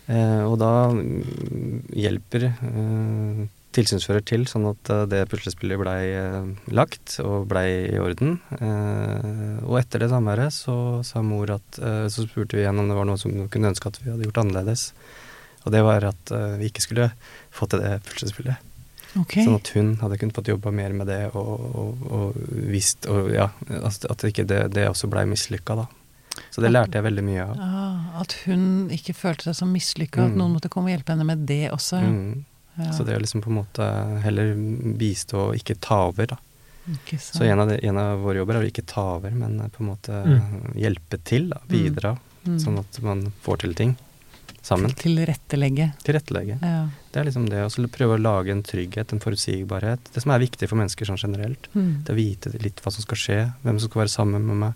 Eh, 0.05 0.41
og 0.45 0.59
da 0.61 0.71
mm, 0.93 1.87
hjelper 1.97 2.49
eh, 2.51 3.39
tilsynsfører 3.75 4.21
til, 4.27 4.45
sånn 4.49 4.67
at 4.69 4.91
eh, 4.93 5.05
det 5.09 5.23
puslespillet 5.31 5.81
blei 5.81 6.01
lagt 6.77 7.17
og 7.23 7.47
blei 7.49 7.67
i 7.89 8.01
orden. 8.01 8.37
Eh, 8.59 9.63
og 9.65 9.79
etter 9.81 10.05
det 10.05 10.11
samværet 10.13 10.53
så 10.53 10.77
sa 11.07 11.23
mor 11.25 11.55
at 11.57 11.81
Så 12.13 12.27
spurte 12.27 12.57
vi 12.57 12.63
igjen 12.63 12.79
om 12.79 12.89
det 12.89 12.97
var 12.97 13.09
noe 13.09 13.19
som 13.21 13.33
hun 13.33 13.49
kunne 13.51 13.73
ønske 13.73 13.89
at 13.89 13.99
vi 14.03 14.11
hadde 14.11 14.29
gjort 14.29 14.43
annerledes. 14.45 14.91
Og 15.65 15.73
det 15.73 15.81
var 15.81 16.05
at 16.05 16.31
vi 16.61 16.69
ikke 16.69 16.83
skulle 16.83 17.09
få 17.49 17.65
til 17.65 17.81
det 17.81 17.97
puslespillet. 18.05 18.61
Okay. 19.15 19.45
Sånn 19.47 19.57
at 19.57 19.69
hun 19.73 19.93
hadde 20.01 20.17
kunnet 20.19 20.35
fått 20.35 20.51
jobba 20.51 20.73
mer 20.75 20.93
med 20.93 21.07
det 21.07 21.21
og, 21.39 21.53
og, 21.71 22.01
og 22.11 22.39
visst 22.69 23.07
og 23.09 23.31
ja, 23.31 23.47
at, 23.79 24.05
at 24.11 24.25
ikke 24.27 24.43
det, 24.47 24.59
det 24.75 24.89
også 24.89 25.07
blei 25.09 25.23
mislykka, 25.29 25.77
da. 25.79 25.87
Så 26.51 26.61
det 26.61 26.71
lærte 26.71 26.97
jeg 26.99 27.03
veldig 27.05 27.23
mye 27.23 27.43
av. 27.45 27.57
Ah, 27.59 28.21
at 28.21 28.33
hun 28.45 28.89
ikke 28.89 29.13
følte 29.15 29.43
seg 29.49 29.55
så 29.61 29.67
mislykka, 29.69 30.25
at 30.25 30.31
Mm. 30.33 30.37
noen 30.37 30.53
måtte 30.57 30.69
komme 30.69 30.91
og 30.91 30.97
hjelpe 30.99 31.13
henne 31.15 31.25
med 31.25 31.45
det 31.47 31.69
også. 31.71 32.01
Mm. 32.03 32.43
Ja. 32.77 32.91
Så 32.91 33.05
det 33.05 33.15
å 33.15 33.21
liksom 33.21 33.41
på 33.41 33.47
en 33.53 33.59
måte 33.63 34.21
heller 34.21 34.53
bistå 34.99 35.49
og 35.49 35.55
ikke 35.55 35.77
ta 35.79 36.07
over, 36.09 36.27
da. 36.27 36.37
Så 37.17 37.41
en 37.47 37.59
av, 37.59 37.67
de, 37.69 37.79
en 37.87 37.97
av 37.97 38.19
våre 38.21 38.37
jobber 38.43 38.55
er 38.59 38.65
å 38.65 38.69
ikke 38.71 38.85
ta 38.85 39.15
over, 39.15 39.31
men 39.31 39.57
på 39.71 39.79
en 39.81 39.87
måte 39.89 40.11
Mm. 40.25 40.73
hjelpe 40.75 41.17
til, 41.23 41.49
da. 41.49 41.57
Bidra. 41.67 42.17
Mm. 42.45 42.59
Sånn 42.59 42.77
at 42.79 42.99
man 43.01 43.31
får 43.43 43.57
til 43.59 43.73
ting 43.73 43.95
sammen. 44.61 44.91
Tilrettelegge. 44.93 45.93
Tilrettelegge. 46.03 46.59
Ja. 46.61 46.89
Det 47.11 47.19
er 47.21 47.25
liksom 47.25 47.49
det 47.49 47.63
å 47.65 47.69
så 47.71 47.87
prøve 47.87 48.17
å 48.17 48.21
lage 48.21 48.51
en 48.51 48.61
trygghet, 48.61 49.13
en 49.13 49.19
forutsigbarhet. 49.19 49.99
Det 50.13 50.21
som 50.21 50.31
er 50.31 50.39
viktig 50.39 50.67
for 50.69 50.75
mennesker 50.75 51.05
sånn 51.05 51.17
generelt. 51.21 51.67
Mm. 51.73 52.03
Det 52.03 52.13
å 52.13 52.15
vite 52.15 52.53
litt 52.61 52.81
hva 52.83 52.91
som 52.91 53.01
skal 53.01 53.17
skje, 53.17 53.53
hvem 53.63 53.79
som 53.79 53.89
skal 53.89 54.01
være 54.03 54.13
sammen 54.13 54.45
med 54.45 54.55
meg. 54.57 54.73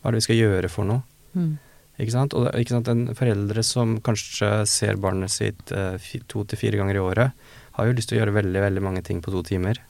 Hva 0.00 0.08
er 0.08 0.16
det 0.16 0.22
vi 0.22 0.28
skal 0.28 0.40
gjøre 0.40 0.70
for 0.72 0.88
noe? 0.88 1.02
Mm. 1.36 1.52
Ikke 2.00 2.14
sant? 2.14 2.34
Og 2.38 2.48
ikke 2.56 2.76
sant? 2.76 2.88
En 2.88 3.10
foreldre 3.16 3.64
som 3.66 3.98
kanskje 4.04 4.50
ser 4.70 5.00
barnet 5.00 5.32
sitt 5.32 5.72
eh, 5.76 6.10
to 6.30 6.46
til 6.48 6.60
fire 6.60 6.80
ganger 6.80 6.96
i 6.96 7.04
året, 7.04 7.46
har 7.76 7.88
jo 7.88 7.96
lyst 7.96 8.10
til 8.10 8.18
å 8.18 8.22
gjøre 8.22 8.36
veldig, 8.40 8.64
veldig 8.64 8.84
mange 8.84 9.04
ting 9.06 9.20
på 9.24 9.32
to 9.34 9.44
timer. 9.46 9.82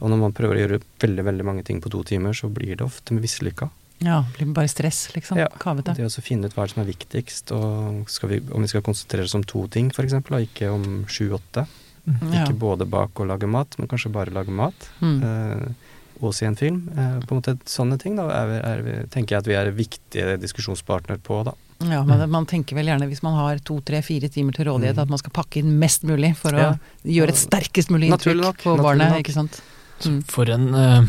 Og 0.00 0.10
når 0.10 0.18
man 0.18 0.34
prøver 0.34 0.58
å 0.58 0.64
gjøre 0.64 0.80
veldig, 1.04 1.24
veldig 1.28 1.46
mange 1.46 1.64
ting 1.68 1.78
på 1.84 1.92
to 1.92 2.02
timer, 2.08 2.34
så 2.34 2.48
blir 2.50 2.74
det 2.74 2.86
ofte 2.86 3.14
mislykka. 3.14 3.68
Ja, 4.02 4.24
blir 4.34 4.50
bare 4.56 4.70
stress, 4.70 5.04
liksom. 5.14 5.38
Ja, 5.38 5.46
Kavete. 5.62 5.94
Det 5.94 6.08
å 6.08 6.24
finne 6.24 6.48
ut 6.50 6.56
hva 6.56 6.66
som 6.70 6.82
er 6.82 6.88
viktigst, 6.88 7.52
og 7.54 8.08
vi, 8.26 8.40
om 8.50 8.64
vi 8.64 8.70
skal 8.72 8.82
konsentrere 8.82 9.28
oss 9.28 9.36
om 9.38 9.44
to 9.46 9.68
ting 9.70 9.92
f.eks., 9.92 10.16
og 10.18 10.48
ikke 10.48 10.72
om 10.74 11.04
sju-åtte. 11.06 11.68
Mm. 12.02 12.32
Ikke 12.34 12.56
både 12.58 12.88
bak 12.90 13.20
og 13.22 13.28
lage 13.30 13.46
mat, 13.46 13.76
men 13.78 13.90
kanskje 13.90 14.10
bare 14.14 14.34
lage 14.34 14.50
mat. 14.50 14.88
Mm. 14.98 15.20
Eh, 15.22 15.91
og 16.20 16.34
se 16.34 16.46
en 16.46 16.56
film. 16.56 16.88
Eh, 16.96 17.20
på 17.26 17.32
en 17.32 17.40
måte 17.40 17.58
Sånne 17.64 17.98
ting 17.98 18.16
da, 18.16 18.28
er, 18.28 18.46
vi- 18.46 18.62
er, 18.70 18.82
vi- 18.82 19.06
tenker 19.08 19.36
jeg 19.36 19.38
at 19.38 19.46
vi 19.46 19.54
er 19.54 19.70
viktige 19.72 20.36
diskusjonspartner 20.40 21.18
på. 21.22 21.44
da. 21.44 21.52
Ja, 21.82 22.04
men 22.04 22.30
man 22.30 22.46
tenker 22.46 22.76
vel 22.76 22.86
gjerne 22.86 23.08
hvis 23.08 23.22
man 23.24 23.34
har 23.34 23.58
to, 23.58 23.80
tre, 23.80 24.02
fire 24.02 24.28
timer 24.28 24.52
til 24.52 24.66
rådighet, 24.66 24.94
Mm. 24.94 25.02
at 25.02 25.08
man 25.08 25.18
skal 25.18 25.32
pakke 25.32 25.56
inn 25.58 25.78
mest 25.80 26.04
mulig 26.04 26.36
for 26.36 26.50
å 26.52 26.78
gjøre 27.04 27.28
et 27.30 27.34
sterkest 27.40 27.90
mulig 27.90 28.08
inntrykk 28.12 28.40
nok, 28.40 28.56
på 28.62 28.76
barnet, 28.78 29.10
nok. 29.10 29.18
ikke 29.24 29.32
sant. 29.34 29.60
Mm. 30.04 30.22
For 30.24 30.44
en 30.48 30.74
eh, 30.74 31.02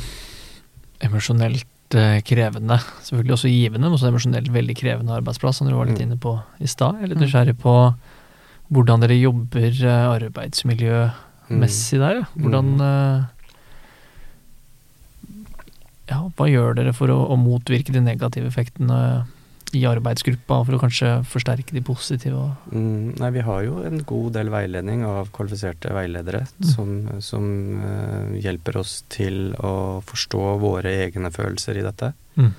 emosjonelt 1.02 1.66
eh, 1.94 2.22
krevende, 2.26 2.80
selvfølgelig 3.06 3.34
også 3.38 3.50
givende, 3.52 3.86
men 3.86 3.92
også 4.00 4.10
emosjonelt 4.10 4.50
veldig 4.50 4.76
krevende 4.80 5.14
arbeidsplass, 5.22 5.58
som 5.58 5.68
dere 5.68 5.78
var 5.78 5.86
litt 5.86 6.00
Mm. 6.00 6.08
inne 6.12 6.18
på 6.20 6.42
i 6.60 6.66
stad. 6.66 6.96
Jeg 6.96 7.04
er 7.04 7.08
litt 7.14 7.18
Mm. 7.20 7.28
nysgjerrig 7.28 7.58
på 7.60 7.96
hvordan 8.72 9.00
dere 9.02 9.20
jobber 9.22 9.70
eh, 9.70 10.08
arbeidsmiljømessig 10.18 12.00
Mm. 12.00 12.00
der. 12.00 12.16
ja. 12.16 12.26
Hvordan 12.40 12.82
eh, 12.82 13.26
Ja, 16.14 16.24
hva 16.38 16.50
gjør 16.50 16.78
dere 16.78 16.94
for 16.96 17.10
å, 17.10 17.24
å 17.34 17.40
motvirke 17.40 17.94
de 17.96 18.04
negative 18.04 18.50
effektene 18.52 19.00
i 19.74 19.82
arbeidsgruppa, 19.90 20.60
for 20.68 20.78
å 20.78 20.82
kanskje 20.82 21.12
forsterke 21.26 21.74
de 21.74 21.82
positive? 21.86 22.44
Mm, 22.70 23.16
nei, 23.18 23.32
vi 23.34 23.46
har 23.48 23.64
jo 23.66 23.80
en 23.88 24.04
god 24.06 24.36
del 24.38 24.52
veiledning 24.54 25.02
av 25.08 25.32
kvalifiserte 25.34 25.94
veiledere 25.96 26.44
Mm. 26.54 26.68
som, 26.70 26.92
som 27.26 27.46
uh, 27.82 28.36
hjelper 28.38 28.78
oss 28.84 29.00
til 29.10 29.56
å 29.58 30.02
forstå 30.06 30.44
våre 30.62 30.94
egne 31.08 31.32
følelser 31.34 31.80
i 31.80 31.86
dette. 31.86 32.14
Mm. 32.38 32.52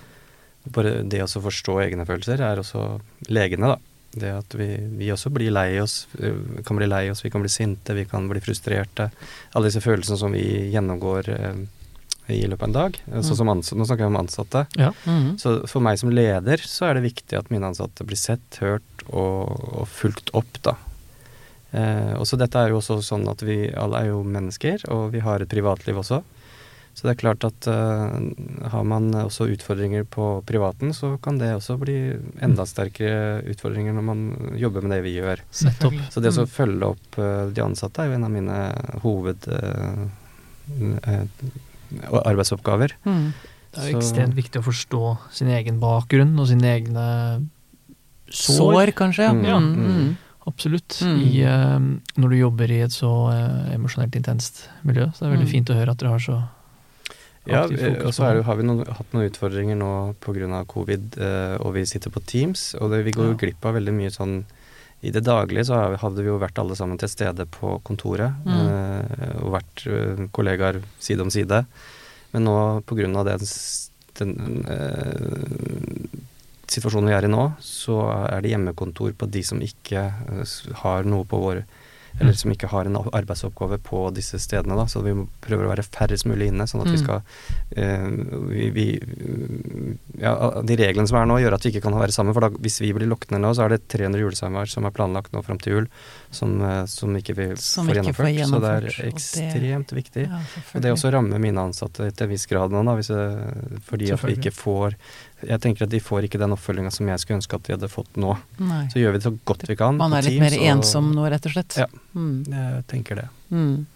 Bare 0.75 0.95
det 1.07 1.23
å 1.23 1.29
forstå 1.29 1.79
egne 1.85 2.07
følelser 2.09 2.43
er 2.43 2.63
også 2.63 2.87
legende, 3.31 3.75
da. 3.75 3.79
Det 4.15 4.31
at 4.31 4.55
vi, 4.55 4.69
vi 4.99 5.11
også 5.11 5.31
blir 5.35 5.51
lei 5.55 5.81
oss, 5.83 6.05
eh, 6.23 6.63
kan 6.67 6.79
bli 6.79 6.87
lei 6.87 7.09
oss, 7.11 7.25
vi 7.25 7.31
kan 7.35 7.43
bli 7.43 7.51
sinte, 7.51 7.97
vi 7.97 8.07
kan 8.07 8.29
bli 8.31 8.43
frustrerte. 8.43 9.09
Alle 9.55 9.71
disse 9.71 9.83
følelsene 9.83 10.19
som 10.21 10.35
vi 10.35 10.45
gjennomgår 10.75 11.31
eh, 11.35 11.65
i 12.33 12.41
løpet 12.49 12.63
av 12.63 12.69
en 12.71 12.77
dag. 12.79 12.99
Mm. 13.11 13.23
Sånn 13.27 13.37
som 13.43 13.51
ansatte, 13.53 13.77
nå 13.81 13.85
snakker 13.89 14.07
jeg 14.07 14.13
om 14.15 14.21
ansatte. 14.23 14.63
Mm. 15.05 15.27
Så 15.43 15.55
for 15.69 15.85
meg 15.85 15.99
som 16.01 16.11
leder 16.15 16.63
så 16.65 16.87
er 16.89 16.95
det 16.99 17.05
viktig 17.11 17.37
at 17.37 17.51
mine 17.53 17.69
ansatte 17.69 18.07
blir 18.09 18.17
sett, 18.21 18.61
hørt 18.63 19.05
og, 19.11 19.53
og 19.83 19.89
fulgt 19.93 20.31
opp, 20.33 20.61
da. 20.65 20.77
Eh, 21.75 22.15
og 22.17 22.25
så 22.31 22.39
dette 22.41 22.57
er 22.61 22.71
jo 22.71 22.79
også 22.79 23.01
sånn 23.03 23.27
at 23.29 23.43
vi 23.45 23.67
alle 23.75 24.05
er 24.05 24.13
jo 24.13 24.23
mennesker, 24.25 24.87
og 24.95 25.11
vi 25.13 25.21
har 25.27 25.43
et 25.43 25.51
privatliv 25.51 25.99
også. 26.01 26.23
Så 26.95 27.09
det 27.09 27.17
er 27.17 27.19
klart 27.19 27.43
at 27.43 27.67
eh, 27.67 28.69
har 28.71 28.85
man 28.87 29.09
også 29.19 29.49
utfordringer 29.51 30.05
på 30.07 30.29
privaten, 30.47 30.93
så 30.95 31.17
kan 31.19 31.41
det 31.43 31.49
også 31.57 31.75
bli 31.81 31.97
enda 32.47 32.63
sterkere 32.71 33.41
utfordringer 33.51 33.93
når 33.99 34.07
man 34.07 34.23
jobber 34.57 34.87
med 34.87 34.95
det 34.95 35.01
vi 35.09 35.17
gjør. 35.19 35.43
Så 35.51 36.23
det 36.23 36.31
å 36.31 36.45
Mm. 36.47 36.53
følge 36.55 36.93
opp 36.95 37.19
eh, 37.19 37.51
de 37.51 37.65
ansatte 37.67 37.99
er 38.07 38.13
jo 38.13 38.19
en 38.21 38.29
av 38.31 38.35
mine 38.39 38.59
hoved... 39.03 39.51
arbeidsoppgaver. 42.03 42.93
Mm. 43.05 43.33
Det 43.75 43.83
er 43.83 43.91
jo 43.91 44.01
Så- 44.01 44.03
ekstremt 44.03 44.35
viktig 44.35 44.61
å 44.63 44.65
forstå 44.65 45.19
sin 45.33 45.49
egen 45.49 45.81
bakgrunn 45.81 46.39
og 46.39 46.47
sine 46.49 46.63
egne 46.79 47.49
sår. 48.31 48.57
Sår, 48.59 48.93
kanskje. 48.93 49.29
Mm. 49.31 49.45
Ja. 49.47 49.59
Mm. 49.59 49.75
Mm. 49.75 50.17
Absolutt. 50.47 50.99
Mm. 51.01 51.21
I, 51.25 51.43
uh, 51.45 51.79
når 52.21 52.29
du 52.31 52.37
jobber 52.37 52.71
i 52.71 52.81
et 52.85 52.91
så 52.93 53.11
uh, 53.33 53.75
emosjonelt 53.75 54.15
intenst 54.19 54.69
miljø. 54.85 55.07
Så 55.15 55.21
det 55.25 55.29
er 55.31 55.37
veldig 55.37 55.49
Mm. 55.49 55.55
fint 55.57 55.71
å 55.71 55.75
høre 55.79 55.91
at 55.91 55.99
dere 55.99 56.11
har 56.11 56.19
så 56.19 56.43
Ja, 57.47 57.65
eh, 57.65 57.69
fokus 57.77 58.05
og 58.07 58.13
så 58.15 58.25
er 58.31 58.43
har 58.43 58.57
vi 58.57 58.63
noen, 58.63 58.87
hatt 58.87 59.13
noen 59.13 59.29
utfordringer 59.31 59.77
nå 59.77 60.15
pga. 60.21 60.65
covid, 60.67 61.19
eh, 61.19 61.57
og 61.61 61.75
vi 61.75 61.85
sitter 61.85 62.11
på 62.11 62.25
Teams. 62.25 62.75
Og 62.81 62.91
det, 62.91 63.05
vi 63.05 63.11
går 63.13 63.25
jo 63.25 63.31
Ja. 63.33 63.37
glipp 63.37 63.65
av 63.67 63.75
veldig 63.75 63.93
mye 63.93 64.11
sånn 64.11 64.45
I 65.05 65.13
det 65.13 65.25
daglige 65.27 65.67
så 65.69 65.79
hadde 66.01 66.23
vi 66.23 66.31
jo 66.31 66.41
vært 66.41 66.59
alle 66.63 66.77
sammen 66.79 66.99
til 67.01 67.11
stede 67.13 67.47
på 67.53 67.77
kontoret. 67.85 68.33
Mm. 68.47 68.55
eh, 68.57 69.35
og 69.43 69.57
vært 69.59 69.85
eh, 69.91 70.25
kollegaer 70.35 70.81
side 71.03 71.25
om 71.25 71.33
side. 71.35 71.65
Men 72.33 72.49
nå 72.49 72.57
pga. 72.89 73.25
den, 73.29 73.45
den 74.19 74.65
eh, 74.67 76.23
situasjonen 76.71 77.11
vi 77.13 77.17
er 77.17 77.29
i 77.29 77.33
nå, 77.33 77.45
så 77.63 78.01
er 78.25 78.43
det 78.43 78.55
hjemmekontor 78.55 79.15
på 79.19 79.29
de 79.31 79.45
som 79.47 79.61
ikke 79.63 80.07
eh, 80.09 80.55
har 80.83 81.09
noe 81.09 81.29
på 81.29 81.41
vår 81.43 81.65
eller 82.21 82.33
som 82.39 82.53
ikke 82.53 82.69
har 82.71 82.87
en 82.87 82.97
arbeidsoppgave 82.97 83.79
på 83.83 84.05
disse 84.15 84.39
stedene. 84.39 84.77
Da. 84.79 84.85
Så 84.87 85.03
vi 85.03 85.15
prøver 85.43 85.67
å 85.67 85.73
være 85.75 85.83
færrest 85.87 86.27
mulig 86.31 86.49
inne, 86.53 86.67
sånn 86.71 86.83
at 86.85 86.93
vi 86.93 86.99
Mm. 86.99 87.03
skal 87.03 87.23
eh, 87.77 88.09
vi, 88.55 88.69
vi, 88.71 88.87
ja, 90.21 90.35
De 90.63 90.77
reglene 90.79 91.09
som 91.11 91.19
er 91.19 91.27
nå, 91.27 91.39
gjør 91.43 91.57
at 91.57 91.65
vi 91.67 91.73
ikke 91.73 91.83
kan 91.89 91.97
være 91.99 92.15
sammen. 92.15 92.35
For 92.37 92.47
da, 92.47 92.51
hvis 92.65 92.79
vi 92.85 92.93
blir 92.97 93.09
lukket 93.11 93.35
ned 93.35 93.43
nå, 93.45 93.51
så 93.57 93.65
er 93.67 93.75
det 93.75 93.81
300 93.93 94.23
julesamvær 94.23 94.71
som 94.71 94.87
er 94.89 94.95
planlagt 94.95 95.33
nå 95.35 95.43
fram 95.45 95.59
til 95.63 95.73
jul, 95.79 95.89
som, 96.35 96.55
eh, 96.63 96.85
som 96.91 97.15
ikke 97.19 97.35
vi 97.39 97.49
Som 97.61 97.89
får 97.89 98.01
ikke 98.03 98.15
får 98.21 98.31
gjennomført. 98.31 98.89
Så 98.91 98.97
det 98.97 99.05
er 99.05 99.13
ekstremt 99.13 99.89
det- 99.89 99.99
viktig. 100.05 100.29
Ja, 100.31 100.41
Og 100.75 100.83
det 100.83 100.93
også 100.93 101.13
rammer 101.13 101.39
mine 101.41 101.59
ansatte 101.61 102.11
til 102.15 102.25
en 102.27 102.31
viss 102.31 102.47
grad 102.47 102.71
nå, 102.71 102.85
da, 102.85 102.95
hvis 102.97 103.11
jeg, 103.11 103.81
fordi 103.85 104.11
at 104.13 104.23
vi 104.23 104.37
ikke 104.37 104.53
får 104.55 104.95
Jeg 105.43 105.61
tenker 105.61 105.85
at 105.85 105.91
de 105.91 106.01
får 106.01 106.29
ikke 106.29 106.39
den 106.41 106.55
oppfølginga 106.55 106.93
som 106.95 107.09
jeg 107.11 107.21
skulle 107.21 107.41
ønske 107.41 107.57
at 107.59 107.67
de 107.67 107.75
hadde 107.75 107.89
fått 107.93 108.17
nå. 108.21 108.37
Nei. 108.63 108.85
Så 108.93 109.01
gjør 109.03 109.13
vi 109.17 109.19
det 109.19 109.27
så 109.27 109.33
godt 109.45 109.67
vi 109.69 109.77
kan 109.77 109.97
Man 109.99 110.13
er 110.15 110.23
litt 110.23 110.39
Teams, 110.39 110.45
mer 110.47 110.59
og- 110.61 110.69
ensom 110.77 111.11
nå, 111.15 111.27
rett 111.31 111.47
og 111.47 111.53
slett. 111.53 111.77
Ja. 111.77 111.87
Mm. 112.15 112.45
Jeg 112.49 112.87
tenker 112.87 113.17
det. 113.17 113.29
Mm. 113.51 113.87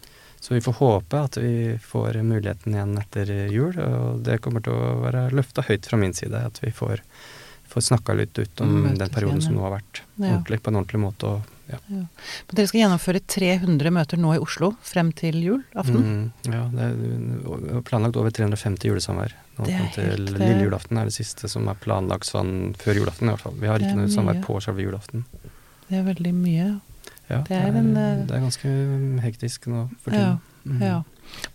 Så 0.41 0.55
vi 0.55 0.61
får 0.61 0.75
håpe 0.79 1.25
at 1.25 1.37
vi 1.37 1.79
får 1.83 2.23
muligheten 2.23 2.75
igjen 2.75 2.99
etter 3.01 3.33
jul, 3.51 3.75
og 3.83 4.23
det 4.23 4.41
kommer 4.41 4.63
til 4.63 4.73
å 4.73 5.01
være 5.03 5.31
løfta 5.35 5.65
høyt 5.67 5.87
fra 5.87 5.99
min 5.99 6.15
side. 6.15 6.35
At 6.35 6.61
vi 6.63 6.71
får, 6.71 7.01
får 7.67 7.87
snakka 7.91 8.15
litt 8.15 8.39
ut 8.39 8.61
om 8.61 8.85
mm, 8.85 8.99
den 8.99 9.09
perioden 9.11 9.39
igjen, 9.39 9.47
som 9.49 9.55
nå 9.59 9.65
har 9.67 9.75
vært. 9.81 10.03
Ja. 10.17 10.37
Ordentlig, 10.37 10.61
på 10.63 10.71
en 10.71 10.77
ordentlig 10.83 11.01
måte. 11.03 11.33
Og, 11.33 11.43
ja. 11.69 11.79
Men 11.89 12.55
dere 12.55 12.67
skal 12.71 12.81
gjennomføre 12.81 13.21
300 13.27 13.91
møter 13.93 14.21
nå 14.21 14.35
i 14.37 14.41
Oslo 14.43 14.71
frem 14.83 15.11
til 15.17 15.37
julaften. 15.45 15.99
Mm, 16.01 16.55
ja, 16.55 16.63
det 16.73 16.87
er 16.89 17.83
planlagt 17.89 18.17
over 18.17 18.31
350 18.35 18.89
julesamvær. 18.89 19.35
Nå 19.59 19.67
Det 19.69 19.75
er 19.75 19.91
til 19.95 20.05
helt, 20.09 20.33
eh, 20.33 20.39
lille 20.39 20.65
julaften 20.69 20.99
er 21.03 21.05
det 21.11 21.15
siste 21.19 21.49
som 21.51 21.69
er 21.69 21.75
planlagt 21.83 22.25
sånn 22.31 22.75
før 22.79 22.95
julaften 23.03 23.29
i 23.29 23.35
hvert 23.35 23.45
fall. 23.47 23.57
Vi 23.61 23.67
har 23.71 23.79
ikke 23.79 23.97
noe 23.99 24.09
samvær 24.13 24.41
på 24.45 24.61
selve 24.65 24.87
julaften. 24.87 25.25
Det 25.89 25.99
er 26.01 26.05
veldig 26.09 26.35
mye. 26.35 26.81
Ja, 27.29 27.43
Det 27.45 27.53
er 27.61 27.77
en, 27.77 27.95
eh, 27.97 28.25
det 28.25 28.35
er 28.35 28.41
ganske 28.41 29.21
hektisk 29.21 29.67
nå 29.69 29.89
for 30.01 30.11
tiden. 30.11 30.41
Mm. 30.67 30.81
ja. 30.83 31.03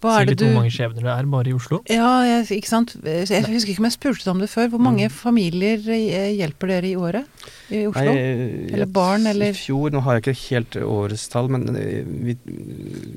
Hva 0.01 0.11
Si 0.13 0.21
er 0.21 0.25
det 0.25 0.29
litt 0.29 0.37
du 0.37 0.45
hvor 0.45 0.59
mange 0.61 0.71
skjebner 0.73 1.01
det 1.01 1.09
er 1.09 1.25
bare 1.33 1.49
i 1.49 1.53
Oslo. 1.57 1.79
Ja, 1.89 2.21
jeg, 2.21 2.45
ikke 2.61 2.69
sant. 2.69 2.91
Jeg 3.03 3.25
husker 3.49 3.71
ikke 3.73 3.81
om 3.81 3.87
jeg 3.89 3.95
spurte 3.97 4.21
deg 4.23 4.31
om 4.35 4.39
det 4.43 4.49
før. 4.51 4.67
Hvor 4.69 4.79
mange 4.85 5.07
Mm. 5.09 5.11
familier 5.11 5.79
eh, 5.89 6.29
hjelper 6.37 6.67
dere 6.69 6.85
i 6.91 6.95
året 6.95 7.25
i 7.73 7.81
Oslo? 7.89 8.03
Nei, 8.05 8.69
Eller 8.73 8.89
barn, 8.93 9.27
eller- 9.29 9.53
I 9.53 9.57
fjor, 9.57 9.91
nå 9.93 10.01
har 10.05 10.19
jeg 10.19 10.23
ikke 10.23 10.41
helt 10.43 10.77
årets 10.85 11.25
tall, 11.33 11.49
men 11.53 11.67
eh, 11.75 12.03
vi, 12.05 12.37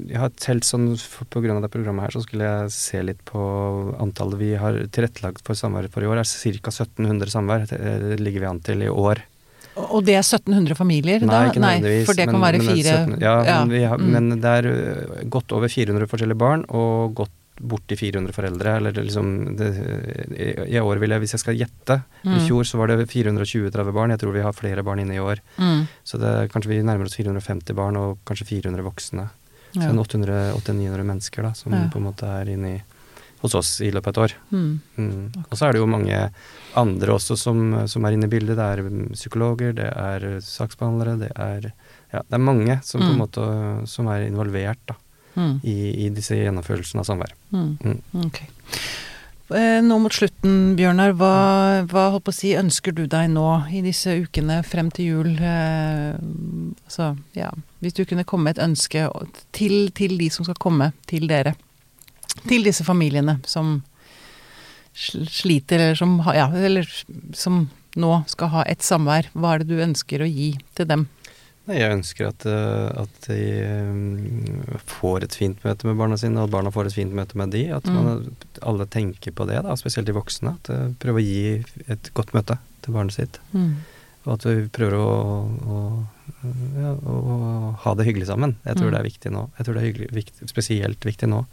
jeg 0.09 0.19
har 0.23 0.33
telt 0.41 0.65
sånn 0.65 0.89
pga. 1.31 1.61
det 1.61 1.71
programmet 1.71 2.07
her, 2.07 2.17
så 2.17 2.25
skulle 2.25 2.49
jeg 2.49 2.75
se 2.75 3.03
litt 3.03 3.23
på 3.29 3.41
antallet 4.01 4.39
vi 4.41 4.55
har 4.57 4.73
tilrettelagt 4.91 5.45
for 5.47 5.55
samvær 5.55 5.91
for 5.93 6.03
i 6.03 6.11
år. 6.11 6.23
Det 6.23 6.27
er 6.27 6.61
Ca. 6.61 6.71
1700 6.71 7.33
samvær 7.33 7.67
det 7.69 8.21
ligger 8.21 8.41
vi 8.41 8.51
an 8.51 8.61
til 8.61 8.83
i 8.83 8.89
år. 8.93 9.23
Og 9.77 10.05
det 10.07 10.15
er 10.17 10.25
1700 10.25 10.75
familier? 10.75 11.21
Nei, 11.21 11.29
da? 11.29 11.51
ikke 11.51 11.61
nødvendigvis. 11.61 12.07
for 12.09 12.15
det 12.17 12.25
kan 12.27 12.39
men- 12.41 12.45
være 12.47 12.59
det 12.59 12.67
er 12.67 12.75
fire 12.75 12.93
17 13.07 13.21
ja, 13.21 13.35
ja, 13.45 13.65
Men, 13.65 13.89
har, 13.89 13.99
mm. 13.99 14.13
men 14.13 14.41
det 14.41 14.53
er 14.59 15.25
godt 15.29 15.53
over 15.53 15.69
400 15.69 16.09
forskjellige 16.09 16.39
barn, 16.39 16.65
og 16.71 17.15
godt 17.15 17.35
borti 17.61 17.97
400 17.97 18.33
foreldre. 18.33 18.77
Eller 18.77 18.93
liksom 18.93 19.57
det, 19.57 19.69
i, 20.37 20.49
I 20.77 20.81
år 20.81 20.99
vil 21.03 21.11
jeg, 21.11 21.21
hvis 21.25 21.33
jeg 21.37 21.41
skal 21.41 21.57
gjette 21.57 22.03
I 22.25 22.29
Mm. 22.29 22.47
fjor 22.47 22.65
så 22.67 22.79
var 22.79 22.89
det 22.89 23.07
420-30 23.09 23.93
barn. 23.95 24.11
Jeg 24.11 24.21
tror 24.21 24.33
vi 24.35 24.43
har 24.43 24.53
flere 24.53 24.83
barn 24.83 24.99
inne 25.01 25.15
i 25.15 25.23
år. 25.23 25.41
Mm. 25.59 25.87
Så 26.05 26.19
det, 26.19 26.51
kanskje 26.53 26.69
vi 26.75 26.83
nærmer 26.83 27.07
oss 27.07 27.17
450 27.17 27.75
barn, 27.75 27.97
og 27.97 28.19
kanskje 28.27 28.47
400 28.47 28.83
voksne. 28.83 29.29
Så 29.77 29.83
Ja. 29.83 29.93
800-900 29.93 31.05
mennesker 31.05 31.43
da, 31.43 31.53
som 31.55 31.73
Ja. 31.73 31.89
på 31.93 31.97
en 31.99 32.05
måte 32.09 32.25
er 32.27 32.49
inne 32.49 32.77
i, 32.77 32.83
hos 33.43 33.55
oss 33.55 33.81
i 33.81 33.91
løpet 33.93 34.17
av 34.17 34.25
et 34.25 34.31
år. 34.31 34.33
Mm. 34.53 34.81
Mm. 34.99 35.33
Og 35.51 35.57
så 35.59 35.67
er 35.69 35.73
det 35.73 35.79
jo 35.83 35.87
mange 35.87 36.31
andre 36.75 37.13
også 37.13 37.37
som, 37.37 37.87
som 37.87 38.05
er 38.05 38.13
inne 38.17 38.25
i 38.25 38.33
bildet. 38.33 38.57
Det 38.57 38.65
er 38.65 38.83
mm, 38.83 39.11
psykologer, 39.13 39.75
det 39.75 39.91
er 39.93 40.41
saksbehandlere, 40.41 41.19
det 41.21 41.33
er 41.37 41.73
Ja, 42.13 42.21
det 42.23 42.33
er 42.39 42.39
mange 42.39 42.81
som 42.87 43.01
på 43.03 43.09
en 43.11 43.17
Mm. 43.19 43.21
måte 43.27 43.89
som 43.89 44.07
er 44.09 44.27
involvert 44.29 44.79
da, 44.87 44.95
Mm. 45.37 45.59
i, 45.63 45.77
i 46.07 46.09
disse 46.17 46.37
gjennomførelsene 46.39 47.03
av 47.03 47.11
samvær. 47.11 47.35
Mm. 47.53 47.77
Mm. 47.85 47.99
Ok. 48.27 48.41
Eh, 49.55 49.79
Nå 49.85 49.99
mot 50.03 50.15
slutten, 50.15 50.75
Bjørnar, 50.79 51.13
hva, 51.21 51.85
hva 51.87 52.33
si, 52.35 52.57
ønsker 52.59 52.97
du 52.97 53.05
deg 53.07 53.29
nå 53.31 53.47
i 53.71 53.83
disse 53.85 54.17
ukene 54.25 54.59
frem 54.67 54.89
til 54.91 55.13
jul? 55.13 55.29
Eh, 55.39 56.17
altså, 56.89 57.13
ja, 57.37 57.53
hvis 57.85 57.95
du 57.95 58.03
kunne 58.09 58.27
komme 58.27 58.49
med 58.49 58.57
et 58.57 58.65
ønske 58.65 59.07
til, 59.55 59.93
til 59.95 60.17
de 60.19 60.31
som 60.35 60.49
skal 60.49 60.59
komme 60.59 60.91
til 61.07 61.29
dere. 61.31 61.55
Til 62.49 62.67
disse 62.67 62.85
familiene 62.85 63.39
som 63.47 63.79
sliter, 64.97 65.79
eller 65.79 65.99
som, 66.01 66.19
ja, 66.35 66.49
eller 66.51 66.89
som 67.37 67.67
nå 67.97 68.13
skal 68.29 68.51
ha 68.53 68.65
et 68.67 68.83
samvær. 68.85 69.31
Hva 69.37 69.55
er 69.55 69.63
det 69.63 69.71
du 69.71 69.85
ønsker 69.85 70.25
å 70.25 70.29
gi 70.29 70.57
til 70.77 70.89
dem? 70.91 71.07
Nei, 71.67 71.79
Jeg 71.81 71.91
ønsker 71.97 72.29
at, 72.29 72.45
eh, 72.47 73.01
at 73.03 73.27
de 73.27 73.39
mm, 73.91 74.79
får 74.87 75.25
et 75.27 75.35
fint 75.35 75.65
møte 75.67 75.89
med 75.89 75.97
barna 75.99 76.17
sine, 76.21 76.39
og 76.39 76.47
at 76.47 76.55
barna 76.55 76.71
får 76.75 76.87
et 76.93 76.95
fint 76.95 77.15
møte 77.17 77.35
med 77.41 77.51
de. 77.51 77.65
At 77.75 77.85
Mm. 77.91 77.97
man, 77.97 78.37
alle 78.63 78.87
tenker 78.87 79.33
på 79.35 79.47
det, 79.51 79.63
da, 79.67 79.75
spesielt 79.75 80.07
de 80.07 80.15
voksne. 80.15 80.55
At 80.61 80.71
eh, 80.71 80.89
prøver 81.03 81.19
å 81.21 81.27
gi 81.27 81.65
et 81.91 82.11
godt 82.15 82.33
møte 82.37 82.59
til 82.83 82.95
barnet 82.95 83.13
sitt. 83.19 83.41
Mm. 83.53 83.75
Og 84.27 84.33
at 84.35 84.47
vi 84.47 84.69
prøver 84.75 84.95
å, 84.99 85.11
å, 85.67 86.07
ja, 86.79 86.95
å 86.95 87.75
ha 87.83 87.95
det 87.95 88.07
hyggelig 88.07 88.27
sammen. 88.31 88.57
Jeg 88.67 88.77
tror 88.79 88.89
Mm. 88.91 88.95
det 88.95 88.99
er 89.01 89.11
viktig 89.11 89.31
nå. 89.35 89.51
Jeg 89.59 89.67
tror 89.67 89.75
det 89.75 89.83
er 89.83 89.91
hyggelig, 89.93 90.11
viktig, 90.15 90.49
spesielt 90.51 91.01
viktig 91.07 91.29
nå, 91.31 91.45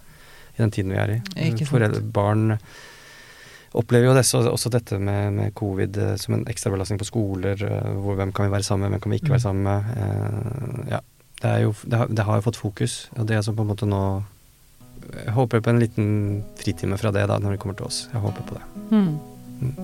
i 0.57 0.61
den 0.61 0.71
tiden 0.71 0.91
vi 0.93 0.97
er 1.01 1.09
i. 1.17 1.21
Foreldre, 1.65 2.01
barn 2.13 2.59
opplever 3.73 4.05
jo 4.09 4.13
desse, 4.17 4.37
også 4.37 4.69
dette 4.73 4.99
med, 5.01 5.33
med 5.33 5.53
covid 5.57 5.97
eh, 5.97 6.15
som 6.21 6.35
en 6.37 6.45
ekstra 6.51 6.71
belastning 6.73 6.99
på 7.01 7.07
skoler. 7.09 7.57
eh, 7.63 7.89
Hvor, 7.97 8.15
hvem 8.19 8.31
kan 8.33 8.45
vi 8.47 8.51
være 8.53 8.63
sammen 8.67 8.85
med, 8.89 8.97
hvem 8.99 9.01
kan 9.05 9.11
vi 9.11 9.17
ikke 9.21 9.31
Mm. 9.31 9.35
være 9.37 9.45
sammen 9.47 9.63
med. 9.63 9.79
Eh, 9.97 10.91
ja, 10.91 10.99
det, 11.41 11.53
jo, 11.63 11.73
det, 11.85 11.97
har, 11.97 12.07
det 12.07 12.23
har 12.27 12.35
jo 12.39 12.45
fått 12.49 12.59
fokus, 12.61 13.09
og 13.17 13.27
det 13.27 13.35
er 13.37 13.41
som 13.41 13.55
på 13.55 13.61
en 13.65 13.71
måte 13.73 13.85
nå 13.89 14.03
Jeg 15.25 15.33
håper 15.35 15.59
på 15.59 15.69
en 15.69 15.79
liten 15.81 16.43
fritime 16.55 16.95
fra 16.97 17.11
det 17.11 17.25
da, 17.27 17.35
når 17.39 17.51
det 17.51 17.59
kommer 17.59 17.75
til 17.75 17.85
oss. 17.89 18.07
Jeg 18.13 18.21
håper 18.23 18.41
på 18.47 18.55
det. 18.55 18.63
Mm. 18.91 19.19
Mm. 19.59 19.75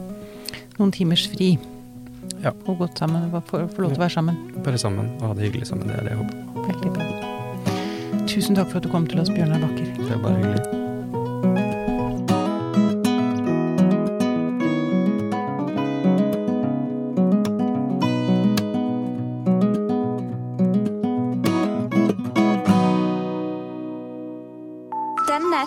Noen 0.80 0.92
timers 0.96 1.26
fri. 1.28 1.58
Ja. 2.42 2.54
Og 2.66 2.78
godt 2.80 2.98
sammen. 2.98 3.28
Få 3.50 3.66
få 3.68 3.82
lov 3.84 3.92
til 3.92 4.00
å 4.00 4.06
være 4.06 4.16
sammen. 4.16 4.38
Bare 4.64 4.78
sammen 4.80 5.12
og 5.20 5.28
ha 5.28 5.34
det 5.36 5.50
hyggelig 5.50 5.68
sammen. 5.68 5.88
Det 5.92 5.98
er 6.00 6.08
det 6.08 6.16
jeg 6.16 6.22
håper 6.24 6.36
på. 6.56 6.68
Veldig 6.72 6.94
bra. 6.96 8.26
Tusen 8.32 8.56
takk 8.56 8.70
for 8.72 8.78
at 8.80 8.84
du 8.88 8.90
kom 8.94 9.08
til 9.12 9.20
oss, 9.20 9.30
Bjørnar 9.34 9.60
Bakker. 9.60 9.92
Det 10.00 10.12
er 10.16 10.24
bare 10.24 10.38
hyggelig. 10.40 10.79